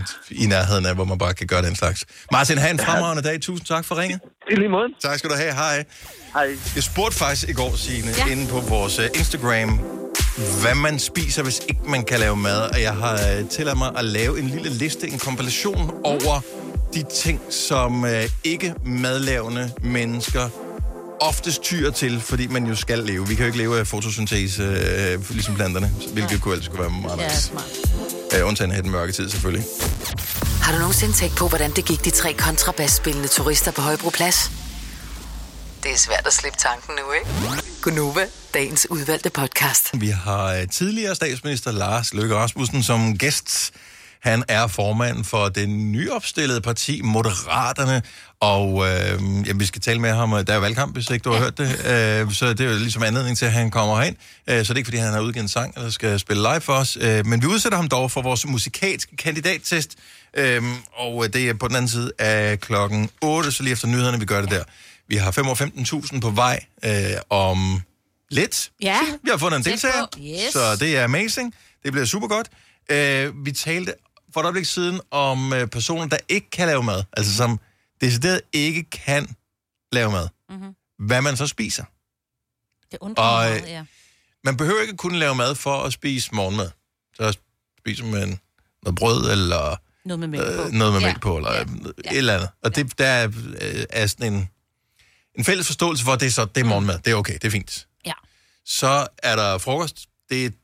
i 0.44 0.46
nærheden 0.54 0.84
af, 0.90 0.94
hvor 0.98 1.06
man 1.12 1.18
bare 1.24 1.34
kan 1.40 1.46
gøre 1.52 1.62
den 1.68 1.74
slags. 1.82 1.98
Martin, 2.36 2.56
have 2.64 2.72
en 2.78 2.82
fremragende 2.86 3.22
dag. 3.28 3.36
Tusind 3.48 3.66
tak 3.74 3.84
for 3.88 3.94
ringet. 4.02 4.18
I 4.52 4.54
lige 4.62 4.72
måde. 4.76 4.88
Tak 5.06 5.16
skal 5.18 5.28
du 5.32 5.36
have. 5.42 5.52
Hej. 5.64 5.76
Hej. 6.36 6.48
Jeg 6.76 6.84
spurgte 6.90 7.16
faktisk 7.24 7.44
i 7.52 7.54
går, 7.60 7.72
Signe, 7.84 8.10
ja. 8.20 8.24
inde 8.32 8.44
på 8.54 8.58
vores 8.74 8.94
uh, 9.02 9.06
Instagram, 9.20 9.70
hvad 10.36 10.74
man 10.74 10.98
spiser, 10.98 11.42
hvis 11.42 11.60
ikke 11.68 11.80
man 11.88 12.04
kan 12.04 12.20
lave 12.20 12.36
mad. 12.36 12.60
Og 12.60 12.82
jeg 12.82 12.92
har 12.92 13.14
uh, 13.42 13.48
tilladt 13.48 13.78
mig 13.78 13.90
at 13.98 14.04
lave 14.04 14.38
en 14.38 14.48
lille 14.48 14.70
liste, 14.70 15.08
en 15.08 15.18
kompilation 15.18 15.90
over 16.04 16.40
de 16.94 17.04
ting, 17.14 17.40
som 17.50 18.02
uh, 18.04 18.10
ikke 18.44 18.74
madlavende 18.86 19.70
mennesker 19.82 20.48
oftest 21.20 21.62
tyr 21.62 21.90
til, 21.90 22.20
fordi 22.20 22.46
man 22.46 22.66
jo 22.66 22.74
skal 22.76 22.98
leve. 22.98 23.28
Vi 23.28 23.34
kan 23.34 23.42
jo 23.42 23.46
ikke 23.46 23.58
leve 23.58 23.78
af 23.78 23.86
fotosyntese, 23.86 24.62
øh, 24.62 25.30
ligesom 25.30 25.54
planterne, 25.54 25.92
hvilket 26.12 26.40
kunne 26.42 26.54
ellers 26.54 26.68
kunne 26.68 26.80
være 26.80 26.90
meget 27.02 27.18
Ja, 27.20 27.28
nice. 27.28 27.42
smart. 27.42 27.64
Øh, 28.40 28.46
undtagen 28.48 28.72
af 28.72 28.82
den 28.82 28.92
mørke 28.92 29.12
tid, 29.12 29.28
selvfølgelig. 29.30 29.64
Har 30.62 30.72
du 30.72 30.78
nogensinde 30.78 31.12
tænkt 31.14 31.36
på, 31.36 31.48
hvordan 31.48 31.70
det 31.76 31.84
gik 31.84 32.04
de 32.04 32.10
tre 32.10 32.32
kontrabasspillende 32.32 33.28
turister 33.28 33.70
på 33.70 33.80
Højbroplads? 33.80 34.50
Det 35.82 35.92
er 35.92 35.96
svært 35.96 36.26
at 36.26 36.32
slippe 36.32 36.58
tanken 36.58 36.94
nu, 36.94 37.12
ikke? 37.12 37.26
Gunova, 37.82 38.26
dagens 38.54 38.86
udvalgte 38.90 39.30
podcast. 39.30 39.90
Vi 40.00 40.08
har 40.08 40.54
øh, 40.54 40.68
tidligere 40.68 41.14
statsminister 41.14 41.72
Lars 41.72 42.14
Løkke 42.14 42.34
Rasmussen 42.34 42.82
som 42.82 43.18
gæst. 43.18 43.72
Han 44.20 44.44
er 44.48 44.66
formand 44.66 45.24
for 45.24 45.48
det 45.48 45.68
nyopstillede 45.68 46.60
parti 46.60 47.00
Moderaterne, 47.02 48.02
og 48.40 48.88
øh, 48.88 49.20
jamen, 49.20 49.60
vi 49.60 49.66
skal 49.66 49.80
tale 49.80 50.00
med 50.00 50.12
ham. 50.12 50.30
Der 50.30 50.54
er 50.54 50.58
valgkamp, 50.58 50.94
hvis 50.94 51.10
ikke 51.10 51.22
du 51.22 51.30
har 51.32 51.38
hørt 51.38 51.58
det, 51.58 51.68
øh, 51.68 52.32
så 52.32 52.48
det 52.48 52.60
er 52.60 52.70
jo 52.72 52.78
ligesom 52.78 53.02
anledning 53.02 53.36
til, 53.38 53.46
at 53.46 53.52
han 53.52 53.70
kommer 53.70 53.96
herind. 53.96 54.16
Øh, 54.46 54.56
så 54.56 54.62
det 54.62 54.70
er 54.70 54.76
ikke, 54.76 54.86
fordi 54.86 54.98
han 54.98 55.12
har 55.12 55.20
udgivet 55.20 55.42
en 55.42 55.48
sang, 55.48 55.74
eller 55.76 55.90
skal 55.90 56.18
spille 56.18 56.42
live 56.42 56.60
for 56.60 56.72
os, 56.72 56.98
øh, 57.00 57.26
men 57.26 57.42
vi 57.42 57.46
udsætter 57.46 57.76
ham 57.76 57.88
dog 57.88 58.10
for 58.10 58.22
vores 58.22 58.46
musikalske 58.46 59.16
kandidattest, 59.16 59.94
øh, 60.36 60.62
og 60.92 61.32
det 61.32 61.48
er 61.48 61.54
på 61.54 61.68
den 61.68 61.76
anden 61.76 61.88
side 61.88 62.12
af 62.18 62.60
klokken 62.60 63.10
8, 63.20 63.52
så 63.52 63.62
lige 63.62 63.72
efter 63.72 63.88
nyhederne, 63.88 64.20
vi 64.20 64.26
gør 64.26 64.40
det 64.40 64.50
der. 64.50 64.64
Vi 65.08 65.16
har 65.16 65.30
515.000 66.12 66.20
på 66.20 66.30
vej 66.30 66.64
øh, 66.84 66.92
om 67.30 67.80
lidt. 68.30 68.72
Ja. 68.82 69.00
Vi 69.22 69.30
har 69.30 69.36
fundet 69.38 69.58
en 69.58 69.64
deltager. 69.64 70.06
Yes. 70.20 70.52
så 70.52 70.76
det 70.76 70.96
er 70.96 71.04
amazing. 71.04 71.54
Det 71.84 71.92
bliver 71.92 72.04
super 72.06 72.28
godt. 72.28 72.48
Øh, 72.90 73.44
vi 73.44 73.52
talte 73.52 73.94
for 74.34 74.40
et 74.40 74.44
øjeblik 74.44 74.64
siden 74.64 75.00
om 75.10 75.52
øh, 75.52 75.66
personer, 75.68 76.06
der 76.06 76.16
ikke 76.28 76.50
kan 76.50 76.66
lave 76.66 76.82
mad. 76.82 77.02
Altså 77.12 77.34
som 77.36 77.60
decideret 78.00 78.40
ikke 78.52 78.90
kan 78.90 79.36
lave 79.92 80.10
mad. 80.10 80.28
Mhm. 80.50 80.74
Hvad 80.98 81.22
man 81.22 81.36
så 81.36 81.46
spiser. 81.46 81.84
Det 82.90 82.98
undrer 83.00 83.24
Og, 83.24 83.42
mig 83.44 83.50
øh, 83.56 83.60
meget, 83.60 83.70
ja. 83.72 83.84
Man 84.44 84.56
behøver 84.56 84.80
ikke 84.82 84.96
kun 84.96 85.14
lave 85.14 85.34
mad 85.34 85.54
for 85.54 85.82
at 85.82 85.92
spise 85.92 86.34
morgenmad. 86.34 86.70
Så 87.16 87.38
spiser 87.78 88.04
man 88.04 88.38
noget 88.82 88.96
brød, 88.98 89.30
eller 89.32 89.76
Noget 90.04 90.18
med 90.20 90.28
mælk 90.28 90.44
på. 90.44 90.62
øh, 90.62 90.70
noget 90.72 90.92
med 90.92 91.00
Ja. 91.00 91.06
mælk 91.06 91.20
på, 91.22 91.36
eller 91.36 91.52
Ja. 91.52 91.58
ja. 92.04 92.10
et 92.10 92.18
eller 92.18 92.34
andet. 92.34 92.48
Og 92.62 92.76
det, 92.76 92.98
der 92.98 93.06
er, 93.06 93.28
øh, 93.60 93.84
er 93.90 94.06
sådan 94.06 94.32
en, 94.32 94.48
en 95.38 95.44
fælles 95.44 95.66
forståelse 95.66 96.04
for, 96.04 96.12
at 96.12 96.20
det 96.20 96.26
er, 96.26 96.30
så, 96.30 96.44
det 96.44 96.60
er 96.60 96.64
morgenmad. 96.64 96.98
Det 96.98 97.10
er 97.10 97.14
okay, 97.14 97.34
det 97.34 97.44
er 97.44 97.50
fint. 97.50 97.86
Ja. 98.06 98.12
Så 98.64 99.06
er 99.22 99.36
der 99.36 99.58
frokost. 99.58 100.06
Det, 100.30 100.54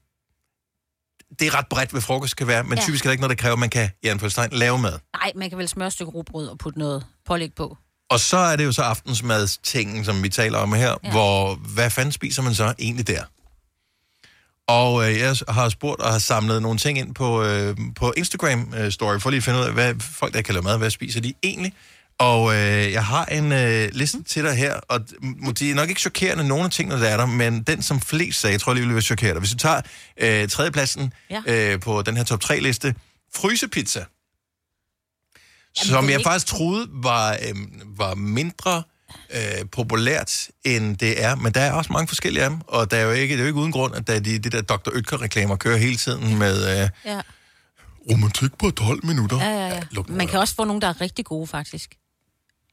det 1.38 1.46
er 1.46 1.54
ret 1.58 1.66
bredt, 1.70 1.90
hvad 1.90 2.00
frokost 2.00 2.36
kan 2.36 2.46
være, 2.46 2.64
men 2.64 2.78
Ja. 2.78 2.84
typisk 2.84 3.04
er 3.04 3.08
det 3.08 3.12
ikke 3.12 3.20
noget, 3.20 3.38
der 3.38 3.42
kræver, 3.42 3.52
at 3.52 3.58
man 3.58 3.70
kan, 3.70 3.90
i 4.02 4.06
anførselstegn, 4.08 4.52
lave 4.52 4.78
mad. 4.78 4.98
Nej, 5.16 5.32
man 5.36 5.48
kan 5.48 5.58
vel 5.58 5.68
smøre 5.68 5.86
et 5.86 5.92
stykke 5.92 6.12
rugbrød 6.12 6.48
og 6.48 6.58
putte 6.58 6.78
noget 6.78 7.04
pålæg 7.26 7.52
på. 7.54 7.76
Og 8.10 8.20
så 8.20 8.36
er 8.36 8.56
det 8.56 8.64
jo 8.64 8.72
så 8.72 8.82
aftensmadstingen, 8.82 10.04
som 10.04 10.22
vi 10.22 10.28
taler 10.28 10.58
om 10.58 10.72
her, 10.72 10.94
Ja. 11.04 11.10
hvor 11.10 11.54
hvad 11.54 11.90
fanden 11.90 12.12
spiser 12.12 12.42
man 12.42 12.54
så 12.54 12.74
egentlig 12.78 13.06
der? 13.06 13.24
Og 14.68 15.10
øh, 15.10 15.18
jeg 15.18 15.36
har 15.48 15.68
spurgt 15.68 16.00
og 16.00 16.12
har 16.12 16.18
samlet 16.18 16.62
nogle 16.62 16.78
ting 16.78 16.98
ind 16.98 17.14
på, 17.14 17.42
øh, 17.42 17.76
på 17.96 18.12
Instagram-story, 18.18 19.18
for 19.18 19.30
lige 19.30 19.36
at 19.38 19.44
finde 19.44 19.58
ud 19.58 19.64
af, 19.64 19.72
hvad 19.72 19.94
folk, 20.00 20.34
der 20.34 20.42
kan 20.42 20.54
lave 20.54 20.62
mad, 20.62 20.78
hvad 20.78 20.90
spiser 20.90 21.20
de 21.20 21.34
egentlig? 21.42 21.72
Og 22.18 22.54
øh, 22.54 22.92
jeg 22.92 23.04
har 23.04 23.24
en 23.24 23.52
øh, 23.52 23.88
liste 23.92 24.22
til 24.22 24.44
dig 24.44 24.54
her, 24.56 24.74
og 24.74 25.00
m- 25.22 25.52
de 25.52 25.70
er 25.70 25.74
nok 25.74 25.88
ikke 25.88 26.00
chokerende, 26.00 26.48
nogle 26.48 26.64
af 26.64 26.70
tingene, 26.70 27.00
der 27.00 27.08
er 27.08 27.16
der, 27.16 27.26
men 27.26 27.62
den, 27.62 27.82
som 27.82 28.00
flest 28.00 28.40
sagde, 28.40 28.52
jeg 28.52 28.60
tror 28.60 28.74
lige 28.74 28.84
vil 28.86 28.94
være 28.94 29.02
chokeret. 29.02 29.38
Hvis 29.38 29.50
du 29.50 29.56
tager 29.56 29.80
øh, 30.16 30.48
tredjepladsen 30.48 31.12
Ja. 31.30 31.42
ja. 31.46 31.72
øh, 31.74 31.80
på 31.80 32.02
den 32.02 32.16
her 32.16 32.24
top 32.24 32.40
3-liste, 32.44 32.94
frysepizza, 33.34 33.98
Jamen, 33.98 35.90
som 35.90 36.04
det 36.04 36.10
jeg 36.10 36.18
ikke- 36.20 36.28
faktisk 36.28 36.46
troede 36.46 36.88
var, 36.92 37.32
øh, 37.32 37.54
var 37.98 38.14
mindre 38.14 38.82
øh, 39.34 39.66
populært, 39.72 40.48
end 40.64 40.96
det 40.96 41.24
er. 41.24 41.34
Men 41.34 41.54
der 41.54 41.60
er 41.60 41.72
også 41.72 41.92
mange 41.92 42.08
forskellige 42.08 42.44
af 42.44 42.50
dem, 42.50 42.60
og 42.66 42.90
der 42.90 42.96
er 42.96 43.02
jo 43.02 43.10
ikke, 43.10 43.32
det 43.34 43.40
er 43.40 43.44
jo 43.44 43.46
ikke 43.48 43.60
uden 43.60 43.72
grund, 43.72 43.94
at 43.94 44.06
der 44.06 44.12
er 44.14 44.20
de, 44.20 44.38
de 44.38 44.50
der 44.50 44.62
Dr. 44.62 44.90
Oetker-reklamer 44.94 45.56
kører 45.56 45.76
hele 45.76 45.96
tiden 45.96 46.38
med 46.38 46.82
øh, 46.82 46.88
Ja, 47.04 47.20
romantik 48.10 48.50
på 48.58 48.70
12 48.70 49.06
minutter. 49.06 49.36
ja, 49.42 49.50
ja. 49.50 49.66
ja. 49.74 49.80
nu 49.92 50.04
Man 50.08 50.26
kan 50.28 50.38
også 50.38 50.54
få 50.54 50.64
nogle, 50.64 50.80
der 50.80 50.88
er 50.88 51.00
rigtig 51.00 51.24
gode, 51.24 51.46
faktisk. 51.46 51.94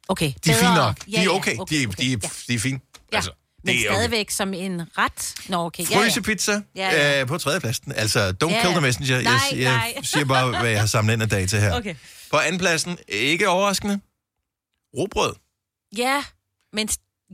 Okay. 0.08 0.26
De 0.26 0.32
er 0.52 0.54
bedre. 0.54 0.58
fine 0.60 0.76
nok. 0.76 1.06
De 1.06 1.16
er 1.26 1.30
okay. 1.30 1.56
De, 1.70 1.84
er- 1.84 1.88
de, 1.88 2.14
er- 2.14 2.18
Ja. 2.24 2.30
de 2.48 2.54
er 2.56 2.60
fine. 2.60 2.80
Ja. 3.12 3.16
Altså, 3.18 3.32
Men 3.64 3.76
det 3.76 3.82
er 3.86 3.90
okay. 3.90 3.96
stadigvæk 3.98 4.30
som 4.30 4.54
en 4.54 4.82
ret. 4.98 5.34
Nå, 5.50 5.58
okay. 5.66 5.84
Ja, 5.92 6.00
ja. 6.00 6.06
Frysepizza 6.06 6.62
Ja, 6.76 6.90
ja. 6.92 7.22
øh, 7.22 7.28
på 7.28 7.38
tredjepladsen. 7.38 7.92
Altså, 7.96 8.20
don't 8.44 8.50
Ja, 8.50 8.62
kill 8.62 8.70
ja. 8.70 8.72
the 8.72 8.82
messenger. 8.82 9.22
Nej, 9.22 9.34
jeg, 9.52 9.60
jeg 9.60 9.72
nej. 9.72 9.94
siger 10.04 10.26
bare, 10.26 10.60
hvad 10.60 10.70
jeg 10.70 10.80
har 10.80 10.88
samlet 10.88 11.14
ind 11.14 11.22
af 11.22 11.30
data 11.30 11.60
her. 11.60 11.76
Okay. 11.76 11.96
På 12.32 12.38
andenpladsen, 12.38 12.98
ikke 13.08 13.50
overraskende, 13.50 14.00
robrød. 14.98 15.34
Ja, 15.98 16.24
men 16.74 16.90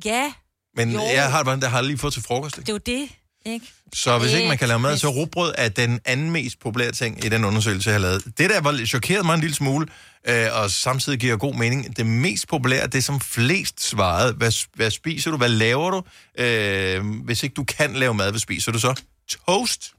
ja, 0.06 0.34
Men 0.76 0.92
Jo. 0.92 1.02
jeg 1.14 1.32
har, 1.32 1.44
bare- 1.44 1.60
der 1.60 1.70
har 1.70 1.82
lige 1.82 1.98
fået 1.98 2.14
til 2.14 2.24
frokost. 2.24 2.56
det 2.56 2.70
er 2.70 2.74
jo 2.74 2.78
det, 2.78 3.10
ikke? 3.46 3.74
Så 3.94 4.20
hvis 4.20 4.34
ikke 4.34 4.48
man 4.48 4.58
kan 4.58 4.68
lave 4.68 4.80
mad, 4.80 4.98
så 4.98 5.10
rugbrød 5.10 5.54
er 5.58 5.70
den 5.70 6.00
anden 6.06 6.32
mest 6.32 6.60
populære 6.60 6.92
ting 6.92 7.26
i 7.26 7.30
den 7.30 7.46
undersøgelse, 7.46 7.90
jeg 7.90 7.96
har 7.96 8.02
lavet. 8.02 8.24
Det 8.38 8.50
der 8.50 8.62
var 8.62 8.86
chokeret 8.86 9.26
mig 9.26 9.34
en 9.34 9.42
lille 9.42 9.56
smule, 9.56 9.88
øh, 10.28 10.48
og 10.52 10.72
samtidig 10.72 11.20
giver 11.20 11.38
god 11.38 11.54
mening. 11.54 11.98
Det 11.98 12.06
mest 12.06 12.48
populære, 12.48 12.88
det 12.88 13.04
som 13.04 13.20
flest 13.20 13.84
svarede, 13.84 14.34
hvad, 14.34 14.68
hvad 14.76 14.92
spiser 14.92 15.32
du, 15.32 15.38
hvad 15.38 15.50
laver 15.50 15.92
du? 15.92 16.04
Øh, 16.44 17.24
hvis 17.26 17.44
ikke 17.44 17.54
du 17.54 17.64
kan 17.64 17.94
lave 17.94 18.14
mad, 18.14 18.32
hvad 18.32 18.40
spiser 18.40 18.72
du 18.72 18.80
så? 18.80 19.02
Toast, 19.48 19.94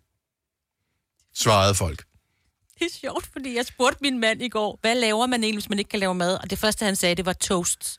svarede 1.35 1.74
folk. 1.74 2.05
Det 2.78 2.85
er 2.85 2.98
sjovt, 3.00 3.28
fordi 3.33 3.57
jeg 3.57 3.66
spurgte 3.66 3.98
min 4.00 4.20
mand 4.20 4.42
i 4.42 4.48
går, 4.48 4.78
hvad 4.81 4.94
laver 4.94 5.26
man 5.26 5.44
egentlig, 5.44 5.62
hvis 5.62 5.68
man 5.68 5.78
ikke 5.78 5.88
kan 5.88 6.00
lave 6.00 6.14
mad? 6.14 6.35
Og 6.35 6.50
det 6.50 6.59
første, 6.59 6.85
han 6.85 6.96
sagde, 6.96 7.14
det 7.14 7.26
var 7.26 7.33
toast. 7.33 7.98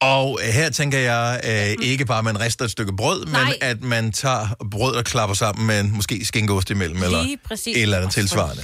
Og 0.00 0.38
øh, 0.42 0.48
her 0.48 0.70
tænker 0.70 0.98
jeg 0.98 1.40
øh, 1.44 1.86
ikke 1.86 2.04
bare, 2.04 2.18
at 2.18 2.24
man 2.24 2.40
rister 2.40 2.64
et 2.64 2.70
stykke 2.70 2.96
brød, 2.96 3.26
Nej. 3.26 3.44
men 3.44 3.54
at 3.60 3.82
man 3.82 4.12
tager 4.12 4.46
brød 4.70 4.94
og 4.94 5.04
klapper 5.04 5.34
sammen 5.34 5.66
med 5.66 5.80
en, 5.80 5.92
måske 5.94 6.24
skinkeost 6.24 6.70
imellem, 6.70 7.02
eller 7.02 7.22
Lige 7.22 7.38
præcis. 7.48 7.76
et 7.76 7.82
eller 7.82 7.96
andet 7.96 8.12
tilsvarende. 8.12 8.62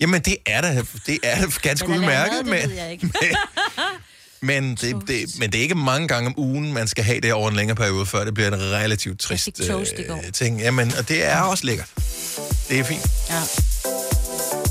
Jamen, 0.00 0.20
det 0.20 0.36
er 0.46 0.60
da, 0.60 0.82
det 1.06 1.18
er 1.22 1.40
da 1.40 1.46
ganske 1.62 1.88
udmærket. 1.88 2.46
mad, 2.46 2.62
det 2.62 2.70
men- 4.40 4.70
det, 4.80 4.96
det, 5.08 5.38
men 5.38 5.52
det 5.52 5.58
er 5.58 5.62
ikke 5.62 5.74
mange 5.74 6.08
gange 6.08 6.26
om 6.26 6.34
ugen, 6.38 6.72
man 6.72 6.88
skal 6.88 7.04
have 7.04 7.20
det 7.20 7.32
over 7.32 7.50
en 7.50 7.56
længere 7.56 7.76
periode, 7.76 8.06
før 8.06 8.24
det 8.24 8.34
bliver 8.34 8.48
en 8.48 8.60
relativt 8.60 9.20
trist 9.20 9.60
øh, 9.60 10.32
ting. 10.32 10.60
Jamen, 10.60 10.92
og 10.98 11.08
det 11.08 11.24
er 11.24 11.40
også 11.40 11.66
lækkert. 11.66 11.88
Det 12.68 12.78
er 12.78 12.84
fint. 12.84 13.06
Ja. 13.30 13.40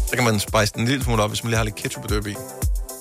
Så 0.09 0.15
kan 0.15 0.23
man 0.23 0.39
spice 0.39 0.71
den 0.73 0.81
en 0.81 0.87
lille 0.87 1.03
smule 1.03 1.23
op, 1.23 1.29
hvis 1.29 1.43
man 1.43 1.49
lige 1.49 1.57
har 1.57 1.63
lidt 1.63 1.75
ketchup 1.75 2.03
og 2.03 2.09
døbe 2.09 2.31
i. 2.31 2.35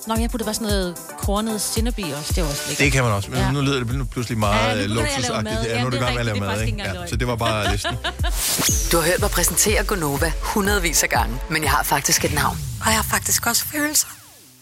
Nå, 0.07 0.15
jeg 0.15 0.29
puttede 0.29 0.47
bare 0.47 0.53
sådan 0.53 0.67
noget 0.67 0.95
kornet 1.17 1.61
cinnabi 1.61 2.11
også. 2.17 2.33
Det 2.35 2.43
var 2.43 2.49
også 2.49 2.61
lækkert. 2.67 2.79
Det 2.83 2.91
kan 2.91 3.03
man 3.03 3.11
også, 3.13 3.29
men 3.29 3.39
Ja. 3.39 3.51
nu 3.51 3.61
lyder 3.61 3.83
det 3.83 4.09
pludselig 4.09 4.37
meget 4.37 4.77
nu 4.77 4.81
ja, 4.81 4.85
lave 4.87 5.07
luksusagtigt. 5.07 5.55
Ja, 5.65 5.79
nu 5.81 5.85
er 5.85 5.89
det 5.89 5.97
er 5.99 6.03
gang 6.03 6.11
med 6.13 6.19
at 6.19 6.25
lave 6.25 6.39
mad, 6.39 6.61
ikke? 6.61 6.77
Ja, 6.77 7.07
så 7.07 7.15
det 7.15 7.27
var 7.27 7.35
bare 7.35 7.71
listen. 7.71 7.97
Du 8.91 8.97
har 8.97 9.03
hørt 9.05 9.19
mig 9.19 9.29
præsentere 9.29 9.83
Gonova 9.83 10.31
hundredvis 10.41 11.03
af 11.03 11.09
gange, 11.09 11.39
men 11.49 11.63
jeg 11.63 11.71
har 11.71 11.83
faktisk 11.83 12.25
et 12.25 12.33
navn. 12.33 12.57
Og 12.81 12.87
jeg 12.87 12.95
har 12.95 13.03
faktisk 13.11 13.45
også 13.47 13.65
følelser. 13.65 14.07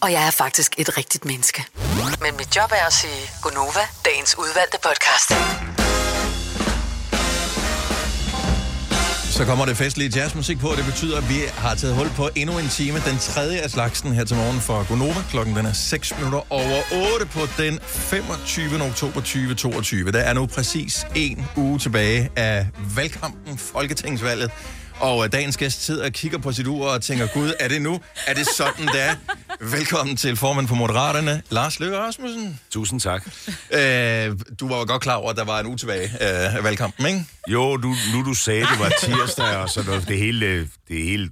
Og 0.00 0.12
jeg 0.12 0.26
er 0.26 0.30
faktisk 0.30 0.74
et 0.78 0.96
rigtigt 0.96 1.24
menneske. 1.24 1.64
Men 2.20 2.36
mit 2.36 2.56
job 2.56 2.72
er 2.72 2.86
at 2.86 2.92
sige 2.92 3.30
Gonova, 3.42 3.80
dagens 4.04 4.38
udvalgte 4.38 4.78
podcast. 4.82 5.32
Så 9.32 9.44
kommer 9.44 9.64
det 9.66 9.76
festlige 9.76 10.12
jazzmusik 10.16 10.58
på, 10.58 10.68
og 10.68 10.76
det 10.76 10.84
betyder, 10.84 11.18
at 11.18 11.28
vi 11.28 11.34
har 11.54 11.74
taget 11.74 11.96
hul 11.96 12.08
på 12.16 12.28
endnu 12.36 12.58
en 12.58 12.68
time. 12.68 12.98
Den 12.98 13.18
tredje 13.18 13.58
af 13.58 13.70
slagsen 13.70 14.12
her 14.12 14.24
til 14.24 14.36
morgen 14.36 14.60
for 14.60 14.88
Gonova. 14.88 15.22
Klokken 15.30 15.56
den 15.56 15.66
er 15.66 15.72
6 15.72 16.14
minutter 16.16 16.52
over 16.52 16.80
8 17.14 17.26
på 17.26 17.40
den 17.58 17.78
25. 17.82 18.82
oktober 18.82 19.14
2022. 19.20 20.12
Der 20.12 20.18
er 20.18 20.32
nu 20.32 20.46
præcis 20.46 21.06
en 21.14 21.46
uge 21.56 21.78
tilbage 21.78 22.30
af 22.36 22.66
valgkampen, 22.96 23.58
Folketingsvalget. 23.58 24.50
Og 25.00 25.24
øh, 25.24 25.32
dagens 25.32 25.56
gæst 25.56 25.84
sidder 25.84 26.04
og 26.04 26.12
kigger 26.12 26.38
på 26.38 26.52
sit 26.52 26.66
ur 26.66 26.88
og 26.88 27.02
tænker, 27.02 27.26
Gud, 27.26 27.52
er 27.60 27.68
det 27.68 27.82
nu? 27.82 28.00
Er 28.26 28.34
det 28.34 28.46
sådan, 28.56 28.86
det 28.86 29.02
er? 29.02 29.14
Velkommen 29.60 30.16
til 30.16 30.36
formand 30.36 30.68
for 30.68 30.74
Moderaterne, 30.74 31.42
Lars 31.50 31.80
Løkke 31.80 31.98
Rasmussen. 31.98 32.60
Tusind 32.70 33.00
tak. 33.00 33.26
Øh, 33.70 34.36
du 34.60 34.68
var 34.68 34.78
jo 34.78 34.84
godt 34.86 35.02
klar 35.02 35.14
over, 35.14 35.30
at 35.30 35.36
der 35.36 35.44
var 35.44 35.60
en 35.60 35.66
uge 35.66 35.76
tilbage 35.76 36.04
øh, 36.04 36.56
af 36.56 36.64
valgkampen, 36.64 37.06
ikke? 37.06 37.24
Jo, 37.48 37.76
nu, 37.76 37.94
nu 38.14 38.24
du 38.24 38.34
sagde, 38.34 38.60
det 38.60 38.78
var 38.78 38.92
tirsdag, 39.00 39.56
og 39.56 39.70
så 39.70 39.82
noget, 39.82 40.08
det 40.08 40.18
hele, 40.18 40.58
det 40.88 41.04
hele 41.04 41.30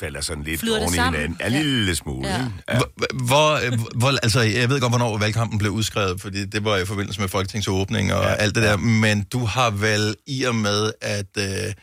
falder 0.00 0.20
sådan 0.20 0.44
lidt 0.44 0.60
Flyder 0.60 0.80
oven 0.80 0.94
i 0.94 0.98
hinanden. 0.98 1.36
Ja, 1.40 1.46
en 1.46 1.52
lille 1.52 1.96
smule. 1.96 2.28
Ja. 2.28 2.44
Ja. 2.68 2.76
Hvor, 2.76 2.90
hvor, 3.24 3.66
øh, 3.66 3.78
hvor, 3.96 4.08
altså, 4.22 4.40
jeg 4.40 4.68
ved 4.68 4.80
godt, 4.80 4.92
hvornår 4.92 5.18
valgkampen 5.18 5.58
blev 5.58 5.72
udskrevet, 5.72 6.20
fordi 6.20 6.44
det 6.44 6.64
var 6.64 6.76
i 6.76 6.86
forbindelse 6.86 7.20
med 7.20 7.28
folketingsåbning 7.28 8.14
og 8.14 8.24
ja, 8.24 8.34
alt 8.34 8.54
det 8.54 8.62
der, 8.62 8.76
men 8.76 9.22
du 9.22 9.44
har 9.44 9.70
vel 9.70 10.16
i 10.26 10.44
og 10.44 10.54
med, 10.54 10.92
at 11.00 11.26
øh, 11.38 11.74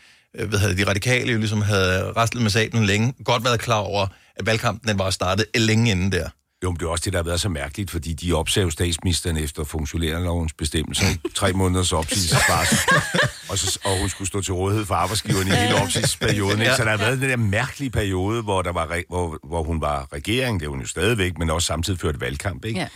hvad 0.45 0.60
hedder 0.60 0.76
det, 0.76 0.86
de 0.86 0.89
radikale 0.89 1.32
jo 1.32 1.38
ligesom 1.38 1.62
havde 1.62 2.12
rastlet 2.12 2.43
med 2.43 2.52
sablen 2.52 2.86
længe, 2.86 3.13
godt 3.26 3.43
været 3.43 3.60
klar 3.60 3.78
over, 3.80 4.08
at 4.36 4.45
valgkampen 4.45 4.89
den 4.89 5.00
var 5.00 5.10
startet 5.10 5.45
længe 5.56 5.91
inden 5.91 6.12
der. 6.12 6.30
Jo, 6.63 6.71
men 6.71 6.80
det 6.80 6.86
er 6.86 6.89
også 6.89 7.04
det, 7.06 7.13
der 7.13 7.19
har 7.19 7.23
været 7.23 7.41
så 7.41 7.50
mærkeligt, 7.50 7.91
fordi 7.91 8.13
de 8.13 8.34
opsagde 8.34 8.71
statsministeren 8.71 9.38
efter 9.38 9.63
funktionærlovens 9.63 10.54
bestemmelser. 10.54 11.10
ikke? 11.10 11.21
Tre 11.36 11.54
måneders 11.54 11.91
opsigelsesvarsel. 11.93 12.78
og, 13.50 13.58
så, 13.58 13.80
og 13.86 14.00
hun 14.00 14.10
skulle 14.10 14.28
stå 14.28 14.41
til 14.41 14.54
rådighed 14.54 14.86
for 14.86 14.95
arbejdsgiveren 14.95 15.47
i 15.47 15.52
hele 15.52 15.76
opsigelsesperioden. 15.76 16.62
Ikke? 16.62 16.73
Så 16.76 16.84
der 16.84 16.89
har 16.89 16.97
været 16.97 17.21
den 17.21 17.30
der 17.30 17.36
mærkelige 17.38 17.89
periode, 17.89 18.41
hvor, 18.41 18.62
der 18.62 18.71
var, 18.71 18.86
re- 18.86 19.06
hvor, 19.10 19.39
hvor 19.47 19.63
hun 19.63 19.82
var 19.82 20.08
regering, 20.13 20.60
det 20.60 20.65
er 20.65 20.69
hun 20.69 20.80
jo 20.82 20.88
stadigvæk, 20.88 21.38
men 21.38 21.50
også 21.50 21.65
samtidig 21.65 22.00
ført 22.00 22.21
valgkamp. 22.21 22.65
Ikke? 22.65 22.80
Ja. 22.80 22.88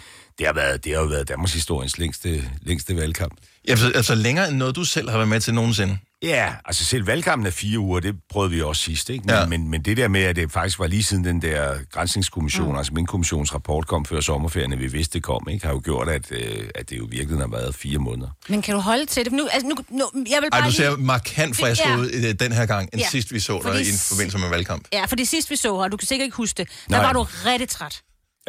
Det, 0.42 0.48
har 0.48 0.54
været, 0.54 0.84
det 0.86 0.94
har 0.94 1.02
jo 1.02 1.08
været 1.08 1.28
Danmarks 1.30 1.54
historiens 1.54 1.98
længste, 1.98 2.44
længste 2.62 2.96
valgkamp. 2.96 3.34
Altså, 3.68 3.92
altså 3.96 4.16
længere 4.16 4.50
end 4.50 4.58
noget, 4.58 4.76
du 4.76 4.84
selv 4.84 5.10
har 5.10 5.18
været 5.18 5.30
med 5.30 5.40
til 5.40 5.54
nogensinde. 5.54 5.98
Ja, 6.24 6.54
altså 6.66 6.86
selv 6.86 7.08
valgkampen 7.08 7.48
er 7.48 7.52
fire 7.52 7.80
uger, 7.80 8.00
det 8.00 8.16
prøvede 8.30 8.52
vi 8.52 8.62
også 8.62 8.82
sidst, 8.82 9.10
ikke? 9.10 9.22
Men, 9.26 9.30
Ja. 9.30 9.40
ja. 9.40 9.46
men, 9.46 9.70
men 9.70 9.82
det 9.82 9.98
der 9.98 10.08
med, 10.08 10.22
at 10.22 10.36
det 10.36 10.52
faktisk 10.52 10.80
var 10.80 10.88
lige 10.88 11.04
siden 11.04 11.24
den 11.24 11.42
der 11.42 11.78
grænsningskommission, 11.92 12.72
mm. 12.72 12.78
altså 12.78 12.94
min 12.94 13.06
kommissions 13.06 13.54
rapport 13.54 13.88
kom 13.88 14.06
før 14.06 14.20
sommerferien, 14.22 14.80
vi 14.80 14.88
vidste, 14.88 15.14
det 15.14 15.24
kom, 15.24 15.48
ikke? 15.50 15.66
Har 15.66 15.74
jo 15.74 15.82
gjort, 15.84 16.10
at, 16.10 16.32
øh, 16.32 16.70
at 16.76 16.90
det 16.90 16.98
jo 16.98 17.08
virkelig 17.12 17.40
har 17.40 17.48
været 17.48 17.76
fire 17.76 17.98
måneder. 18.00 18.30
Men 18.50 18.62
kan 18.62 18.74
du 18.76 18.80
holde 18.80 19.06
til 19.06 19.26
det? 19.26 19.34
Nu, 19.34 19.48
altså, 19.52 19.68
nu, 19.68 19.76
nu, 19.90 20.06
jeg 20.16 20.38
vil 20.42 20.50
Ej, 20.52 20.60
bare 20.60 20.68
du 20.70 20.72
ser 20.76 20.90
lige... 20.96 21.06
markant 21.06 21.56
frisk 21.58 21.82
Ja. 21.86 21.98
ud 21.98 22.10
øh, 22.14 22.34
den 22.40 22.52
her 22.52 22.66
gang, 22.66 22.90
end 22.94 23.02
Ja. 23.02 23.08
sidst 23.10 23.34
vi 23.34 23.40
så 23.40 23.54
dig 23.54 23.62
Fordi 23.64 23.82
i 23.82 23.92
forbindelse 24.10 24.38
med 24.38 24.50
valgkamp. 24.50 24.88
Ja, 24.94 25.06
fordi 25.06 25.26
sidst 25.26 25.50
vi 25.52 25.56
så 25.56 25.82
her, 25.82 25.88
du 25.88 25.98
kan 25.98 26.08
sikkert 26.08 26.26
ikke 26.26 26.38
huske 26.38 26.58
det, 26.58 26.68
der 26.90 26.96
Nej. 26.98 27.06
var 27.06 27.14
du 27.14 27.24
rigtig 27.46 27.70
træt. 27.70 28.02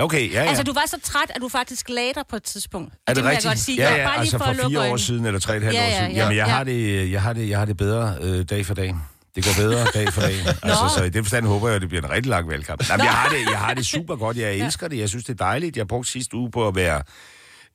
Okay, 0.02 0.32
ja, 0.32 0.42
ja. 0.42 0.48
Altså, 0.48 0.62
du 0.64 0.72
var 0.72 0.82
så 0.86 0.96
træt, 1.02 1.30
at 1.34 1.40
du 1.40 1.48
faktisk 1.48 1.88
lagde 1.88 2.12
dig 2.14 2.22
på 2.30 2.36
et 2.36 2.42
tidspunkt. 2.42 2.94
er 3.06 3.14
det 3.14 3.24
må 3.24 3.30
rigtigt? 3.30 3.44
jeg 3.44 3.50
godt 3.50 3.58
sige. 3.58 3.76
Ja, 3.82 3.90
Ja, 3.90 3.96
ja, 4.00 4.06
bare 4.06 4.14
lige 4.16 4.20
altså 4.20 4.38
for, 4.38 4.44
for 4.62 4.68
fire 4.68 4.92
år 4.92 4.96
siden, 4.96 5.26
eller 5.26 5.40
tre 5.40 5.56
et 5.56 5.62
halvt 5.62 5.76
Ja, 5.76 5.82
år 5.82 5.88
ja, 5.88 5.98
siden. 5.98 6.12
ja, 6.12 6.18
Jamen, 6.22 6.36
jeg, 6.36 6.46
ja. 6.46 6.52
har 6.52 6.64
det, 6.64 7.10
jeg, 7.12 7.22
har 7.22 7.32
det, 7.32 7.48
jeg 7.48 7.58
har 7.58 7.64
det 7.64 7.76
bedre 7.76 8.16
øh, 8.20 8.44
dag 8.50 8.66
for 8.66 8.74
dag. 8.74 8.94
Det 9.36 9.44
går 9.44 9.52
bedre 9.56 9.86
dag 9.94 10.12
for 10.12 10.20
dag. 10.20 10.34
Altså, 10.62 10.94
så 10.96 11.04
i 11.04 11.08
den 11.10 11.24
forstand 11.24 11.46
håber 11.46 11.68
jeg, 11.68 11.74
at 11.76 11.80
det 11.82 11.88
bliver 11.88 12.04
en 12.04 12.10
rigtig 12.10 12.30
lang 12.30 12.48
valgkamp. 12.48 12.88
Nej, 12.88 12.96
men 12.96 13.04
jeg, 13.06 13.12
har 13.14 13.28
det, 13.28 13.50
jeg 13.50 13.58
har 13.58 13.74
det 13.74 13.86
super 13.86 14.16
godt. 14.16 14.36
Jeg 14.36 14.54
elsker 14.64 14.88
det. 14.88 14.98
Jeg 14.98 15.08
synes, 15.08 15.24
det 15.24 15.40
er 15.40 15.44
dejligt. 15.44 15.76
Jeg 15.76 15.88
brugte 15.88 16.10
sidste 16.10 16.36
uge 16.36 16.50
på 16.50 16.68
at 16.68 16.76
være 16.76 17.02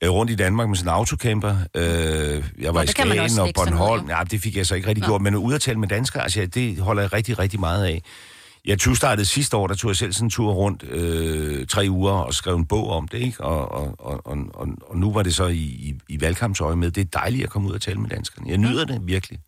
øh, 0.04 0.10
rundt 0.10 0.32
i 0.32 0.34
Danmark 0.34 0.68
med 0.68 0.76
sådan 0.76 0.88
en 0.88 0.94
autocamper. 0.94 1.56
Øh, 1.74 1.84
jeg 1.84 2.66
var 2.66 2.72
Nå, 2.72 2.80
i 2.80 2.82
det 2.82 2.90
Skagen 2.90 3.38
og 3.38 3.50
Bornholm. 3.54 4.08
Ja, 4.10 4.18
det 4.30 4.40
fik 4.42 4.56
jeg 4.56 4.66
så 4.66 4.74
ikke 4.74 4.88
rigtig 4.88 5.04
gjort. 5.04 5.22
Men 5.22 5.34
ude 5.34 5.54
at 5.54 5.60
tale 5.60 5.78
med 5.78 5.88
danskere, 5.88 6.22
altså, 6.22 6.46
det 6.46 6.78
holder 6.78 7.02
jeg 7.02 7.12
rigtig, 7.12 7.38
rigtig 7.38 7.60
meget 7.60 7.84
af. 7.84 8.02
Jeg 8.68 8.96
startede 8.96 9.26
sidste 9.26 9.56
år, 9.56 9.66
der 9.66 9.74
tog 9.74 9.88
jeg 9.88 9.96
selv 9.96 10.12
sådan 10.12 10.26
en 10.26 10.30
tur 10.30 10.52
rundt 10.52 10.82
øh, 10.82 11.66
tre 11.66 11.86
uger 11.90 12.12
og 12.12 12.34
skrev 12.34 12.56
en 12.56 12.66
bog 12.66 12.90
om 12.90 13.08
det, 13.08 13.18
ikke? 13.18 13.44
Og, 13.44 13.72
og, 13.72 13.94
og, 13.98 14.20
og, 14.26 14.68
og, 14.88 14.96
nu 14.98 15.12
var 15.12 15.22
det 15.22 15.34
så 15.34 15.46
i, 15.46 15.56
i, 15.56 15.94
i 16.08 16.20
valgkampsøje 16.20 16.76
med. 16.76 16.90
Det 16.90 17.00
er 17.00 17.18
dejligt 17.20 17.44
at 17.44 17.50
komme 17.50 17.68
ud 17.68 17.74
og 17.74 17.80
tale 17.80 18.00
med 18.00 18.10
danskerne. 18.10 18.50
Jeg 18.50 18.58
nyder 18.58 18.84
det 18.84 19.00
virkelig. 19.04 19.38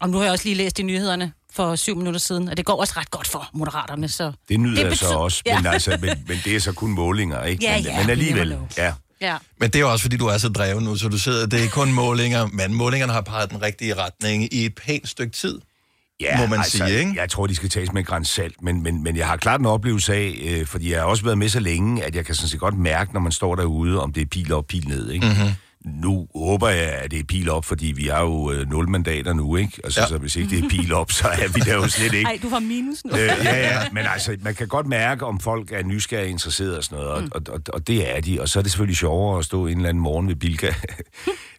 Og 0.00 0.10
nu 0.10 0.16
har 0.16 0.24
jeg 0.24 0.32
også 0.32 0.44
lige 0.44 0.54
læst 0.54 0.78
i 0.78 0.82
nyhederne 0.82 1.32
for 1.52 1.76
syv 1.76 1.96
minutter 1.96 2.20
siden, 2.20 2.48
og 2.48 2.56
det 2.56 2.64
går 2.64 2.80
også 2.80 2.94
ret 2.96 3.10
godt 3.10 3.28
for 3.28 3.50
moderaterne, 3.52 4.08
så... 4.08 4.32
Det 4.48 4.60
nyder 4.60 4.82
Det 4.82 4.90
jeg 4.90 4.96
så 4.96 5.14
også, 5.14 5.42
Ja. 5.46 5.56
men, 5.58 5.66
altså, 5.66 5.98
men, 6.00 6.10
men 6.28 6.38
det 6.44 6.56
er 6.56 6.60
så 6.60 6.72
kun 6.72 6.90
målinger, 6.90 7.42
ikke? 7.44 7.64
Ja, 7.64 7.76
men, 7.76 7.84
ja, 7.84 8.00
men 8.00 8.10
alligevel, 8.10 8.58
ja. 8.78 8.92
Ja. 9.20 9.36
Men 9.58 9.70
det 9.70 9.76
er 9.76 9.80
jo 9.80 9.92
også, 9.92 10.02
fordi 10.02 10.16
du 10.16 10.26
er 10.26 10.38
så 10.38 10.48
dreven 10.48 10.84
nu, 10.84 10.96
så 10.96 11.08
du 11.08 11.18
sidder, 11.18 11.46
det 11.46 11.64
er 11.64 11.68
kun 11.68 11.92
målinger, 11.92 12.46
men 12.46 12.74
målingerne 12.74 13.12
har 13.12 13.20
peget 13.20 13.50
den 13.50 13.62
rigtige 13.62 13.94
retning 13.94 14.54
i 14.54 14.64
et 14.64 14.74
pænt 14.74 15.08
stykke 15.08 15.32
tid. 15.32 15.60
Ja, 16.20 16.38
må 16.40 16.46
man 16.46 16.58
altså, 16.58 16.76
sige, 16.76 16.98
ikke? 16.98 17.12
Jeg 17.16 17.30
tror, 17.30 17.46
de 17.46 17.54
skal 17.54 17.68
tages 17.68 17.92
med 17.92 18.12
en 18.12 18.24
salt, 18.24 18.62
men, 18.62 18.82
men, 18.82 19.02
men 19.02 19.16
jeg 19.16 19.26
har 19.26 19.36
klart 19.36 19.60
en 19.60 19.66
oplevelse 19.66 20.14
af, 20.14 20.38
øh, 20.42 20.66
fordi 20.66 20.90
jeg 20.92 20.98
har 21.00 21.06
også 21.06 21.24
været 21.24 21.38
med 21.38 21.48
så 21.48 21.60
længe, 21.60 22.04
at 22.04 22.14
jeg 22.16 22.26
kan 22.26 22.34
sådan 22.34 22.48
set 22.48 22.60
godt 22.60 22.78
mærke, 22.78 23.12
når 23.12 23.20
man 23.20 23.32
står 23.32 23.54
derude, 23.54 24.02
om 24.02 24.12
det 24.12 24.20
er 24.20 24.26
pil 24.26 24.52
op, 24.52 24.66
pil 24.66 24.88
ned, 24.88 25.10
ikke? 25.10 25.26
Mhm. 25.26 25.36
Mm-hmm. 25.36 25.54
Nu 25.84 26.26
håber 26.34 26.68
jeg, 26.68 26.88
at 26.92 27.10
det 27.10 27.18
er 27.18 27.24
pil 27.24 27.50
op, 27.50 27.64
fordi 27.64 27.86
vi 27.86 28.06
har 28.06 28.20
jo 28.20 28.52
øh, 28.52 28.70
nul 28.70 28.88
mandater 28.88 29.32
nu, 29.32 29.56
ikke? 29.56 29.80
Altså, 29.84 30.00
Ja. 30.00 30.06
så 30.06 30.18
hvis 30.18 30.36
ikke 30.36 30.50
det 30.50 30.64
er 30.64 30.68
pil 30.68 30.92
op, 30.92 31.12
så 31.12 31.28
er 31.28 31.48
vi 31.48 31.60
der 31.60 31.74
jo 31.74 31.88
slet 31.88 32.14
ikke. 32.14 32.26
Ej, 32.26 32.38
du 32.42 32.48
har 32.48 32.60
minus 32.60 33.04
nu. 33.04 33.12
Øh, 33.12 33.18
ja, 33.44 33.56
ja, 33.58 33.78
men 33.92 34.04
altså, 34.14 34.36
man 34.42 34.54
kan 34.54 34.68
godt 34.68 34.86
mærke, 34.86 35.26
om 35.26 35.40
folk 35.40 35.72
er 35.72 35.82
nysgerrige 35.82 36.26
og 36.26 36.30
interesserede 36.30 36.78
og 36.78 36.84
sådan 36.84 36.98
noget, 36.98 37.12
og, 37.12 37.22
mm. 37.22 37.28
og, 37.34 37.42
og, 37.54 37.60
og 37.72 37.86
det 37.86 38.16
er 38.16 38.20
de. 38.20 38.40
Og 38.40 38.48
så 38.48 38.58
er 38.58 38.62
det 38.62 38.72
selvfølgelig 38.72 38.96
sjovere 38.96 39.38
at 39.38 39.44
stå 39.44 39.66
en 39.66 39.76
eller 39.76 39.88
anden 39.88 40.02
morgen 40.02 40.28
ved 40.28 40.36
Bilka, 40.36 40.72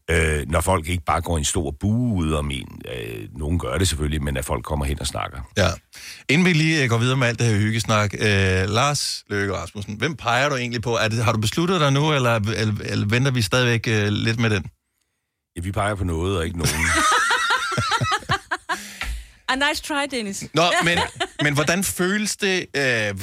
øh, 0.09 0.49
når 0.49 0.61
folk 0.61 0.87
ikke 0.87 1.03
bare 1.05 1.21
går 1.21 1.37
i 1.37 1.39
en 1.39 1.45
stor 1.45 1.71
bue 1.79 2.15
ud 2.15 2.33
om 2.33 2.51
en. 2.51 2.81
Øh, 2.95 3.27
nogen 3.37 3.59
gør 3.59 3.77
det 3.77 3.87
selvfølgelig, 3.87 4.23
men 4.23 4.37
at 4.37 4.45
folk 4.45 4.63
kommer 4.63 4.85
hen 4.85 4.99
og 4.99 5.07
snakker. 5.07 5.51
Ja. 5.57 5.69
Inden 6.29 6.47
vi 6.47 6.53
lige 6.53 6.83
øh, 6.83 6.89
går 6.89 6.97
videre 6.97 7.17
med 7.17 7.27
alt 7.27 7.39
det 7.39 7.47
her 7.47 7.57
hyggesnak, 7.57 8.13
øh, 8.13 8.69
Lars 8.69 9.23
Løkke 9.29 9.53
Rasmussen, 9.53 9.95
hvem 9.95 10.15
peger 10.15 10.49
du 10.49 10.55
egentlig 10.55 10.81
på? 10.81 10.95
Er 10.95 11.07
det, 11.07 11.23
har 11.23 11.31
du 11.31 11.39
besluttet 11.39 11.81
dig 11.81 11.91
nu, 11.93 12.13
eller, 12.13 12.35
eller, 12.35 12.73
eller 12.83 13.07
venter 13.07 13.31
vi 13.31 13.41
stadigvæk 13.41 13.87
øh, 13.87 14.07
lidt 14.07 14.39
med 14.39 14.49
den? 14.49 14.65
Ja, 15.55 15.61
vi 15.61 15.71
peger 15.71 15.95
på 15.95 16.03
noget, 16.03 16.37
og 16.37 16.45
ikke 16.45 16.57
nogen. 16.57 16.75
A 19.49 19.55
nice 19.55 19.83
try, 19.83 20.07
Dennis. 20.11 20.45
Nå, 20.53 20.63
men, 20.83 20.99
men 21.43 21.53
hvordan 21.53 21.83
føles 21.83 22.37
det, 22.37 22.65
øh, 22.75 23.15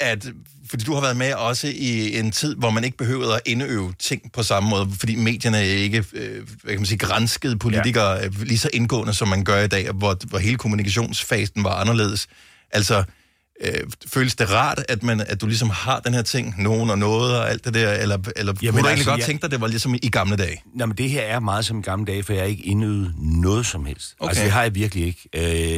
at, 0.00 0.26
fordi 0.70 0.84
du 0.84 0.94
har 0.94 1.00
været 1.00 1.16
med 1.16 1.34
også 1.34 1.66
i 1.74 2.18
en 2.18 2.30
tid, 2.32 2.54
hvor 2.54 2.70
man 2.70 2.84
ikke 2.84 2.96
behøvede 2.96 3.34
at 3.34 3.40
indøve 3.46 3.94
ting 3.98 4.32
på 4.32 4.42
samme 4.42 4.70
måde, 4.70 4.88
fordi 4.98 5.14
medierne 5.16 5.66
ikke, 5.66 6.04
øh, 6.12 6.34
hvad 6.62 6.72
kan 6.72 6.80
man 6.80 6.86
sige, 6.86 6.98
granskede 6.98 7.58
politikere 7.58 8.10
ja. 8.12 8.28
lige 8.42 8.58
så 8.58 8.70
indgående, 8.72 9.14
som 9.14 9.28
man 9.28 9.44
gør 9.44 9.62
i 9.62 9.68
dag, 9.68 9.90
hvor, 9.90 10.16
hvor 10.28 10.38
hele 10.38 10.56
kommunikationsfasen 10.56 11.64
var 11.64 11.74
anderledes. 11.74 12.26
Altså, 12.70 13.04
øh, 13.64 13.72
føles 14.06 14.34
det 14.34 14.50
rart, 14.50 14.84
at, 14.88 15.02
man, 15.02 15.20
at 15.20 15.40
du 15.40 15.46
ligesom 15.46 15.70
har 15.70 16.00
den 16.00 16.14
her 16.14 16.22
ting, 16.22 16.62
nogen 16.62 16.90
og 16.90 16.98
noget 16.98 17.38
og 17.38 17.50
alt 17.50 17.64
det 17.64 17.74
der, 17.74 17.92
eller, 17.92 18.18
eller 18.36 18.52
Jamen, 18.62 18.72
kunne 18.72 18.82
du 18.82 18.86
egentlig 18.86 18.90
altså, 18.90 19.10
godt 19.10 19.18
jeg- 19.18 19.26
tænke 19.26 19.42
dig, 19.42 19.50
det 19.50 19.60
var 19.60 19.66
ligesom 19.66 19.94
i 20.02 20.08
gamle 20.08 20.36
dage? 20.36 20.62
Nå, 20.76 20.86
men 20.86 20.96
det 20.96 21.10
her 21.10 21.22
er 21.22 21.40
meget 21.40 21.64
som 21.64 21.78
i 21.78 21.82
gamle 21.82 22.06
dage, 22.06 22.22
for 22.22 22.32
jeg 22.32 22.42
har 22.42 22.48
ikke 22.48 22.62
indøvet 22.62 23.14
noget 23.18 23.66
som 23.66 23.84
helst. 23.86 24.14
Okay. 24.20 24.28
Altså, 24.28 24.42
det 24.44 24.52
har 24.52 24.62
jeg 24.62 24.74
virkelig 24.74 25.04
ikke. 25.06 25.28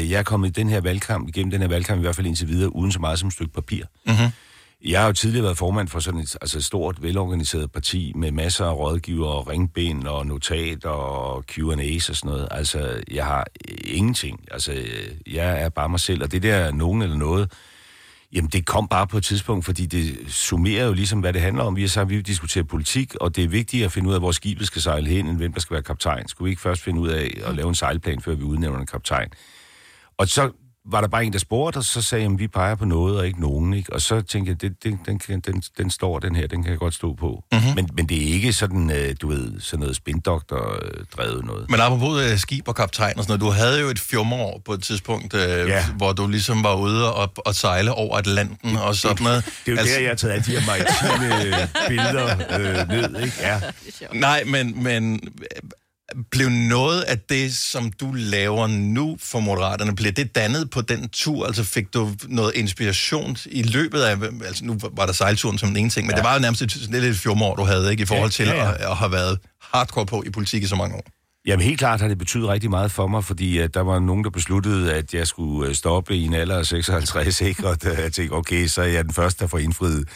Øh, 0.02 0.11
jeg 0.11 0.18
er 0.18 0.22
kommet 0.22 0.48
i 0.48 0.50
den 0.52 0.68
her 0.68 0.81
valgkamp, 0.81 1.28
igennem 1.28 1.50
den 1.50 1.61
her 1.61 1.68
valgkamp, 1.68 1.98
i 1.98 2.02
hvert 2.02 2.16
fald 2.16 2.26
indtil 2.26 2.48
videre, 2.48 2.76
uden 2.76 2.92
så 2.92 2.98
meget 2.98 3.18
som 3.18 3.26
et 3.28 3.35
stykke 3.35 3.52
papir. 3.52 3.85
Mm-hmm. 4.07 4.28
Jeg 4.85 5.01
har 5.01 5.07
jo 5.07 5.12
tidligere 5.12 5.45
været 5.45 5.59
formand 5.59 5.88
for 5.88 6.01
sådan 6.01 6.21
et 6.21 6.37
altså 6.40 6.59
et 6.59 6.64
stort, 6.64 7.03
velorganiseret 7.03 7.73
parti 7.73 8.12
med 8.16 8.33
masser 8.33 8.64
af 8.66 8.75
rådgiver, 8.75 9.49
ringben 9.49 10.07
og 10.07 10.27
notater 10.27 10.88
og 10.88 11.45
Q&A's 11.53 12.11
og 12.11 12.16
sådan 12.16 12.31
noget. 12.31 12.49
Altså, 12.51 13.03
jeg 13.11 13.27
har 13.27 13.47
ingenting. 13.85 14.40
Altså, 14.51 14.85
jeg 15.27 15.62
er 15.62 15.68
bare 15.68 15.88
mig 15.88 16.01
selv, 16.01 16.23
og 16.23 16.33
det 16.33 16.42
der 16.42 16.73
nogen 16.73 17.03
eller 17.03 17.16
noget, 17.16 17.53
jamen 18.33 18.51
det 18.51 18.66
kom 18.66 18.88
bare 18.88 19.07
på 19.07 19.16
et 19.16 19.25
tidspunkt, 19.25 19.64
fordi 19.64 19.87
det 19.87 20.18
summerer 20.29 20.87
jo 20.87 20.92
ligesom, 20.92 21.21
hvad 21.21 21.33
det 21.33 21.40
handler 21.40 21.62
om. 21.62 21.77
Vi 21.77 21.81
har 21.81 21.88
sagt, 21.88 22.03
at 22.03 22.11
vi 22.11 22.16
vil 22.16 22.27
diskutere 22.27 22.64
politik, 22.64 23.14
og 23.14 23.37
det 23.37 23.45
er 23.45 23.49
vigtigt 23.49 23.85
at 23.85 23.92
finde 23.92 24.09
ud 24.09 24.14
af, 24.14 24.21
hvor 24.21 24.33
skibet 24.33 24.66
skal 24.66 24.83
sejle 24.83 25.09
hen, 25.09 25.27
end 25.27 25.37
hvem 25.37 25.53
der 25.53 25.61
skal 25.61 25.75
være 25.75 25.83
kaptajn. 25.83 26.29
Skulle 26.29 26.47
vi 26.47 26.51
ikke 26.51 26.62
først 26.62 26.83
finde 26.83 27.01
ud 27.01 27.09
af 27.09 27.40
at 27.45 27.55
lave 27.55 27.68
en 27.68 27.75
sejlplan, 27.75 28.21
før 28.21 28.35
vi 28.35 28.42
udnævner 28.42 28.79
en 28.79 28.87
kaptajn? 28.87 29.29
Og 30.18 30.29
så 30.29 30.51
var 30.90 31.01
der 31.01 31.09
bare 31.09 31.25
en, 31.25 31.33
der 31.33 31.38
spurgte, 31.38 31.79
og 31.79 31.85
så 31.85 32.03
sagde 32.03 32.25
jeg, 32.25 32.33
at 32.33 32.38
vi 32.38 32.49
peger 32.49 32.75
på 32.75 32.85
noget 32.85 33.18
og 33.18 33.27
ikke 33.27 33.40
nogen. 33.40 33.75
Ikke? 33.75 33.92
Og 33.92 34.01
så 34.01 34.21
tænkte 34.21 34.51
jeg, 34.51 34.61
det, 34.61 34.73
det, 34.85 34.99
den, 35.07 35.18
kan- 35.18 35.40
den, 35.40 35.62
den 35.79 35.90
står, 35.90 36.18
den 36.18 36.37
her, 36.37 36.47
den 36.47 36.62
kan 36.62 36.71
jeg 36.71 36.79
godt 36.79 36.95
stå 36.95 37.14
på. 37.14 37.45
Mhm. 37.53 37.61
Mm-hmm. 37.61 37.75
Men, 37.75 37.88
men 37.97 38.09
det 38.09 38.16
er 38.29 38.35
ikke 38.35 38.53
sådan, 38.53 38.90
øh, 38.90 39.14
du 39.23 39.29
ved, 39.29 39.61
sådan 39.61 39.81
noget 39.81 39.97
spindokter-drevet 39.97 41.45
noget. 41.45 41.71
Men 41.71 41.81
apropos 41.81 42.23
øh, 42.23 42.38
skib 42.38 42.68
og 42.68 42.75
kaptajn 42.77 43.18
og 43.18 43.25
sådan 43.25 43.38
noget, 43.38 43.55
du 43.55 43.61
havde 43.61 43.81
jo 43.81 43.88
et 43.88 43.99
fjumreår 43.99 44.62
på 44.64 44.73
et 44.73 44.83
tidspunkt, 44.83 45.35
øh, 45.35 45.68
ja. 45.68 45.85
Hvor 45.97 46.12
du 46.12 46.27
ligesom 46.29 46.64
var 46.64 46.75
ude 46.75 47.14
og, 47.14 47.33
og 47.37 47.55
sejle 47.55 47.92
over 47.92 48.16
Atlanten 48.18 48.77
og 48.77 48.95
sådan 48.97 49.23
noget. 49.25 49.45
Det 49.45 49.53
er 49.68 49.73
jo 49.73 49.79
altså, 49.79 49.95
der, 49.95 50.01
jeg 50.01 50.11
har 50.11 50.14
taget 50.16 50.33
alle 50.33 50.45
de 50.45 50.51
her 50.61 50.66
maritime 50.66 51.68
billeder 51.88 52.37
øh, 52.61 52.88
ned, 53.12 53.23
ikke? 53.25 53.37
Ja. 53.40 53.61
Nej, 54.12 54.45
men, 54.47 54.83
men 54.83 55.14
øh, 55.14 55.71
blev 56.31 56.48
noget 56.48 57.01
af 57.01 57.18
det, 57.18 57.57
som 57.57 57.92
du 57.92 58.12
laver 58.12 58.66
nu 58.66 59.16
for 59.20 59.40
Moderaterne, 59.40 59.96
blev 59.96 60.12
det 60.12 60.35
dannet 60.35 60.70
på 60.70 60.81
den 60.81 61.09
tur? 61.09 61.46
Altså 61.46 61.64
fik 61.64 61.94
du 61.94 62.11
noget 62.29 62.55
inspiration 62.55 63.37
i 63.46 63.62
løbet 63.62 64.01
af, 64.01 64.16
altså 64.46 64.64
nu 64.64 64.79
var 64.92 65.07
der 65.07 65.12
sejlturen 65.12 65.59
som 65.59 65.68
den 65.68 65.77
ene 65.77 65.90
ting, 65.90 66.07
men 66.07 66.11
ja. 66.11 66.16
det 66.16 66.25
var 66.25 66.35
jo 66.35 66.40
nærmest 66.40 66.62
et, 66.62 66.88
lidt 66.90 67.05
et 67.05 67.16
fjumreår, 67.16 67.55
du 67.55 67.62
havde, 67.62 67.90
ikke? 67.90 68.03
I 68.03 68.07
forhold 68.07 68.31
til 68.31 68.46
Ja, 68.46 68.55
ja, 68.55 68.62
ja. 68.62 68.75
At, 68.75 68.81
at 68.81 68.96
have 68.96 69.12
været 69.12 69.38
hardcore 69.72 70.07
på 70.07 70.22
i 70.27 70.31
politik 70.31 70.62
i 70.62 70.66
så 70.66 70.77
mange 70.77 70.96
år. 70.96 71.05
Jamen 71.46 71.64
helt 71.64 71.79
klart 71.79 72.01
har 72.01 72.09
det 72.09 72.18
betydet 72.18 72.48
rigtig 72.48 72.70
meget 72.70 72.92
for 72.92 73.07
mig, 73.07 73.25
fordi 73.25 73.59
at 73.59 73.75
der 73.75 73.81
var 73.81 73.98
nogen, 73.98 74.25
der 74.25 74.31
besluttede, 74.31 74.94
at 74.94 75.14
jeg 75.14 75.27
skulle 75.27 75.68
øh, 75.68 75.75
stoppe 75.75 76.16
i 76.16 76.25
en 76.25 76.35
alder 76.35 76.59
af 76.59 76.66
56, 76.66 77.40
ikke? 77.40 77.68
Og 77.68 77.83
der, 77.83 78.01
jeg 78.01 78.12
tænkte, 78.12 78.35
okay, 78.35 78.66
så 78.66 78.83
er 78.83 78.87
jeg 78.87 79.05
den 79.05 79.12
første, 79.12 79.40
der 79.40 79.46
får 79.46 79.59
indfriet 79.59 80.08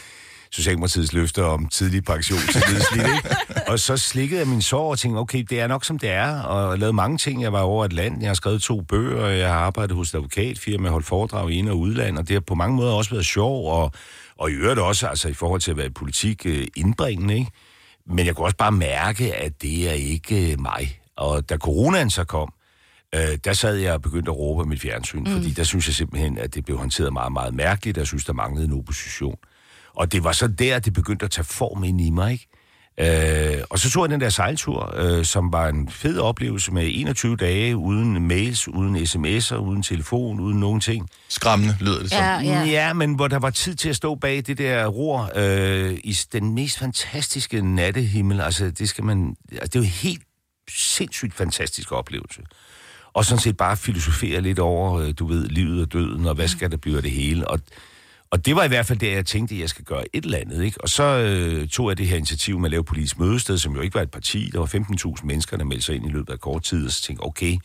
Socialdemokratiets 0.51 1.13
løfter 1.13 1.43
om 1.43 1.67
tidlig 1.67 2.03
pension 2.03 2.39
til 2.39 2.63
nedslidt, 2.71 3.07
ikke? 3.07 3.35
Og 3.71 3.79
så 3.79 3.97
slikkede 3.97 4.39
jeg 4.39 4.47
min 4.47 4.61
sår 4.61 4.91
og 4.91 4.99
tænkte, 4.99 5.19
okay, 5.19 5.45
det 5.49 5.59
er 5.59 5.67
nok 5.67 5.85
som 5.85 5.99
det 5.99 6.09
er, 6.09 6.41
og 6.41 6.71
jeg 6.71 6.79
lavede 6.79 6.93
mange 6.93 7.17
ting. 7.17 7.41
Jeg 7.41 7.53
var 7.53 7.61
over 7.61 7.85
Atlanten, 7.85 8.21
jeg 8.21 8.29
har 8.29 8.33
skrevet 8.33 8.61
to 8.61 8.81
bøger, 8.81 9.27
jeg 9.27 9.47
har 9.49 9.59
arbejdet 9.59 9.95
hos 9.95 10.09
et 10.09 10.15
advokatfirma, 10.15 10.89
holdt 10.89 11.05
foredrag 11.05 11.51
i 11.51 11.53
ind- 11.53 11.69
og 11.69 11.79
udland, 11.79 12.17
og 12.17 12.27
det 12.27 12.33
har 12.33 12.39
på 12.39 12.55
mange 12.55 12.75
måder 12.75 12.93
også 12.93 13.11
været 13.11 13.25
sjov, 13.25 13.71
og, 13.71 13.91
og 14.37 14.51
i 14.51 14.53
øvrigt 14.53 14.79
også, 14.79 15.07
altså 15.07 15.27
i 15.27 15.33
forhold 15.33 15.61
til 15.61 15.71
at 15.71 15.77
være 15.77 15.87
i 15.87 15.89
politik, 15.89 16.45
øh, 16.45 16.67
indbringende, 16.75 17.37
ikke? 17.37 17.51
Men 18.05 18.25
jeg 18.25 18.35
kunne 18.35 18.45
også 18.45 18.57
bare 18.57 18.71
mærke, 18.71 19.35
at 19.35 19.61
det 19.61 19.89
er 19.89 19.93
ikke 19.93 20.51
øh, 20.51 20.61
mig. 20.61 20.99
Og 21.17 21.49
da 21.49 21.57
coronaen 21.57 22.09
så 22.09 22.23
kom, 22.23 22.53
Øh, 23.15 23.37
der 23.43 23.53
sad 23.53 23.75
jeg 23.75 23.93
og 23.93 24.01
begyndte 24.01 24.31
at 24.31 24.37
råbe 24.37 24.69
mit 24.69 24.81
fjernsyn, 24.81 25.19
mm. 25.19 25.25
fordi 25.25 25.51
der 25.51 25.63
synes 25.63 25.87
jeg 25.87 25.95
simpelthen, 25.95 26.37
at 26.37 26.55
det 26.55 26.65
blev 26.65 26.77
håndteret 26.77 27.13
meget, 27.13 27.31
meget 27.33 27.53
mærkeligt. 27.53 27.97
Jeg 27.97 28.07
synes, 28.07 28.25
der 28.25 28.33
manglede 28.33 28.67
en 28.67 28.73
opposition. 28.73 29.35
Og 29.97 30.11
det 30.11 30.23
var 30.23 30.31
så 30.31 30.47
der, 30.47 30.79
det 30.79 30.93
begyndte 30.93 31.25
at 31.25 31.31
tage 31.31 31.45
form 31.45 31.83
ind 31.83 32.01
i 32.01 32.09
mig, 32.09 32.31
ikke? 32.31 32.47
Øh, 32.99 33.63
og 33.69 33.79
så 33.79 33.89
tog 33.89 34.03
jeg 34.03 34.09
den 34.09 34.21
der 34.21 34.29
sejltur, 34.29 34.93
øh, 34.97 35.25
som 35.25 35.53
var 35.53 35.67
en 35.67 35.89
fed 35.89 36.19
oplevelse 36.19 36.71
med 36.71 36.87
21 36.93 37.35
dage 37.35 37.77
uden 37.77 38.27
mails, 38.27 38.67
uden 38.67 38.95
sms'er, 38.95 39.55
uden 39.55 39.83
telefon, 39.83 40.39
uden 40.39 40.59
nogen 40.59 40.79
ting. 40.79 41.09
Skræmmende 41.29 41.75
lyder 41.79 41.99
det 41.99 42.09
som. 42.09 42.19
Ja, 42.19 42.39
ja. 42.39 42.63
Ja, 42.63 42.93
men 42.93 43.13
hvor 43.13 43.27
der 43.27 43.39
var 43.39 43.49
tid 43.49 43.75
til 43.75 43.89
at 43.89 43.95
stå 43.95 44.15
bag 44.15 44.43
det 44.47 44.57
der 44.57 44.87
ror 44.87 45.31
øh, 45.35 45.97
i 46.03 46.17
den 46.31 46.53
mest 46.53 46.79
fantastiske 46.79 47.61
nattehimmel. 47.75 48.41
Altså, 48.41 48.71
det 48.71 48.89
skal 48.89 49.03
man... 49.03 49.35
Altså, 49.51 49.67
det 49.67 49.75
er 49.75 49.79
jo 49.79 49.85
helt 49.85 50.23
sindssygt 50.69 51.33
fantastisk 51.33 51.91
oplevelse. 51.91 52.41
Og 53.13 53.25
sådan 53.25 53.41
set 53.41 53.57
bare 53.57 53.77
filosofere 53.77 54.41
lidt 54.41 54.59
over, 54.59 54.99
øh, 54.99 55.13
du 55.19 55.25
ved, 55.25 55.47
livet 55.47 55.81
og 55.81 55.93
døden, 55.93 56.25
og 56.25 56.35
hvad 56.35 56.47
skal 56.47 56.71
der 56.71 56.77
blive 56.77 56.97
af 56.97 57.03
det 57.03 57.11
hele. 57.11 57.47
Og, 57.47 57.59
og 58.31 58.45
det 58.45 58.55
var 58.55 58.63
i 58.63 58.67
hvert 58.67 58.85
fald 58.85 58.99
det, 58.99 59.11
jeg 59.11 59.25
tænkte, 59.25 59.55
at 59.55 59.61
jeg 59.61 59.69
skal 59.69 59.85
gøre 59.85 60.03
et 60.13 60.25
eller 60.25 60.37
andet. 60.37 60.63
Ikke? 60.63 60.81
Og 60.81 60.89
så 60.89 61.03
øh, 61.03 61.67
tog 61.67 61.89
jeg 61.89 61.97
det 61.97 62.07
her 62.07 62.17
initiativ 62.17 62.59
med 62.59 62.65
at 62.65 62.71
lave 62.71 62.83
politisk 62.83 63.19
mødested, 63.19 63.57
som 63.57 63.75
jo 63.75 63.81
ikke 63.81 63.95
var 63.95 64.01
et 64.01 64.11
parti. 64.11 64.49
Der 64.53 64.59
var 64.59 64.65
15.000 64.65 65.25
mennesker, 65.25 65.57
der 65.57 65.65
meldte 65.65 65.85
sig 65.85 65.95
ind 65.95 66.05
i 66.05 66.09
løbet 66.09 66.33
af 66.33 66.39
kort 66.39 66.63
tid, 66.63 66.85
og 66.85 66.91
så 66.91 67.01
tænkte 67.01 67.23
okay, 67.23 67.57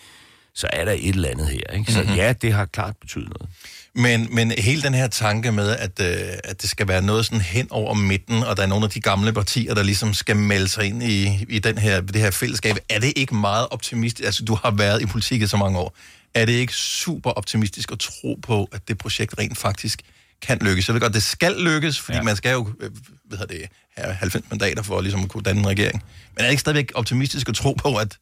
så 0.55 0.67
er 0.73 0.85
der 0.85 0.93
et 0.93 1.09
eller 1.09 1.29
andet 1.29 1.49
her. 1.49 1.79
Ikke? 1.79 1.93
Så 1.93 2.03
mm-hmm. 2.03 2.17
ja, 2.17 2.33
det 2.33 2.53
har 2.53 2.65
klart 2.65 2.97
betydet 3.01 3.29
noget. 3.29 3.49
Men, 3.95 4.35
men 4.35 4.51
hele 4.59 4.83
den 4.83 4.95
her 4.95 5.07
tanke 5.07 5.53
med, 5.53 5.77
at, 5.77 6.01
øh, 6.01 6.39
at 6.45 6.63
det 6.63 6.71
skal 6.71 6.89
være 6.89 7.03
noget 7.03 7.27
sådan 7.27 7.41
hen 7.41 7.67
over 7.71 7.95
midten, 7.95 8.43
og 8.43 8.57
der 8.57 8.63
er 8.63 8.67
nogle 8.67 8.85
af 8.85 8.91
de 8.91 9.01
gamle 9.01 9.33
partier, 9.33 9.75
der 9.75 9.83
ligesom 9.83 10.15
skal 10.15 10.37
melde 10.37 10.69
sig 10.69 10.85
ind 10.85 11.03
i, 11.03 11.47
i 11.49 11.59
den 11.59 11.79
her, 11.79 12.01
det 12.01 12.17
her 12.17 12.31
fællesskab, 12.31 12.77
er 12.89 12.99
det 12.99 13.13
ikke 13.17 13.35
meget 13.35 13.67
optimistisk? 13.71 14.27
Altså, 14.27 14.45
du 14.45 14.55
har 14.55 14.71
været 14.71 15.03
i 15.03 15.07
politik 15.07 15.43
i 15.43 15.47
så 15.47 15.57
mange 15.57 15.79
år. 15.79 15.97
Er 16.35 16.45
det 16.45 16.53
ikke 16.53 16.75
super 16.75 17.31
optimistisk 17.31 17.93
at 17.93 17.99
tro 17.99 18.39
på, 18.43 18.69
at 18.73 18.89
det 18.89 18.99
projekt 18.99 19.39
rent 19.39 19.59
faktisk 19.59 20.03
kan 20.43 20.59
lykkes? 20.61 20.89
Jeg 20.89 20.95
ved 20.95 21.01
godt, 21.01 21.15
det 21.15 21.23
skal 21.23 21.55
lykkes, 21.59 22.01
fordi 22.01 22.19
ja. 22.19 22.23
Man 22.23 22.37
skal 22.37 22.53
jo 22.53 22.69
øh, 22.81 22.91
hvad 23.29 23.39
hedder 23.39 23.55
det, 23.55 23.67
have 23.97 24.15
90 24.15 24.45
mandater 24.51 24.83
for 24.83 25.01
ligesom 25.01 25.23
at 25.23 25.29
kunne 25.29 25.43
danne 25.43 25.61
en 25.61 25.67
regering. 25.69 26.03
Men 26.37 26.45
er 26.45 26.49
ikke 26.49 26.61
stadigvæk 26.61 26.93
optimistisk 26.95 27.49
at 27.49 27.55
tro 27.55 27.73
på, 27.73 27.97
at, 27.97 28.19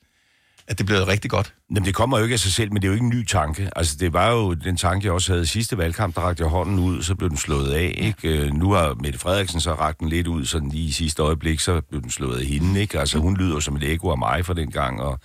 at 0.68 0.78
det 0.78 0.86
bliver 0.86 1.08
rigtig 1.08 1.30
godt? 1.30 1.54
Jamen, 1.70 1.84
det 1.84 1.94
kommer 1.94 2.18
jo 2.18 2.24
ikke 2.24 2.32
af 2.32 2.38
sig 2.38 2.52
selv, 2.52 2.72
men 2.72 2.82
det 2.82 2.88
er 2.88 2.88
jo 2.88 2.94
ikke 2.94 3.04
en 3.04 3.10
ny 3.10 3.24
tanke. 3.26 3.70
Altså, 3.76 3.96
det 4.00 4.12
var 4.12 4.30
jo 4.30 4.54
den 4.54 4.76
tanke, 4.76 5.04
jeg 5.06 5.12
også 5.12 5.32
havde 5.32 5.42
i 5.42 5.46
sidste 5.46 5.78
valgkamp, 5.78 6.14
der 6.14 6.20
rakte 6.20 6.42
jeg 6.42 6.50
hånden 6.50 6.78
ud, 6.78 7.02
så 7.02 7.14
blev 7.14 7.28
den 7.30 7.38
slået 7.38 7.72
af, 7.72 7.94
ikke? 7.98 8.28
Øh, 8.28 8.52
Nu 8.54 8.72
har 8.72 8.94
Mette 8.94 9.18
Frederiksen 9.18 9.60
så 9.60 9.74
rakt 9.74 10.00
den 10.00 10.08
lidt 10.08 10.26
ud, 10.26 10.44
sådan 10.44 10.68
lige 10.68 10.84
i 10.88 10.92
sidste 10.92 11.22
øjeblik, 11.22 11.60
så 11.60 11.80
blev 11.80 12.02
den 12.02 12.10
slået 12.10 12.40
af 12.40 12.46
hende, 12.46 12.80
ikke? 12.80 13.00
Altså, 13.00 13.18
hun 13.18 13.36
lyder 13.36 13.60
som 13.60 13.76
et 13.76 13.92
ego 13.92 14.10
af 14.10 14.18
mig 14.18 14.46
fra 14.46 14.54
den 14.54 14.70
gang, 14.70 15.00
og 15.02 15.20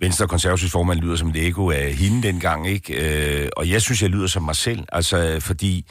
Venstre 0.00 0.24
og 0.24 0.28
konservativs 0.28 0.72
formand 0.72 1.00
lyder 1.00 1.16
som 1.16 1.28
et 1.28 1.46
ego 1.46 1.70
af 1.70 1.92
hende 1.94 2.22
dengang, 2.22 2.68
ikke? 2.68 3.42
Øh, 3.42 3.48
og 3.56 3.70
jeg 3.70 3.82
synes, 3.82 4.02
jeg 4.02 4.10
lyder 4.10 4.26
som 4.26 4.42
mig 4.42 4.56
selv, 4.56 4.84
altså, 4.92 5.38
fordi 5.40 5.86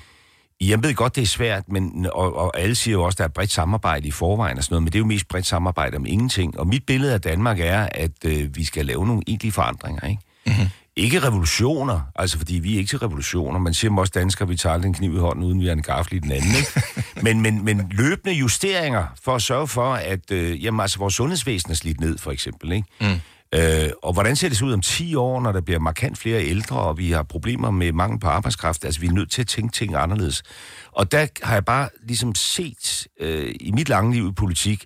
jeg 0.62 0.84
ved 0.84 0.94
godt, 0.96 1.16
det 1.16 1.22
er 1.22 1.28
svært, 1.28 1.64
men, 1.68 2.08
og, 2.14 2.36
og 2.36 2.60
alle 2.60 2.76
siger 2.76 2.94
jo 2.94 3.04
også, 3.04 3.16
at 3.16 3.18
der 3.18 3.24
er 3.24 3.28
bredt 3.28 3.52
samarbejde 3.52 4.08
i 4.08 4.12
forvejen 4.12 4.58
og 4.58 4.64
sådan 4.64 4.74
noget, 4.74 4.84
men 4.84 4.92
det 4.94 4.96
er 4.96 5.00
jo 5.00 5.06
mest 5.06 5.28
bredt 5.28 5.46
samarbejde 5.46 5.98
om 5.98 6.06
ingenting. 6.06 6.60
Og 6.60 6.68
mit 6.68 6.86
billede 6.86 7.14
af 7.14 7.22
Danmark 7.22 7.60
er, 7.60 7.88
at 7.92 8.26
øh, 8.26 8.56
vi 8.56 8.64
skal 8.64 8.86
lave 8.86 9.08
nogle 9.08 9.24
egentlige 9.28 9.52
forandringer, 9.52 10.08
ikke? 10.08 10.22
Mm-hmm. 10.46 10.68
Ikke 10.96 11.20
revolutioner, 11.20 12.02
altså 12.16 12.38
fordi 12.38 12.56
vi 12.56 12.74
er 12.74 12.78
ikke 12.78 12.90
til 12.90 13.00
revolutioner. 13.00 13.60
Man 13.60 13.74
siger 13.74 13.98
også 13.98 14.12
danskere, 14.16 14.48
vi 14.48 14.56
tager 14.56 14.76
en 14.76 14.94
kniv 14.94 15.16
i 15.16 15.18
hånden, 15.18 15.44
uden 15.44 15.62
vi 15.62 15.66
har 15.66 15.74
en 15.74 15.82
gaffel 15.82 16.16
i 16.16 16.20
den 16.20 16.32
anden, 16.32 16.50
ikke? 16.58 16.82
men, 17.26 17.42
men, 17.42 17.66
men 17.66 17.88
løbende 17.92 18.36
justeringer 18.36 19.06
for 19.24 19.36
at 19.36 19.42
sørge 19.42 19.68
for, 19.68 19.94
at 19.94 20.32
øh, 20.32 20.64
jamen, 20.64 20.80
altså, 20.80 21.00
vores 21.00 21.14
sundhedsvæsen 21.14 21.72
er 21.72 21.76
slidt 21.76 22.00
ned, 22.00 22.18
for 22.18 22.32
eksempel, 22.32 22.72
ikke? 22.72 22.88
Mm. 23.02 23.20
Øh, 23.56 23.90
og 24.04 24.14
hvordan 24.14 24.36
ser 24.36 24.50
det 24.50 24.58
så 24.58 24.66
ud 24.66 24.74
om 24.74 24.82
10 24.82 25.16
år, 25.16 25.42
når 25.42 25.52
der 25.52 25.62
bliver 25.62 25.80
markant 25.80 26.18
flere 26.18 26.44
ældre, 26.44 26.80
og 26.80 26.98
vi 26.98 27.12
har 27.12 27.24
problemer 27.24 27.72
med 27.72 27.92
mangel 27.92 28.20
på 28.20 28.28
arbejdskraft? 28.28 28.86
Altså, 28.86 29.02
vi 29.02 29.08
er 29.08 29.12
nødt 29.12 29.32
til 29.32 29.42
at 29.42 29.48
tænke 29.48 29.74
ting 29.74 29.96
anderledes. 29.96 30.44
Og 30.92 31.12
der 31.12 31.28
har 31.44 31.54
jeg 31.54 31.66
bare 31.66 31.90
ligesom 32.04 32.36
set 32.36 33.08
øh, 33.20 33.56
i 33.60 33.72
mit 33.72 33.90
lange 33.90 34.14
liv 34.14 34.30
i 34.30 34.32
politik, 34.32 34.86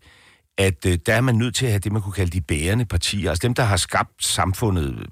at 0.57 0.86
øh, 0.86 0.97
der 1.05 1.14
er 1.14 1.22
man 1.22 1.36
nødt 1.36 1.55
til 1.55 1.66
at 1.66 1.72
have 1.72 1.80
det, 1.80 1.91
man 1.91 2.01
kunne 2.01 2.14
kalde 2.14 2.32
de 2.32 2.41
bærende 2.41 2.86
partier. 2.86 3.30
Altså 3.30 3.47
dem, 3.47 3.53
der 3.53 3.64
har 3.64 3.78
skabt 3.78 4.26
samfundet, 4.26 5.07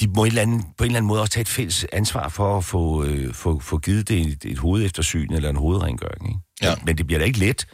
de 0.00 0.08
må 0.16 0.24
et 0.24 0.28
eller 0.28 0.42
andet, 0.42 0.64
på 0.78 0.84
en 0.84 0.90
eller 0.90 0.98
anden 0.98 1.08
måde 1.08 1.20
også 1.20 1.32
tage 1.32 1.42
et 1.42 1.48
fælles 1.48 1.86
ansvar 1.92 2.28
for 2.28 2.58
at 2.58 2.64
få, 2.64 3.04
øh, 3.04 3.34
få, 3.34 3.58
få 3.60 3.78
givet 3.78 4.08
det 4.08 4.20
et, 4.20 4.44
et 4.44 4.58
hovedeftersyn 4.58 5.32
eller 5.32 5.50
en 5.50 5.56
hovedrengøring. 5.56 6.28
Ikke? 6.28 6.40
Ja. 6.62 6.74
Men 6.84 6.98
det 6.98 7.06
bliver 7.06 7.18
da 7.18 7.24
ikke 7.24 7.38
let. 7.38 7.66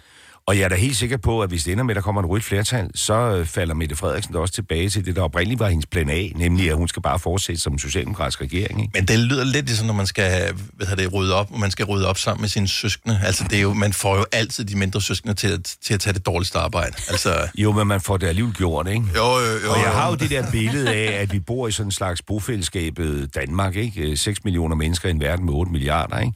Og 0.46 0.58
jeg 0.58 0.64
er 0.64 0.68
da 0.68 0.74
helt 0.74 0.96
sikker 0.96 1.16
på, 1.16 1.42
at 1.42 1.48
hvis 1.48 1.64
det 1.64 1.72
ender 1.72 1.84
med, 1.84 1.92
at 1.92 1.96
der 1.96 2.02
kommer 2.02 2.22
et 2.22 2.28
rødt 2.28 2.44
flertal, 2.44 2.90
så 2.94 3.14
øh, 3.14 3.46
falder 3.46 3.74
Mette 3.74 3.96
Frederiksen 3.96 4.34
da 4.34 4.38
også 4.38 4.54
tilbage 4.54 4.88
til 4.88 5.04
det, 5.04 5.16
der 5.16 5.22
oprindeligt 5.22 5.60
var 5.60 5.68
hendes 5.68 5.86
plan 5.86 6.10
A, 6.10 6.28
nemlig 6.34 6.70
at 6.70 6.76
hun 6.76 6.88
skal 6.88 7.02
bare 7.02 7.18
fortsætte 7.18 7.62
som 7.62 7.72
en 7.72 7.78
socialdemokratisk 7.78 8.40
regering. 8.40 8.80
Ikke? 8.80 8.90
Men 8.94 9.04
det 9.06 9.18
lyder 9.18 9.44
lidt 9.44 9.66
ligesom, 9.66 9.86
når 9.86 9.94
man 9.94 10.06
skal 10.06 10.52
hvad 10.72 10.96
det, 10.96 11.12
rydde 11.12 11.34
op, 11.34 11.52
og 11.52 11.60
man 11.60 11.70
skal 11.70 11.84
rydde 11.84 12.08
op 12.08 12.18
sammen 12.18 12.42
med 12.42 12.48
sine 12.48 12.68
søskende. 12.68 13.20
Altså, 13.24 13.44
det 13.50 13.58
er 13.58 13.62
jo, 13.62 13.72
man 13.72 13.92
får 13.92 14.16
jo 14.16 14.24
altid 14.32 14.64
de 14.64 14.76
mindre 14.78 15.02
søskende 15.02 15.34
til 15.34 15.48
at, 15.48 15.76
til 15.84 15.94
at 15.94 16.00
tage 16.00 16.14
det 16.14 16.26
dårligste 16.26 16.58
arbejde. 16.58 16.92
Altså, 17.10 17.48
Jo, 17.54 17.72
men 17.72 17.86
man 17.86 18.00
får 18.00 18.16
det 18.16 18.26
alligevel 18.26 18.54
gjort, 18.54 18.88
ikke? 18.88 19.04
jo, 19.16 19.38
jo, 19.38 19.58
jo. 19.64 19.70
Og 19.70 19.78
jeg 19.78 19.90
har 19.90 20.08
jo 20.08 20.14
det 20.14 20.30
der 20.30 20.50
billede 20.50 20.94
af, 20.94 21.22
at 21.22 21.32
vi 21.32 21.40
bor 21.40 21.68
i 21.68 21.72
sådan 21.72 21.88
en 21.88 21.92
slags 21.92 22.22
bofællesskabet 22.22 23.34
Danmark, 23.34 23.76
ikke? 23.76 24.16
6 24.16 24.44
millioner 24.44 24.76
mennesker 24.76 25.08
i 25.08 25.12
en 25.12 25.20
verden 25.20 25.44
med 25.44 25.54
8 25.54 25.72
milliarder, 25.72 26.18
ikke? 26.18 26.32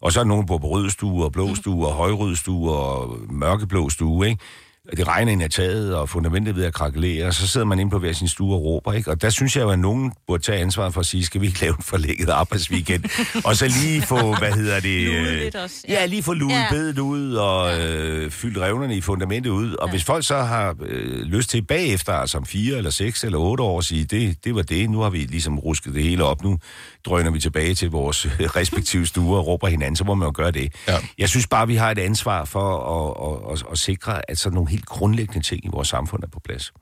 Og 0.00 0.12
så 0.12 0.20
er 0.20 0.24
der 0.24 0.28
nogen, 0.28 0.42
der 0.42 0.46
bor 0.46 0.58
på 0.58 0.66
rød 0.66 0.90
stue, 0.90 1.24
og 1.24 1.32
blå 1.32 1.54
stue, 1.54 1.86
og 1.86 1.92
højrød 1.94 2.36
stue, 2.36 2.72
og 2.72 3.16
mørkeblå 3.30 3.90
stue, 3.90 4.28
ikke? 4.28 4.42
Og 4.90 4.96
Det 4.96 5.08
regner 5.08 5.32
ind 5.32 5.42
af 5.42 5.50
taget, 5.50 5.94
og 5.96 6.08
fundamentet 6.08 6.56
ved 6.56 6.64
at 6.64 6.74
krakelere, 6.74 7.26
og 7.26 7.34
så 7.34 7.46
sidder 7.48 7.66
man 7.66 7.78
inde 7.78 7.90
på 7.90 7.98
hver 7.98 8.12
sin 8.12 8.28
stue 8.28 8.54
og 8.54 8.62
råber, 8.64 8.92
ikke? 8.92 9.10
Og 9.10 9.22
der 9.22 9.30
synes 9.30 9.56
jeg 9.56 9.62
jo, 9.62 9.70
at 9.70 9.78
nogen 9.78 10.12
burde 10.26 10.42
tage 10.42 10.58
ansvar 10.58 10.90
for 10.90 11.00
at 11.00 11.06
sige, 11.06 11.24
skal 11.24 11.40
vi 11.40 11.46
ikke 11.46 11.60
lave 11.60 11.74
en 11.76 11.82
forlægget 11.82 12.28
arbejdsweekend? 12.28 13.04
og 13.44 13.56
så 13.56 13.68
lige 13.82 14.02
få, 14.02 14.34
hvad 14.38 14.52
hedder 14.52 14.80
det? 14.80 15.08
Øh, 15.10 15.38
lidt 15.38 15.54
også, 15.54 15.76
Ja, 15.88 15.94
ja. 15.94 16.06
lige 16.06 16.22
få 16.22 16.32
luet 16.32 16.52
Ja. 16.52 16.58
ja. 16.58 16.66
bedet 16.70 16.98
ud, 16.98 17.34
og 17.34 17.80
øh, 17.80 18.30
fyldt 18.30 18.58
revnerne 18.58 18.96
i 18.96 19.00
fundamentet 19.00 19.50
ud. 19.50 19.72
Og 19.74 19.88
ja. 19.88 19.90
hvis 19.90 20.04
folk 20.04 20.26
så 20.26 20.36
har 20.42 20.76
øh, 20.86 21.20
lyst 21.22 21.50
til 21.50 21.62
bagefter, 21.62 22.12
altså 22.12 22.38
om 22.38 22.46
fire 22.46 22.76
eller 22.76 22.90
seks 22.90 23.24
eller 23.24 23.38
otte 23.38 23.62
år, 23.62 23.78
at 23.78 23.84
sige, 23.84 24.04
det, 24.04 24.44
det 24.44 24.54
var 24.54 24.62
det, 24.62 24.90
nu 24.90 25.00
har 25.00 25.10
vi 25.10 25.18
ligesom 25.18 25.58
rusket 25.58 25.94
det 25.94 26.02
hele 26.02 26.24
op, 26.24 26.42
nu 26.44 26.58
drøner 27.06 27.30
vi 27.30 27.40
tilbage 27.40 27.74
til 27.74 27.90
vores 27.90 28.24
øh, 28.24 28.30
respektive 28.40 29.06
stuer 29.06 29.38
og 29.38 29.46
råber 29.46 29.68
hinanden, 29.68 29.96
så 29.96 30.04
må 30.04 30.14
man 30.14 30.26
jo 30.26 30.32
gøre 30.34 30.50
det. 30.50 30.72
Ja. 30.88 30.96
Jeg 31.18 31.28
synes 31.28 31.46
bare, 31.46 31.66
vi 31.66 31.74
har 31.76 31.90
et 31.90 31.98
ansvar 31.98 32.44
for 32.44 32.78
at, 32.78 33.52
at, 33.52 33.52
at, 33.66 33.72
at 33.72 33.78
sikre, 33.78 34.30
at 34.30 34.38
sådan 34.38 34.54
nogle 34.54 34.70
helt 34.78 34.86
grundlæggende 34.86 35.46
ting 35.46 35.64
i 35.64 35.68
vores 35.72 35.88
samfund 35.88 36.22
er 36.22 36.28
på 36.28 36.40
plads. 36.44 36.72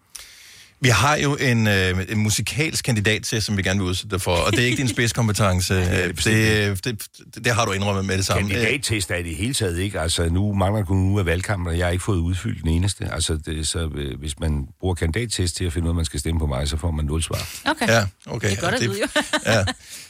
Vi 0.80 0.88
har 0.88 1.16
jo 1.16 1.36
en, 1.36 1.66
øh, 1.66 2.04
en 2.08 2.18
musikalsk 2.18 2.84
kandidat 2.84 3.22
til, 3.22 3.42
som 3.42 3.56
vi 3.56 3.62
gerne 3.62 3.80
vil 3.80 3.88
udsætte 3.88 4.10
dig 4.10 4.20
for, 4.20 4.34
og 4.36 4.52
det 4.52 4.60
er 4.60 4.64
ikke 4.64 4.76
din 4.76 4.88
spidskompetence. 4.96 5.74
det 5.74 5.92
er 5.92 6.04
Øh, 6.04 6.08
det 6.08 6.24
det, 6.24 6.84
det, 6.84 7.06
det, 7.34 7.44
det 7.44 7.52
har 7.54 7.64
du 7.64 7.72
indrømmet 7.72 8.04
med 8.04 8.16
det 8.16 8.26
samme. 8.26 8.48
Kandidattest 8.50 9.10
er 9.10 9.16
det 9.16 9.26
i 9.26 9.34
hele 9.34 9.54
taget 9.54 9.78
ikke. 9.78 10.00
Altså, 10.00 10.28
nu 10.28 10.54
mangler 10.54 10.84
kun 10.84 10.96
nu 10.96 11.18
af 11.18 11.26
valgkampen, 11.26 11.66
og 11.68 11.78
jeg 11.78 11.86
har 11.86 11.90
ikke 11.92 12.04
fået 12.04 12.18
udfyldt 12.18 12.62
den 12.62 12.68
eneste. 12.70 13.08
Altså, 13.12 13.36
det, 13.36 13.66
så 13.66 13.90
øh, 13.94 14.18
hvis 14.18 14.38
man 14.40 14.66
bruger 14.80 14.94
kandidattest 14.94 15.56
til 15.56 15.64
at 15.64 15.72
finde 15.72 15.84
ud 15.84 15.90
af, 15.90 15.94
man 15.94 16.04
skal 16.04 16.20
stemme 16.20 16.38
på 16.38 16.46
mig, 16.46 16.68
så 16.68 16.76
får 16.76 16.90
man 16.90 17.04
nul 17.04 17.22
svar. 17.22 17.48
Okay. 17.70 17.88
Ja, 17.88 18.06
okay. 18.26 18.50
Det 18.50 18.58
er 18.58 18.60
godt 18.62 18.74
at 18.74 18.82
Ja, 18.82 18.86
vide, 18.88 19.00
jo. 19.00 19.62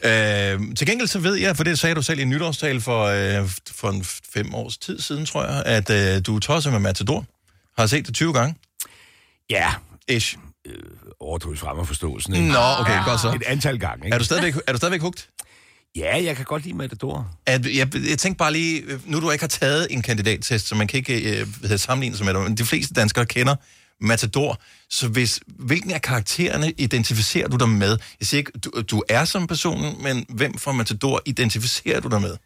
ja. 0.04 0.54
øh, 0.54 0.60
til 0.76 0.86
gengæld 0.86 1.08
så 1.08 1.18
ved 1.18 1.34
jeg, 1.34 1.56
for 1.56 1.64
det 1.64 1.78
sagde 1.78 1.94
du 1.94 2.02
selv 2.02 2.18
i 2.18 2.22
en 2.22 2.30
nytårstal 2.30 2.80
for, 2.80 3.04
øh, 3.04 3.48
for 3.74 3.90
en 3.90 4.04
fem 4.34 4.54
års 4.54 4.76
tid 4.78 5.00
siden, 5.00 5.26
tror 5.26 5.44
jeg, 5.44 5.62
at 5.66 5.90
øh, 6.16 6.22
du 6.26 6.36
er 6.36 6.40
tosset 6.40 6.72
med 6.72 6.80
Matador. 6.80 7.24
Har 7.78 7.86
set 7.86 8.06
det 8.06 8.14
20 8.14 8.32
gange? 8.32 8.54
Ja, 9.50 9.74
Ish. 10.08 10.36
overdrivet 11.20 11.58
frem 11.58 11.78
og 11.78 11.86
forståelsen. 11.86 12.34
Ikke? 12.34 12.48
Nå, 12.48 12.58
okay, 12.80 13.04
godt 13.04 13.20
så. 13.20 13.32
Et 13.32 13.42
antal 13.46 13.78
gange, 13.78 14.06
ikke? 14.06 14.14
Er 14.14 14.18
du 14.18 14.24
stadigvæk, 14.24 14.54
er 14.66 14.72
du 14.72 14.78
stadigvæk 14.78 15.00
hugt? 15.00 15.28
Ja, 15.96 16.24
jeg 16.24 16.36
kan 16.36 16.44
godt 16.44 16.62
lide 16.64 16.76
Matador. 16.76 17.30
At, 17.46 17.66
jeg, 17.66 17.94
jeg 17.94 18.18
tænkte 18.18 18.38
bare 18.38 18.52
lige, 18.52 18.82
øh, 18.82 19.00
nu 19.10 19.20
du 19.20 19.30
ikke 19.30 19.42
har 19.42 19.48
taget 19.48 19.86
en 19.90 20.02
kandidattest, 20.02 20.68
så 20.68 20.74
man 20.74 20.86
kan 20.86 20.98
ikke 20.98 21.40
øh, 21.40 21.78
sammenligne 21.78 22.16
sig 22.16 22.26
med 22.26 22.34
dig, 22.34 22.42
men 22.42 22.56
de 22.56 22.64
fleste 22.64 22.94
danskere 22.94 23.26
kender 23.26 23.56
Matador, 24.00 24.60
så 24.90 25.08
hvis, 25.08 25.40
hvilken 25.46 25.90
af 25.90 26.02
karaktererne 26.02 26.72
identificerer 26.78 27.48
du 27.48 27.56
dig 27.56 27.68
med? 27.68 27.98
Jeg 28.20 28.26
siger 28.26 28.38
ikke, 28.38 28.52
du, 28.52 28.82
du 28.82 29.02
er 29.08 29.24
som 29.24 29.46
personen, 29.46 30.02
men 30.02 30.26
hvem 30.28 30.58
fra 30.58 30.72
Matador 30.72 31.22
identificerer 31.26 32.00
du 32.00 32.08
dig 32.08 32.20
med? 32.20 32.36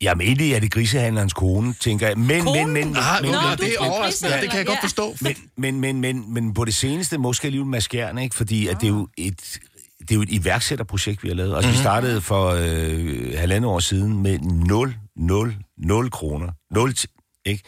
Egentlig 0.00 0.52
er 0.52 0.60
det 0.60 0.70
grisehandlerens 0.72 1.32
kone, 1.32 1.74
tænker 1.80 2.06
jeg. 2.08 2.18
Men, 2.18 2.44
Konen? 2.44 2.72
men, 2.72 2.86
men, 2.86 2.96
Ah, 2.96 3.22
men, 3.22 3.30
Nå, 3.30 3.36
du 3.58 3.62
det 3.64 3.74
er 3.80 3.84
er 3.84 3.90
overraskende, 3.90 4.32
det 4.40 4.50
kan 4.50 4.58
jeg 4.58 4.66
godt 4.66 4.76
ja. 4.76 4.82
forstå. 4.84 5.16
men, 5.20 5.34
men, 5.56 5.80
men, 5.80 6.00
men, 6.00 6.34
men 6.34 6.54
på 6.54 6.64
det 6.64 6.74
seneste 6.74 7.18
måske 7.18 7.46
alligevel 7.46 7.70
maskerende, 7.70 8.22
ikke? 8.22 8.36
Fordi 8.36 8.66
at 8.66 8.76
det 8.80 8.86
er 8.86 8.90
jo 8.90 9.08
et 9.16 9.58
det 10.00 10.10
er 10.10 10.14
jo 10.14 10.22
et 10.22 10.28
iværksætterprojekt, 10.32 11.22
vi 11.22 11.28
har 11.28 11.34
lavet. 11.34 11.54
Altså, 11.56 11.68
mm-hmm. 11.68 11.78
vi 11.78 11.82
startede 11.82 12.20
for 12.20 12.48
øh, 12.58 13.38
halvandet 13.38 13.70
år 13.70 13.78
siden 13.78 14.22
med 14.22 14.38
0, 14.38 14.94
0, 15.16 15.56
0 15.78 16.10
kroner. 16.10 16.48
0, 16.74 16.94
t- 16.98 17.42
ikke? 17.46 17.62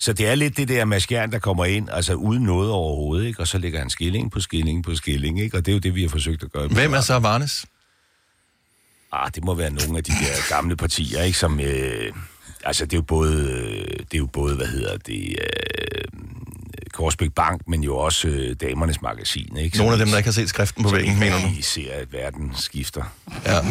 Så 0.00 0.12
det 0.12 0.26
er 0.28 0.34
lidt 0.34 0.56
det 0.56 0.68
der 0.68 0.84
maskern, 0.84 1.32
der 1.32 1.38
kommer 1.38 1.64
ind, 1.64 1.88
altså 1.90 2.14
uden 2.14 2.42
noget 2.42 2.70
overhovedet, 2.70 3.26
ikke? 3.26 3.40
Og 3.40 3.48
så 3.48 3.58
lægger 3.58 3.78
han 3.78 3.90
skilling 3.90 4.32
på 4.32 4.40
skilling 4.40 4.84
på 4.84 4.94
skilling, 4.94 5.40
ikke? 5.40 5.56
Og 5.56 5.66
det 5.66 5.72
er 5.72 5.76
jo 5.76 5.80
det, 5.80 5.94
vi 5.94 6.02
har 6.02 6.08
forsøgt 6.08 6.42
at 6.42 6.52
gøre. 6.52 6.68
Hvem 6.68 6.92
er 6.94 7.00
så 7.00 7.18
Varnes? 7.18 7.66
Ah, 9.12 9.30
det 9.34 9.44
må 9.44 9.54
være 9.54 9.70
nogle 9.70 9.98
af 9.98 10.04
de 10.04 10.12
der 10.12 10.48
gamle 10.48 10.76
partier, 10.76 11.22
ikke? 11.22 11.38
Som, 11.38 11.60
øh, 11.60 12.12
altså, 12.64 12.84
det 12.84 12.92
er 12.92 12.96
jo 12.98 13.02
både, 13.02 13.34
øh, 13.34 13.98
det 13.98 14.14
er 14.14 14.18
jo 14.18 14.26
både, 14.26 14.56
hvad 14.56 14.66
hedder 14.66 14.96
det, 14.96 15.36
øh, 15.40 16.04
Korsbæk 16.92 17.32
Bank, 17.32 17.68
men 17.68 17.82
jo 17.82 17.96
også 17.96 18.28
øh, 18.28 18.56
Damernes 18.60 19.02
Magasin. 19.02 19.56
Ikke? 19.56 19.78
Nogle 19.78 19.92
af 19.92 19.98
dem, 19.98 20.08
der 20.08 20.16
ikke 20.16 20.26
har 20.26 20.32
set 20.32 20.48
skriften 20.48 20.84
på 20.84 20.90
væggen, 20.90 21.18
mener 21.18 21.40
du? 21.40 21.48
I 21.58 21.62
ser, 21.62 21.92
at 21.94 22.12
verden 22.12 22.52
skifter. 22.54 23.02
Ja. 23.46 23.60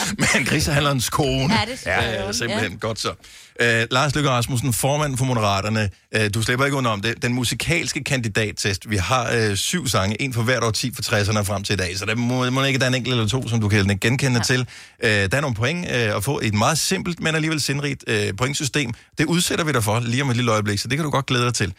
Men 0.34 0.44
grisehandlerens 0.46 1.10
kone. 1.10 1.54
Ja, 1.54 1.60
det 1.72 1.86
jeg 1.86 2.22
Ja, 2.26 2.32
simpelthen. 2.32 2.78
Godt 2.78 3.00
så. 3.00 3.14
Uh, 3.62 3.66
Lars 3.90 4.14
Løkke 4.14 4.30
Rasmussen, 4.30 4.72
formand 4.72 5.18
for 5.18 5.24
Moderaterne. 5.24 5.90
Uh, 6.16 6.26
du 6.34 6.42
slipper 6.42 6.64
ikke 6.64 6.76
under 6.76 6.90
om 6.90 7.00
det. 7.00 7.22
Den 7.22 7.34
musikalske 7.34 8.04
kandidattest. 8.04 8.90
Vi 8.90 8.96
har 8.96 9.48
uh, 9.50 9.54
syv 9.54 9.88
sange, 9.88 10.22
en 10.22 10.34
for 10.34 10.42
hvert 10.42 10.62
år 10.64 10.70
10 10.70 10.94
fra 10.94 11.20
60'erne 11.20 11.38
og 11.38 11.46
frem 11.46 11.64
til 11.64 11.72
i 11.72 11.76
dag. 11.76 11.98
Så 11.98 12.06
der 12.06 12.14
må, 12.14 12.50
må 12.50 12.64
ikke 12.64 12.78
der 12.78 12.84
er 12.84 12.88
en 12.88 12.94
enkelt 12.94 13.12
eller 13.12 13.28
to, 13.28 13.48
som 13.48 13.60
du 13.60 13.68
kan 13.68 13.98
genkende 13.98 14.38
ja. 14.38 14.42
til. 14.42 14.60
Uh, 14.60 15.08
der 15.08 15.28
er 15.32 15.40
nogle 15.40 15.56
point 15.56 15.86
uh, 15.86 16.16
at 16.16 16.24
få 16.24 16.40
i 16.40 16.46
et 16.46 16.54
meget 16.54 16.78
simpelt, 16.78 17.20
men 17.20 17.34
alligevel 17.34 17.60
sindrigt 17.60 18.04
uh, 18.10 18.36
pointsystem. 18.38 18.90
Det 19.18 19.26
udsætter 19.26 19.64
vi 19.64 19.72
dig 19.72 19.84
for 19.84 20.00
lige 20.00 20.22
om 20.22 20.30
et 20.30 20.36
lille 20.36 20.52
øjeblik, 20.52 20.78
så 20.78 20.88
det 20.88 20.98
kan 20.98 21.04
du 21.04 21.10
godt 21.10 21.26
glæde 21.26 21.44
dig 21.44 21.54
til. 21.54 21.74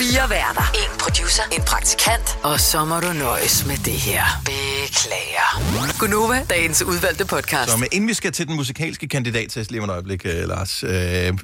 Fire 0.00 0.30
værter. 0.30 0.72
En 0.74 0.98
producer. 0.98 1.42
En 1.52 1.62
praktikant. 1.62 2.38
Og 2.42 2.60
så 2.60 2.84
må 2.84 3.00
du 3.00 3.12
nøjes 3.12 3.66
med 3.66 3.76
det 3.76 3.92
her. 3.92 4.24
Beklager. 4.44 5.98
Gunova, 5.98 6.46
dagens 6.50 6.82
udvalgte 6.82 7.19
podcast. 7.24 7.70
Så 7.70 7.76
men 7.76 7.88
inden 7.92 8.08
vi 8.08 8.14
skal 8.14 8.32
til 8.32 8.46
den 8.46 8.56
musikalske 8.56 9.08
kandidattest 9.08 9.70
lige 9.70 9.82
om 9.82 9.88
et 9.88 9.92
øjeblik, 9.92 10.26
øh, 10.26 10.48
Lars, 10.48 10.84
øh, 10.84 11.38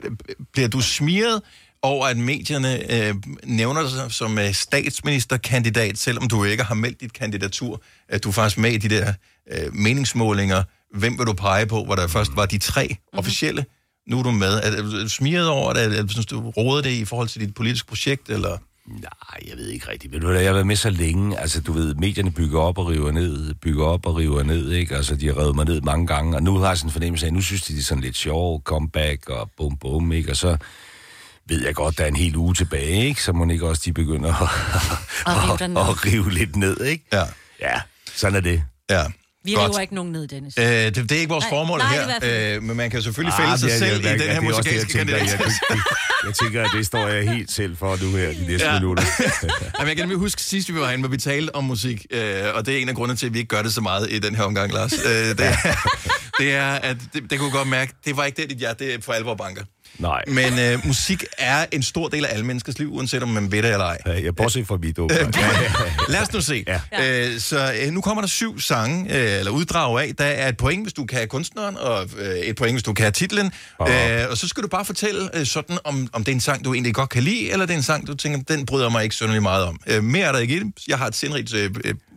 bliver 0.53 0.69
du 0.69 0.81
smiret 0.81 1.43
over, 1.83 2.07
at 2.07 2.17
medierne 2.17 2.93
øh, 2.93 3.15
nævner 3.45 3.83
dig 3.83 4.13
som 4.13 4.39
øh, 4.39 4.55
statsministerkandidat, 4.55 5.99
selvom 5.99 6.29
du 6.29 6.45
ikke 6.45 6.63
har 6.63 6.75
meldt 6.75 7.01
dit 7.01 7.13
kandidatur, 7.13 7.83
at 8.09 8.25
du 8.25 8.29
er 8.29 8.33
faktisk 8.33 8.59
med 8.59 8.71
i 8.71 8.79
de 8.79 8.89
der 8.89 9.13
øh, 9.53 9.75
meningsmålinger. 9.75 10.63
Hvem 10.95 11.19
vil 11.19 11.27
du 11.27 11.33
pege 11.33 11.67
på, 11.67 11.85
hvor 11.85 11.95
der 11.95 12.07
først 12.07 12.31
var 12.35 12.47
de 12.47 12.59
tre 12.59 12.87
mm-hmm. 12.91 13.19
officielle? 13.19 13.65
Nu 14.09 14.19
er 14.19 14.23
du 14.23 14.31
med. 14.31 14.53
Er, 14.53 14.77
er 14.77 14.83
du 14.83 15.09
smiret 15.09 15.49
over 15.49 15.73
det? 15.73 15.83
Er, 15.83 16.03
er, 16.03 16.07
synes 16.09 16.27
du 16.27 16.51
råder 16.51 16.83
det 16.83 16.91
i 16.91 17.05
forhold 17.05 17.29
til 17.29 17.41
dit 17.41 17.55
politiske 17.55 17.89
projekt, 17.89 18.29
eller... 18.29 18.59
Nej, 18.89 19.49
jeg 19.49 19.57
ved 19.57 19.69
ikke 19.69 19.89
rigtigt. 19.89 20.13
Ved 20.13 20.21
du 20.21 20.27
hvad, 20.27 20.41
jeg 20.41 20.49
har 20.49 20.55
været 20.55 20.67
med 20.67 20.77
så 20.77 20.91
længe. 20.91 21.39
Altså, 21.39 21.61
du 21.61 21.73
ved, 21.73 21.95
medierne 21.95 22.31
bygger 22.31 22.61
op 22.61 22.79
og 22.79 22.87
river 22.87 23.11
ned, 23.11 23.55
bygger 23.55 23.85
op 23.85 24.07
og 24.07 24.17
river 24.17 24.43
ned, 24.43 24.73
ikke? 24.73 24.97
Altså, 24.97 25.17
de 25.17 25.27
har 25.27 25.39
revet 25.39 25.57
mig 25.57 25.65
ned 25.65 25.81
mange 25.81 26.07
gange, 26.07 26.37
og 26.37 26.43
nu 26.43 26.57
har 26.59 26.69
jeg 26.69 26.79
sådan 26.79 26.89
en 26.89 26.93
fornemmelse 26.93 27.27
af, 27.27 27.33
nu 27.33 27.41
synes 27.41 27.63
de, 27.63 27.73
det 27.73 27.81
er 27.81 27.85
sådan 27.85 28.05
lidt 28.05 28.17
sjov, 28.17 28.63
comeback 28.63 29.29
og 29.29 29.51
bum 29.57 29.77
bum, 29.77 30.13
ikke? 30.13 30.31
Og 30.31 30.37
så 30.37 30.57
ved 31.49 31.65
jeg 31.65 31.75
godt, 31.75 31.99
der 31.99 32.05
er 32.05 32.09
en 32.09 32.17
hel 32.17 32.37
uge 32.37 32.55
tilbage, 32.55 33.05
ikke? 33.09 33.23
Så 33.23 33.33
må 33.33 33.49
ikke 33.49 33.69
også 33.69 33.83
de 33.85 33.93
begynder 33.93 34.35
at, 34.43 34.49
Og 35.27 35.61
rive 35.63 35.81
at, 35.81 35.89
at, 35.89 36.07
rive 36.07 36.31
lidt 36.31 36.57
ned, 36.57 36.81
ikke? 36.85 37.05
Ja. 37.13 37.23
Ja, 37.61 37.81
sådan 38.15 38.37
er 38.37 38.41
det. 38.41 38.63
Ja. 38.91 39.05
Vi 39.47 39.53
Godt. 39.53 39.71
river 39.71 39.81
ikke 39.81 39.95
nogen 39.95 40.13
ned, 40.13 40.29
Dennis. 40.29 40.55
Øh, 40.59 40.65
det, 40.65 40.97
det 40.97 41.13
er 41.13 41.17
ikke 41.17 41.29
vores 41.29 41.43
Nej, 41.45 41.51
formål 41.51 41.79
nej, 41.79 41.95
i 41.95 42.27
her, 42.27 42.55
øh, 42.57 42.63
men 42.63 42.77
man 42.77 42.91
kan 42.91 43.03
selvfølgelig 43.03 43.35
fælde 43.39 43.53
Ah, 43.53 43.59
sig 43.59 43.69
det 43.69 43.75
er- 43.75 43.79
selv 43.79 43.91
jeg- 43.91 43.99
i 43.99 44.19
den 44.19 44.21
jeg- 44.21 44.21
her 44.21 44.31
er 44.31 44.35
jeg 44.35 44.43
musikalske 44.43 44.93
tænker. 44.99 45.17
Jeg, 45.17 45.27
jeg, 45.41 45.51
jeg 46.27 46.35
tænker, 46.35 46.63
at 46.63 46.71
det 46.77 46.87
står 46.87 47.09
jeg 47.09 47.31
helt 47.31 47.51
selv 47.53 47.77
for 47.77 47.99
nu 48.03 48.17
her, 48.17 48.29
de 48.33 48.47
næste 48.47 48.67
Ja. 48.67 48.75
minutter. 48.81 49.05
Jamen, 49.79 49.89
jeg 49.89 49.97
kan 49.97 50.03
nemlig 50.05 50.19
huske 50.19 50.43
sidst, 50.43 50.69
vi 50.75 50.81
var 50.81 50.85
herinde, 50.87 51.03
hvor 51.03 51.09
vi 51.11 51.17
talte 51.17 51.55
om 51.55 51.65
musik, 51.65 52.07
øh, 52.11 52.43
og 52.55 52.67
det 52.67 52.75
er 52.77 52.79
en 52.83 52.89
af 52.89 52.95
grundene 52.95 53.17
til, 53.17 53.27
at 53.27 53.33
vi 53.35 53.39
ikke 53.39 53.49
gør 53.49 53.63
det 53.63 53.75
så 53.75 53.81
meget 53.81 54.13
i 54.13 54.19
den 54.19 54.35
her 54.35 54.43
omgang, 54.43 54.73
Lars. 54.73 54.93
Øh, 54.93 55.09
det, 55.11 55.41
er, 55.41 55.57
det 56.39 56.55
er, 56.55 56.67
at 56.73 56.97
det, 57.15 57.31
det 57.31 57.39
kunne 57.39 57.51
godt 57.51 57.69
mærke, 57.69 57.93
det 58.05 58.17
var 58.17 58.25
ikke 58.25 58.43
det, 58.43 58.51
dit 58.51 58.59
hjerte 58.59 58.85
det 58.85 58.95
er 58.95 58.99
for 59.03 59.13
alvor 59.13 59.35
banker. 59.35 59.63
Nej, 59.99 60.23
Men 60.27 60.59
øh, 60.59 60.87
musik 60.87 61.25
er 61.39 61.67
en 61.73 61.83
stor 61.83 62.09
del 62.09 62.25
af 62.25 62.33
alle 62.33 62.47
menneskers 62.47 62.79
liv, 62.79 62.93
uanset 62.93 63.23
om 63.23 63.29
man 63.29 63.53
ved 63.53 63.63
det 63.63 63.73
eller 63.73 63.85
ej. 63.85 63.99
Øh, 64.07 64.25
jeg 64.25 64.37
bortset 64.37 64.67
fra 64.67 64.77
mit 64.77 64.99
Lad 66.13 66.23
os 66.23 66.33
nu 66.33 66.41
se. 66.41 66.65
Ja. 66.93 67.27
Øh, 67.29 67.41
så 67.41 67.73
øh, 67.83 67.93
nu 67.93 68.01
kommer 68.01 68.23
der 68.23 68.29
syv 68.29 68.61
sange, 68.61 69.17
øh, 69.17 69.39
eller 69.39 69.51
uddrag 69.51 70.01
af. 70.01 70.13
Der 70.19 70.25
er 70.25 70.49
et 70.49 70.57
point, 70.57 70.85
hvis 70.85 70.93
du 70.93 71.05
kan 71.05 71.29
kunstneren, 71.29 71.77
og 71.77 72.09
øh, 72.19 72.37
et 72.37 72.57
point, 72.57 72.75
hvis 72.75 72.83
du 72.83 72.93
kan 72.93 73.13
titlen. 73.13 73.53
Øh, 73.89 74.25
og 74.31 74.37
så 74.37 74.49
skal 74.49 74.63
du 74.63 74.69
bare 74.69 74.85
fortælle 74.85 75.39
øh, 75.39 75.47
sådan, 75.47 75.79
om, 75.85 76.09
om 76.13 76.25
det 76.25 76.33
er 76.33 76.35
en 76.35 76.41
sang, 76.41 76.65
du 76.65 76.75
egentlig 76.75 76.95
godt 76.95 77.11
kan 77.11 77.23
lide, 77.23 77.53
eller 77.53 77.67
det 77.67 77.73
er 77.73 77.77
en 77.79 77.83
sang, 77.83 78.07
du 78.07 78.15
tænker, 78.15 78.55
den 78.55 78.67
bryder 78.67 78.89
mig 78.89 79.03
ikke 79.03 79.15
synderligt 79.15 79.43
meget 79.43 79.65
om. 79.65 79.81
Øh, 79.87 80.05
mere 80.05 80.27
er 80.27 80.33
der 80.33 80.39
ikke 80.39 80.57
i 80.57 80.59
det. 80.59 80.73
Jeg 80.89 80.99
har 80.99 81.07
et 81.07 81.15
sindrigt 81.15 81.55
øh, 81.55 81.71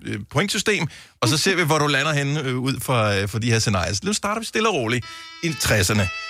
øh, 0.05 0.19
pointsystem, 0.31 0.87
og 1.21 1.27
så 1.29 1.37
ser 1.37 1.55
vi, 1.55 1.63
hvor 1.63 1.77
du 1.77 1.87
lander 1.87 2.13
henne 2.13 2.41
øh, 2.41 2.57
ud 2.57 2.79
fra, 2.81 3.17
øh, 3.17 3.27
for 3.27 3.39
de 3.39 3.51
her 3.51 3.59
scenarier. 3.59 3.93
Så 3.93 4.01
nu 4.03 4.13
starter 4.13 4.39
vi 4.39 4.45
stille 4.45 4.69
og 4.69 4.75
roligt 4.75 5.05
i 5.43 5.47
60'erne. 5.47 6.28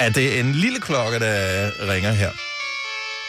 Er 0.00 0.10
det 0.10 0.40
en 0.40 0.52
lille 0.52 0.80
klokke, 0.80 1.18
der 1.18 1.70
ringer 1.92 2.12
her? 2.12 2.30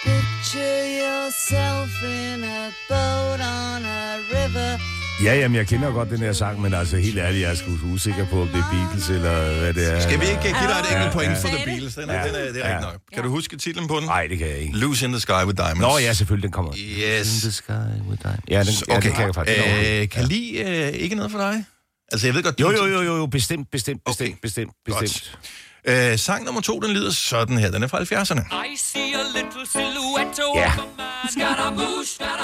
Picture 0.03 0.84
yourself 1.01 2.03
in 2.03 2.43
a 2.43 2.72
boat 2.89 3.39
on 3.39 3.86
a 3.86 4.15
river. 4.34 4.78
Ja, 5.24 5.36
jamen, 5.36 5.55
jeg 5.55 5.67
kender 5.67 5.91
godt 5.91 6.09
den 6.09 6.19
her 6.19 6.34
sang, 6.34 6.61
men 6.61 6.74
altså 6.74 6.97
helt 6.97 7.17
ærligt, 7.19 7.41
jeg 7.41 7.51
er 7.51 7.55
sgu 7.55 7.72
usikker 7.93 8.26
på, 8.28 8.41
om 8.41 8.47
det 8.47 8.55
er 8.57 8.69
Beatles 8.72 9.09
eller 9.09 9.59
hvad 9.59 9.74
det 9.74 9.93
er. 9.93 9.99
Skal 9.99 10.19
vi 10.19 10.26
ikke 10.26 10.41
give 10.41 10.53
dig 10.53 10.59
et 10.59 10.91
enkelt 10.91 11.05
Ja, 11.05 11.11
point 11.11 11.30
ja. 11.32 11.36
for 11.43 11.47
The 11.47 11.65
Beatles? 11.65 11.95
Den 11.95 12.09
er, 12.09 12.13
Ja. 12.22 12.28
den 12.28 12.36
er, 12.36 12.39
det 12.53 12.65
er 12.65 12.69
Ja. 12.69 12.76
rigtigt 12.76 12.91
nok. 12.91 13.01
Kan 13.13 13.24
du 13.24 13.30
huske 13.30 13.57
titlen 13.57 13.88
på 13.88 13.95
den? 13.99 14.03
Nej, 14.05 14.28
det 14.28 14.38
kan 14.38 14.47
jeg 14.47 14.57
ikke. 14.57 14.78
Loose 14.78 15.05
in 15.05 15.11
the 15.11 15.19
Sky 15.22 15.32
with 15.45 15.57
Diamonds. 15.57 15.80
Nå 15.82 15.97
ja, 15.97 16.13
selvfølgelig, 16.13 16.43
den 16.43 16.51
kommer. 16.51 16.74
Yes. 16.78 17.36
In 17.36 17.41
the 17.41 17.51
sky 17.51 17.72
with 18.09 18.22
diamonds. 18.24 18.49
Ja, 18.49 18.59
den, 18.63 18.74
ja, 18.88 18.99
den 18.99 19.11
kan 19.15 19.26
jeg 19.26 19.36
faktisk. 19.36 19.59
Øh, 19.59 20.09
kan 20.09 20.24
lide 20.28 20.57
øh, 20.59 20.88
ikke 20.89 21.15
noget 21.15 21.32
for 21.32 21.39
dig? 21.39 21.65
Altså, 22.11 22.28
jeg 22.28 22.34
ved 22.36 22.43
godt... 22.43 22.59
Jo, 22.59 22.72
jo, 22.72 22.86
jo, 22.86 23.01
jo, 23.01 23.15
jo, 23.17 23.26
bestemt, 23.26 23.67
bestemt, 23.72 24.01
bestemt, 24.05 24.30
Okay. 24.30 24.38
bestemt, 24.41 24.72
Godt. 24.89 25.38
Øh, 25.86 26.19
sang 26.19 26.45
nummer 26.45 26.61
to, 26.61 26.79
den 26.79 26.91
lyder 26.91 27.11
sådan 27.11 27.57
her. 27.57 27.71
Den 27.71 27.84
er 27.84 27.88
fra 27.88 27.99
70'erne. 27.99 28.65
I 28.73 28.77
see 28.77 29.13
a 29.13 29.23
little 29.36 29.65
silhouette 29.71 30.43
of 30.45 30.55
Ja. 30.57 30.71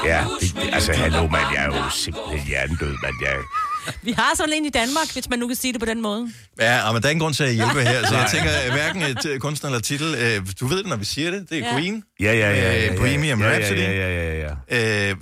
Ja, 0.05 0.25
det, 0.41 0.69
altså 0.73 0.93
hallo, 0.93 1.27
mand, 1.27 1.45
jeg 1.53 1.63
er 1.63 1.65
jo 1.65 1.89
simpelthen 1.89 2.47
hjernedød, 2.47 2.95
mand. 3.03 3.15
Jeg, 3.21 3.35
Vi 4.01 4.11
har 4.11 4.31
sådan 4.35 4.53
en 4.53 4.65
i 4.65 4.69
Danmark, 4.69 5.13
hvis 5.13 5.29
man 5.29 5.39
nu 5.39 5.47
kan 5.47 5.55
sige 5.55 5.73
det 5.73 5.79
på 5.79 5.85
den 5.85 6.01
måde. 6.01 6.31
Ja, 6.59 6.91
men 6.91 7.01
der 7.01 7.07
er 7.07 7.11
ingen 7.11 7.21
grund 7.23 7.33
til 7.33 7.43
at 7.43 7.53
hjælpe 7.53 7.81
her, 7.81 8.07
så 8.07 8.17
jeg 8.17 8.27
tænker, 8.31 8.49
at 8.51 8.71
hverken 8.71 9.01
et 9.01 9.25
øh, 9.25 9.39
kunstner 9.39 9.69
eller 9.69 9.81
titel... 9.81 10.15
Øh, 10.15 10.47
du 10.59 10.67
ved 10.67 10.77
det, 10.77 10.85
når 10.87 10.95
vi 10.95 11.05
siger 11.05 11.31
det. 11.31 11.49
Det 11.49 11.57
er 11.57 11.61
Ja. 11.67 11.73
Queen. 11.73 12.03
ja, 12.19 12.33
ja, 12.33 12.49
ja, 12.51 12.55
ja, 12.55 12.77
Øh, 12.77 12.83
ja, 12.83 12.95
Bohemian 12.97 13.39
ja, 13.39 13.45
Rhapsody. 13.47 13.77
Ja, 13.77 13.91
ja, 13.91 14.09
ja, 14.09 14.39
ja, 14.39 14.53
ja. 14.71 15.09
Øh, 15.09 15.15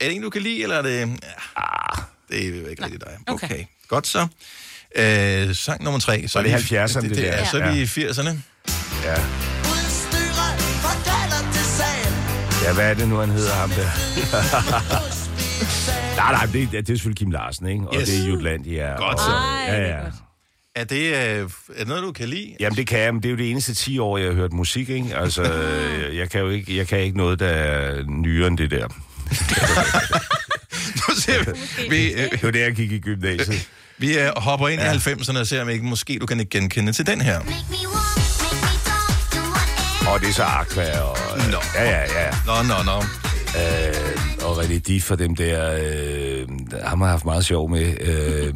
er 0.00 0.08
det 0.08 0.14
en, 0.16 0.22
du 0.22 0.30
kan 0.30 0.42
lide, 0.42 0.62
eller 0.62 0.76
er 0.76 0.82
det... 0.82 0.98
Ja, 0.98 1.06
det 2.30 2.44
er 2.44 2.60
jo 2.60 2.66
ikke 2.66 2.84
rigtig 2.84 3.00
dig. 3.00 3.18
Okay. 3.26 3.46
Okay. 3.46 3.54
okay. 3.54 3.64
Godt 3.88 4.06
så. 4.06 4.26
Øh, 4.96 5.54
sang 5.54 5.84
nummer 5.84 6.00
tre. 6.00 6.28
Så 6.28 6.42
det 6.42 6.52
er 6.52 6.58
vi- 6.58 6.76
70'erne, 6.76 7.00
det, 7.00 7.10
det 7.10 7.16
det 7.16 7.24
der? 7.24 7.32
er, 7.32 7.44
så 7.44 7.58
er 7.58 7.72
vi 7.72 7.80
i 7.80 7.84
80'erne. 7.84 8.30
ja. 9.04 9.14
Ja, 12.64 12.72
hvad 12.74 12.90
er 12.90 12.94
det 12.94 13.08
nu, 13.08 13.16
han 13.16 13.28
hedder 13.28 13.54
ham 13.54 13.70
der? 13.70 13.84
nej, 16.16 16.32
nej, 16.32 16.46
det, 16.52 16.68
det 16.72 16.78
er 16.78 16.82
selvfølgelig 16.86 17.18
Kim 17.18 17.30
Larsen, 17.30 17.66
ikke? 17.66 17.88
Og 17.88 17.94
Yes. 18.00 18.08
det 18.08 18.24
er 18.24 18.28
Jutlandia. 18.28 18.94
Godt 18.96 19.20
så. 19.20 19.30
Ja, 19.68 19.76
det 19.80 19.88
er 19.90 19.96
ja. 19.96 20.02
godt. 20.02 20.14
Er 20.76 20.84
det, 20.84 21.06
øh, 21.06 21.50
er 21.74 21.78
det 21.78 21.88
noget, 21.88 22.02
du 22.02 22.12
kan 22.12 22.28
lide? 22.28 22.56
Jamen, 22.60 22.76
det 22.76 22.86
kan 22.86 22.98
jeg, 22.98 23.14
men 23.14 23.22
det 23.22 23.28
er 23.28 23.32
jo 23.32 23.36
det 23.38 23.50
eneste 23.50 23.74
10 23.74 23.98
år, 23.98 24.18
jeg 24.18 24.26
har 24.26 24.34
hørt 24.34 24.52
musik, 24.52 24.88
ikke? 24.88 25.16
Altså, 25.16 25.42
jeg 26.20 26.30
kan 26.30 26.40
jo 26.40 26.48
ikke, 26.48 26.76
jeg 26.76 26.88
kan 26.88 26.98
ikke 26.98 27.16
noget, 27.16 27.40
der 27.40 27.48
er 27.48 28.02
nyere 28.08 28.48
end 28.48 28.58
det 28.58 28.70
der. 28.70 28.88
Vi, 31.90 32.12
øh, 32.12 32.30
Det 32.30 32.42
var 32.42 32.50
det, 32.50 32.60
jeg 32.60 32.72
gik 32.72 32.92
i 32.92 32.98
gymnasiet. 32.98 33.68
vi 33.98 34.18
øh, 34.18 34.28
hopper 34.36 34.68
ind 34.68 34.80
ja. 34.80 34.92
i 34.92 34.96
90'erne 34.96 35.38
og 35.38 35.46
ser, 35.46 35.62
om 35.62 35.68
ikke 35.68 35.84
måske 35.84 36.18
du 36.20 36.26
kan 36.26 36.46
genkende 36.50 36.92
til 36.92 37.06
den 37.06 37.20
her. 37.20 37.38
Og 40.08 40.20
det 40.20 40.28
er 40.28 40.32
så 40.32 40.42
Aqua 40.42 41.00
og... 41.00 41.16
Nå. 41.50 41.58
Ja, 41.74 41.84
ja, 41.90 42.00
ja. 42.24 42.30
Nå, 42.46 42.52
nå, 42.62 42.82
nå. 42.84 43.04
Øh, 43.58 44.44
og 44.44 44.62
René 44.62 44.78
Diff 44.78 45.10
og 45.10 45.18
dem 45.18 45.36
der, 45.36 45.78
øh, 45.82 46.48
ham 46.84 47.00
har 47.00 47.06
jeg 47.06 47.12
haft 47.12 47.24
meget 47.24 47.44
sjov 47.44 47.70
med. 47.70 47.96
Øh, 48.00 48.54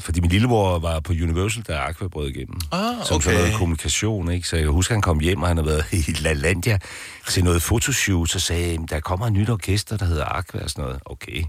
fordi 0.00 0.20
min 0.20 0.30
lillebror 0.30 0.78
var 0.78 1.00
på 1.00 1.12
Universal, 1.12 1.62
da 1.62 1.72
Aqua 1.78 2.08
brød 2.08 2.28
igennem. 2.28 2.60
Ah, 2.72 2.80
Som 3.04 3.20
sådan 3.20 3.38
okay. 3.38 3.40
noget 3.46 3.58
kommunikation, 3.58 4.30
ikke? 4.30 4.48
Så 4.48 4.56
jeg 4.56 4.66
husker, 4.68 4.94
han 4.94 5.02
kom 5.02 5.20
hjem, 5.20 5.42
og 5.42 5.48
han 5.48 5.56
har 5.56 5.64
været 5.64 5.84
i 5.92 6.16
LaLandia 6.20 6.78
til 7.28 7.44
noget 7.44 7.62
fotoshoot, 7.62 8.30
så 8.30 8.38
sagde 8.40 8.78
der 8.90 9.00
kommer 9.00 9.26
et 9.26 9.32
nyt 9.32 9.48
orkester, 9.50 9.96
der 9.96 10.04
hedder 10.04 10.24
Aqua 10.24 10.62
og 10.62 10.70
sådan 10.70 10.84
noget. 10.84 11.00
Okay. 11.04 11.42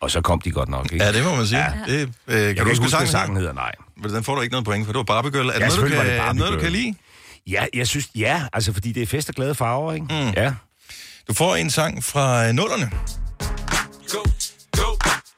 Og 0.00 0.10
så 0.10 0.20
kom 0.20 0.40
de 0.40 0.50
godt 0.50 0.68
nok, 0.68 0.92
ikke? 0.92 1.04
Ja, 1.04 1.12
det 1.12 1.24
må 1.24 1.34
man 1.34 1.46
sige. 1.46 1.58
Ja. 1.60 1.72
Det, 1.86 2.00
øh, 2.02 2.06
kan 2.06 2.06
jeg 2.06 2.08
du 2.28 2.34
kan 2.36 2.48
ikke 2.50 2.64
huske 2.70 2.82
huske, 2.82 2.96
hvad 2.98 3.06
sangen? 3.06 3.36
hedder, 3.36 3.52
nej. 3.52 3.72
Men 3.96 4.10
Den 4.14 4.24
får 4.24 4.34
du 4.34 4.40
ikke 4.40 4.52
noget 4.52 4.64
point 4.64 4.86
for. 4.86 4.92
Det 4.92 4.98
var 4.98 5.02
Barbie 5.04 5.30
Girl. 5.30 5.48
Er 5.48 5.52
det 5.52 5.60
Ja, 5.60 5.66
noget, 5.68 5.80
du 5.92 5.96
kan, 5.96 6.06
det 6.28 6.36
noget, 6.36 6.52
du 6.54 6.58
kan 6.60 6.72
lide? 6.72 6.94
Ja, 7.46 7.64
jeg 7.74 7.86
synes, 7.86 8.08
ja, 8.14 8.42
altså 8.52 8.72
fordi 8.72 8.92
det 8.92 9.02
er 9.02 9.06
fest 9.06 9.28
og 9.28 9.34
glade 9.34 9.54
farver, 9.54 9.92
ikke? 9.92 10.06
Mm. 10.10 10.30
Ja. 10.36 10.52
Du 11.28 11.34
får 11.34 11.56
en 11.56 11.70
sang 11.70 12.04
fra 12.04 12.46
øh, 12.48 12.52
nullerne. 12.54 12.90
Go, 14.10 14.18
go, 14.72 14.90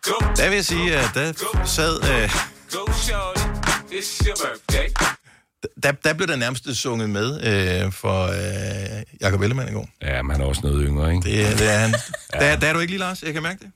go, 0.03 0.35
Der 0.37 0.49
vil 0.49 0.55
jeg 0.55 0.65
sige, 0.65 0.97
at 0.97 1.11
der 1.15 1.33
sad... 1.65 2.03
Øh, 2.23 2.31
go, 2.73 2.93
shorty. 2.93 3.41
It's 3.93 4.27
your 4.27 4.37
birthday. 4.37 5.07
der, 5.83 5.93
der 5.93 6.13
blev 6.15 6.29
der 6.29 6.37
nærmest 6.37 6.75
sunget 6.77 7.11
med 7.11 7.29
øh, 7.85 7.93
for 7.93 8.23
øh, 8.27 9.03
Jacob 9.21 9.41
Ellemann 9.43 9.69
i 9.69 9.73
går. 9.73 9.89
Ja, 10.03 10.23
men 10.23 10.31
han 10.33 10.41
er 10.41 10.45
også 10.47 10.61
noget 10.65 10.85
yngre, 10.89 11.15
ikke? 11.15 11.31
Det, 11.49 11.59
det 11.59 11.73
er 11.75 11.79
han. 11.79 11.91
ja. 12.35 12.51
der, 12.51 12.57
der 12.57 12.67
er 12.67 12.73
du 12.73 12.79
ikke 12.79 12.93
lige, 12.93 12.99
Lars. 13.01 13.23
Jeg 13.23 13.33
kan 13.33 13.43
mærke 13.43 13.59
det. 13.61 13.71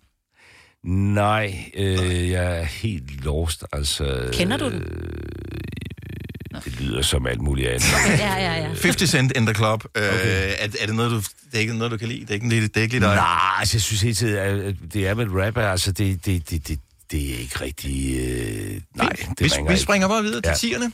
Nej, 0.85 1.71
øh, 1.77 2.31
jeg 2.31 2.59
er 2.61 2.65
helt 2.65 3.25
lost, 3.25 3.65
altså... 3.73 4.31
Kender 4.33 4.57
du 4.57 4.65
den? 4.71 4.83
Øh, 4.83 6.63
det 6.65 6.81
lyder 6.81 7.03
som 7.03 7.27
alt 7.27 7.41
muligt 7.41 7.69
andet. 7.69 7.85
Ja, 8.19 8.35
ja, 8.37 8.55
ja. 8.63 8.67
50 8.69 9.11
Cent 9.11 9.33
in 9.37 9.47
the 9.47 9.55
Club. 9.55 9.85
Øh, 9.97 10.03
er, 10.05 10.69
er 10.81 10.87
det 10.87 10.95
noget, 10.95 11.11
du, 11.11 11.17
det 11.17 11.55
er 11.55 11.59
ikke 11.59 11.75
noget, 11.79 11.91
du 11.93 11.97
kan 11.97 12.09
lide? 12.09 12.21
Det 12.21 12.31
er 12.31 12.35
ikke, 12.35 12.51
det 12.63 12.77
er 12.77 12.81
ikke 12.83 12.95
lige 12.95 13.07
dig? 13.07 13.15
Nej, 13.15 13.27
altså, 13.59 13.77
jeg 13.77 13.83
synes 13.83 14.03
hele 14.03 14.15
tiden, 14.15 14.37
at 14.39 14.75
det 14.93 15.09
er 15.09 15.15
med 15.15 15.27
rap, 15.31 15.57
altså, 15.59 15.93
det, 15.93 16.27
det, 16.27 16.51
det, 16.51 16.69
det, 16.69 16.79
det 17.11 17.35
er 17.35 17.39
ikke 17.39 17.61
rigtig... 17.61 18.17
Øh, 18.21 18.81
nej, 18.95 19.09
det 19.09 19.41
vi, 19.41 19.51
vi 19.67 19.73
ikke. 19.73 19.83
springer 19.83 20.09
bare 20.09 20.23
videre 20.23 20.41
Ja. 20.45 20.55
til 20.55 20.67
10'erne. 20.67 20.91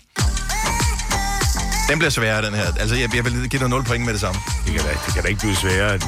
Den 1.91 1.99
bliver 1.99 2.11
sværere, 2.11 2.47
den 2.47 2.55
her. 2.55 2.67
Altså, 2.81 2.97
jeg, 2.97 3.15
jeg 3.17 3.25
vil 3.25 3.49
give 3.51 3.61
dig 3.61 3.69
0 3.69 3.85
point 3.85 4.05
med 4.05 4.13
det 4.13 4.21
samme. 4.21 4.41
Det 4.67 4.73
kan 4.75 4.83
da, 4.83 4.89
det 5.07 5.15
kan 5.15 5.23
da 5.23 5.29
ikke 5.29 5.41
blive 5.41 5.57
sværere 5.57 5.95
end, 5.95 6.03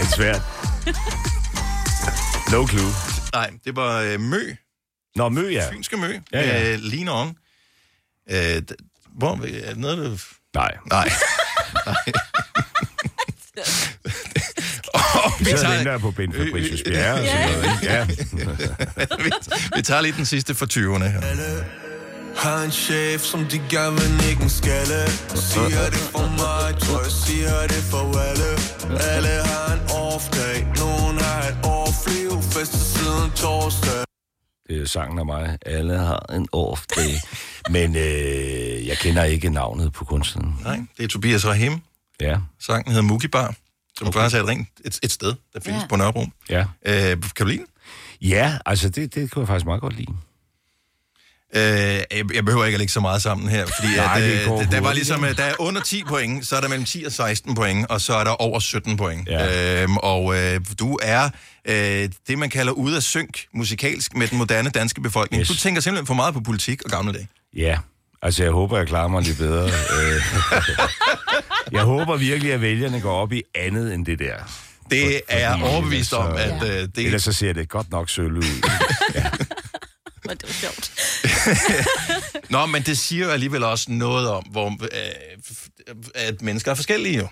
end 0.00 0.08
svært. 0.16 0.42
No 2.52 2.66
clue. 2.66 2.92
Nej, 3.32 3.50
det 3.64 3.76
var 3.76 4.00
øh, 4.00 4.20
Mø. 4.20 4.54
Nå, 5.16 5.28
Mø, 5.28 5.48
ja. 5.48 5.70
Fynske 5.70 5.96
Mø. 5.96 6.12
Ja, 6.32 6.40
ja. 6.40 6.72
Øh, 6.72 6.78
Lean 6.80 7.08
On. 7.08 7.36
Øh, 8.30 8.62
hvor, 9.18 9.32
er 9.32 9.68
det 9.68 9.76
noget, 9.76 9.98
du... 9.98 10.18
Nej. 10.54 10.76
Nej. 10.90 11.10
Nej. 11.86 11.94
Og 15.24 15.32
vi 15.38 15.44
tager 15.44 15.76
den 15.76 15.86
der 15.86 15.98
på 15.98 16.10
Ben 16.10 16.32
Fabricius 16.32 16.82
Bjerre 16.82 17.20
og 17.20 17.26
sådan 17.26 17.52
noget, 17.52 17.64
ikke? 17.64 17.94
Ja. 17.94 18.04
vi, 19.24 19.30
vi 19.76 19.82
tager 19.82 20.00
lige 20.00 20.14
den 20.16 20.26
sidste 20.26 20.54
for 20.54 20.66
20'erne 20.66 21.04
her. 21.04 21.20
Har 22.36 22.62
en 22.62 22.70
chef, 22.70 23.20
som 23.20 23.44
de 23.46 23.60
gerne 23.70 23.96
vil 24.00 24.10
nikke 24.26 24.42
en 24.42 24.50
skalle 24.50 25.00
Siger 25.34 25.84
det 25.90 25.98
for 26.12 26.28
mig, 26.42 26.80
tror 26.80 27.02
jeg 27.02 27.12
siger 27.26 27.62
det 27.62 27.82
for 27.90 28.18
alle 28.18 28.50
Alle 29.12 29.28
har 29.28 29.72
en 29.72 29.80
off-dag, 29.90 30.66
nogen 30.78 31.18
har 31.18 31.42
et 31.42 31.56
off-liv 31.64 31.87
Festet 32.58 32.80
siden 32.80 33.30
torsdag 33.30 34.04
Det 34.68 34.82
er 34.82 34.86
sangen 34.86 35.18
af 35.18 35.26
mig. 35.26 35.58
Alle 35.66 35.98
har 35.98 36.26
en 36.32 36.48
off 36.52 36.86
day. 36.96 37.14
Men 37.70 37.96
øh, 37.96 38.86
jeg 38.86 38.96
kender 38.98 39.24
ikke 39.24 39.50
navnet 39.50 39.92
på 39.92 40.04
kunstneren. 40.04 40.60
Nej, 40.62 40.80
det 40.96 41.04
er 41.04 41.08
Tobias 41.08 41.46
Rahim. 41.46 41.80
Ja. 42.20 42.38
Sangen 42.60 42.92
hedder 42.92 43.02
Mugi 43.02 43.28
Bar, 43.28 43.54
som 43.98 44.06
okay. 44.06 44.18
faktisk 44.18 44.36
er 44.36 44.42
et, 44.42 44.48
rent, 44.48 44.68
et, 44.84 44.98
et 45.02 45.12
sted, 45.12 45.34
der 45.54 45.60
findes 45.60 45.82
ja. 45.82 45.86
på 45.86 45.96
Nørrebro. 45.96 46.24
Ja. 46.50 46.64
Øh, 46.86 47.22
kan 47.22 47.32
du 47.38 47.44
lide 47.44 47.58
den? 47.58 47.66
Ja, 48.20 48.58
altså 48.66 48.88
det, 48.88 49.14
det 49.14 49.30
kunne 49.30 49.40
jeg 49.40 49.48
faktisk 49.48 49.66
meget 49.66 49.80
godt 49.80 49.96
lide. 49.96 50.12
Øh, 51.56 51.62
jeg, 51.62 52.34
jeg 52.34 52.44
behøver 52.44 52.64
ikke 52.64 52.76
at 52.76 52.78
lægge 52.78 52.92
så 52.92 53.00
meget 53.00 53.22
sammen 53.22 53.48
her, 53.48 53.66
fordi 53.66 53.96
Nej, 53.96 54.16
at, 54.16 54.22
det 54.22 54.40
øh, 54.40 54.48
går 54.48 54.62
der 54.62 54.80
var 54.80 54.92
ligesom, 54.92 55.24
øh, 55.24 55.36
der 55.36 55.42
er 55.42 55.54
under 55.58 55.80
10 55.80 56.04
point, 56.04 56.46
så 56.46 56.56
er 56.56 56.60
der 56.60 56.68
mellem 56.68 56.84
10 56.84 57.04
og 57.04 57.12
16 57.12 57.54
point, 57.54 57.86
og 57.90 58.00
så 58.00 58.14
er 58.14 58.24
der 58.24 58.30
over 58.30 58.58
17 58.58 58.96
point. 58.96 59.28
Ja. 59.28 59.82
Øhm, 59.82 59.96
og 59.96 60.36
øh, 60.36 60.60
du 60.78 60.98
er 61.02 61.30
øh, 61.68 62.08
det, 62.28 62.38
man 62.38 62.50
kalder 62.50 62.72
ude 62.72 62.96
af 62.96 63.02
synk 63.02 63.44
musikalsk 63.54 64.16
med 64.16 64.28
den 64.28 64.38
moderne 64.38 64.70
danske 64.70 65.00
befolkning. 65.00 65.40
Yes. 65.40 65.48
Du 65.48 65.54
tænker 65.54 65.80
simpelthen 65.80 66.06
for 66.06 66.14
meget 66.14 66.34
på 66.34 66.40
politik 66.40 66.84
og 66.84 66.90
gamle 66.90 67.12
dage. 67.12 67.28
Ja, 67.56 67.78
altså 68.22 68.42
jeg 68.42 68.52
håber, 68.52 68.78
jeg 68.78 68.86
klarer 68.86 69.08
mig 69.08 69.22
lidt 69.22 69.38
bedre. 69.38 69.64
Øh, 69.64 70.22
jeg 71.72 71.82
håber 71.82 72.16
virkelig, 72.16 72.52
at 72.52 72.60
vælgerne 72.60 73.00
går 73.00 73.12
op 73.12 73.32
i 73.32 73.42
andet 73.54 73.94
end 73.94 74.06
det 74.06 74.18
der. 74.18 74.34
Det 74.90 75.20
er 75.28 75.38
jeg 75.38 75.62
overbevist 75.62 76.12
om, 76.12 76.36
at 76.36 76.62
øh, 76.62 76.88
det 76.96 76.98
Ellers 76.98 77.22
så 77.22 77.32
ser 77.32 77.52
det 77.52 77.68
godt 77.68 77.90
nok 77.90 78.10
sølv 78.10 78.36
ud. 78.36 78.42
Men 80.28 80.36
det 80.36 80.46
var 80.48 80.52
sjovt. 80.52 80.92
Nå, 82.54 82.66
men 82.66 82.82
det 82.82 82.98
siger 82.98 83.24
jo 83.24 83.30
alligevel 83.30 83.64
også 83.64 83.90
noget 83.90 84.28
om, 84.30 84.44
hvor, 84.44 84.68
øh, 84.82 85.94
at 86.14 86.42
mennesker 86.42 86.70
er 86.70 86.74
forskellige 86.74 87.16
jo. 87.16 87.28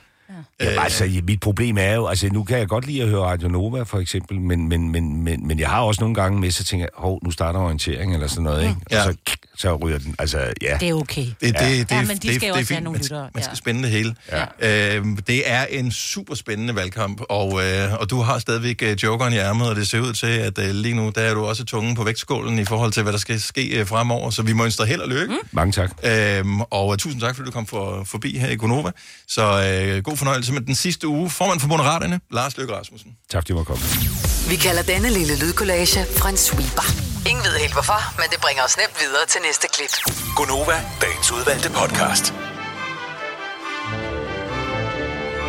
Jamen, 0.61 0.79
altså, 0.79 1.05
ja, 1.05 1.21
mit 1.23 1.41
problem 1.41 1.79
er 1.79 1.93
jo, 1.95 2.07
altså 2.07 2.29
nu 2.33 2.45
kan 2.45 2.59
jeg 2.59 2.69
godt 2.69 2.87
lide 2.87 3.03
at 3.03 3.09
høre 3.09 3.23
Radio 3.23 3.49
Nova 3.49 3.83
for 3.83 3.99
eksempel, 3.99 4.41
men, 4.41 4.69
men, 4.69 4.89
men, 4.93 5.23
men, 5.25 5.47
men 5.47 5.59
jeg 5.59 5.69
har 5.71 5.81
også 5.81 6.01
nogle 6.01 6.15
gange 6.15 6.41
med, 6.41 6.51
så 6.51 6.65
tænker 6.65 6.85
jeg, 6.87 6.91
hov, 6.95 7.21
nu 7.25 7.31
starter 7.31 7.61
orientering 7.61 8.15
eller 8.15 8.27
sådan 8.27 8.43
noget, 8.45 8.63
ikke? 8.63 8.75
Ja. 8.91 8.99
Og 9.09 9.15
så, 9.27 9.37
så 9.57 9.77
ryger 9.77 9.99
den, 9.99 10.15
altså 10.19 10.39
ja. 10.63 10.77
Det 10.81 10.89
er 10.89 10.95
okay. 10.95 11.27
Det, 11.27 11.35
det, 11.41 11.55
Ja. 11.61 11.71
det, 11.71 11.91
Ja, 11.91 11.99
det, 12.01 12.09
men 12.09 12.17
de 12.17 12.29
det, 12.29 12.35
skal 12.35 12.41
det 12.41 12.49
er 12.49 12.53
også 12.61 12.75
have 12.75 12.85
nogle 12.85 12.97
man, 12.97 13.03
lyttere. 13.03 13.29
man 13.35 13.43
skal 13.43 13.51
Ja. 13.53 13.57
spænde 13.57 13.83
det 13.83 13.91
hele. 13.91 14.15
Ja. 14.61 14.97
Øhm, 14.97 15.17
det 15.17 15.51
er 15.51 15.65
en 15.65 15.91
super 15.93 16.35
spændende 16.35 16.75
valgkamp, 16.75 17.21
og, 17.29 17.65
øh, 17.65 17.93
og 18.01 18.11
du 18.11 18.21
har 18.21 18.39
stadigvæk 18.39 18.83
øh, 18.83 18.97
jokeren 19.03 19.33
i 19.33 19.37
ærmet, 19.37 19.69
og 19.69 19.77
det 19.77 19.89
ser 19.89 20.01
ud 20.01 20.13
til, 20.13 20.27
at 20.27 20.59
øh, 20.59 20.71
lige 20.75 20.95
nu 20.95 21.13
der 21.15 21.21
er 21.21 21.35
du 21.35 21.45
også 21.45 21.65
tungen 21.65 21.95
på 21.95 22.05
vægtskålen 22.05 22.59
i 22.59 22.65
forhold 22.65 22.93
til, 22.93 23.03
hvad 23.03 23.13
der 23.13 23.19
skal 23.19 23.41
ske 23.41 23.79
øh, 23.81 23.87
fremover. 23.87 24.31
Så 24.31 24.43
vi 24.43 24.53
må 24.53 24.65
ønske 24.65 24.83
dig 24.83 24.89
held 24.89 25.01
og 25.01 25.09
lykke. 25.09 25.27
Mm. 25.27 25.49
Mange 25.53 25.73
tak. 25.73 25.91
Øhm, 26.05 26.61
og 26.61 26.87
uh, 26.89 26.97
tusind 26.97 27.21
tak, 27.21 27.37
fordi 27.37 27.47
du 27.47 27.53
kom 27.53 27.67
for, 27.67 28.05
forbi 28.05 28.39
her 28.39 28.49
i 28.49 28.57
Gonova. 28.57 28.91
Så 29.29 29.43
øh, 29.97 30.03
god 30.03 30.16
fornøjelse 30.17 30.53
med 30.53 30.61
den 30.61 30.75
sidste 30.75 31.09
uge. 31.09 31.31
Formand 31.31 31.61
for 31.61 31.69
Moderaterne, 31.69 32.21
Lars 32.31 32.57
Løkke 32.57 32.75
Rasmussen. 32.79 33.11
Tak, 33.31 33.43
fordi 33.43 33.53
du 33.53 33.57
var 33.59 33.65
kommet. 33.65 33.87
Vi 34.49 34.57
kalder 34.57 34.83
denne 34.83 35.11
lille 35.11 35.39
lydkollage 35.39 36.07
Frans 36.17 36.41
sweeper. 36.41 36.87
Ingen 37.31 37.45
ved 37.45 37.53
helt 37.59 37.73
hvorfor, 37.73 38.01
men 38.21 38.27
det 38.33 38.41
bringer 38.41 38.63
os 38.63 38.77
nemt 38.77 38.97
videre 39.01 39.27
til 39.29 39.41
næste 39.47 39.67
klip. 39.75 39.93
Gonova, 40.37 40.77
dagens 41.01 41.33
udvalgte 41.33 41.71
podcast. 41.71 42.35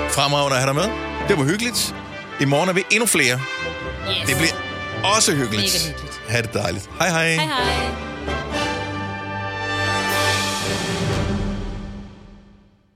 Fremragende 0.09 0.55
at 0.57 0.61
have 0.63 0.74
dig 0.74 0.76
med. 0.82 0.89
Det 1.28 1.38
var 1.38 1.43
hyggeligt. 1.43 1.95
I 2.39 2.45
morgen 2.45 2.70
er 2.70 2.74
vi 2.74 2.84
endnu 2.91 3.05
flere. 3.05 3.39
Yes. 4.09 4.28
Det 4.28 4.36
bliver 4.38 4.53
også 5.15 5.32
hyggeligt. 5.36 5.74
Mega 5.74 5.88
hyggeligt. 5.88 6.22
Ha' 6.30 6.41
det 6.41 6.53
dejligt. 6.53 6.89
Hej 6.99 7.09
hej. 7.09 7.34
Hej 7.34 7.45
hej. 7.45 8.66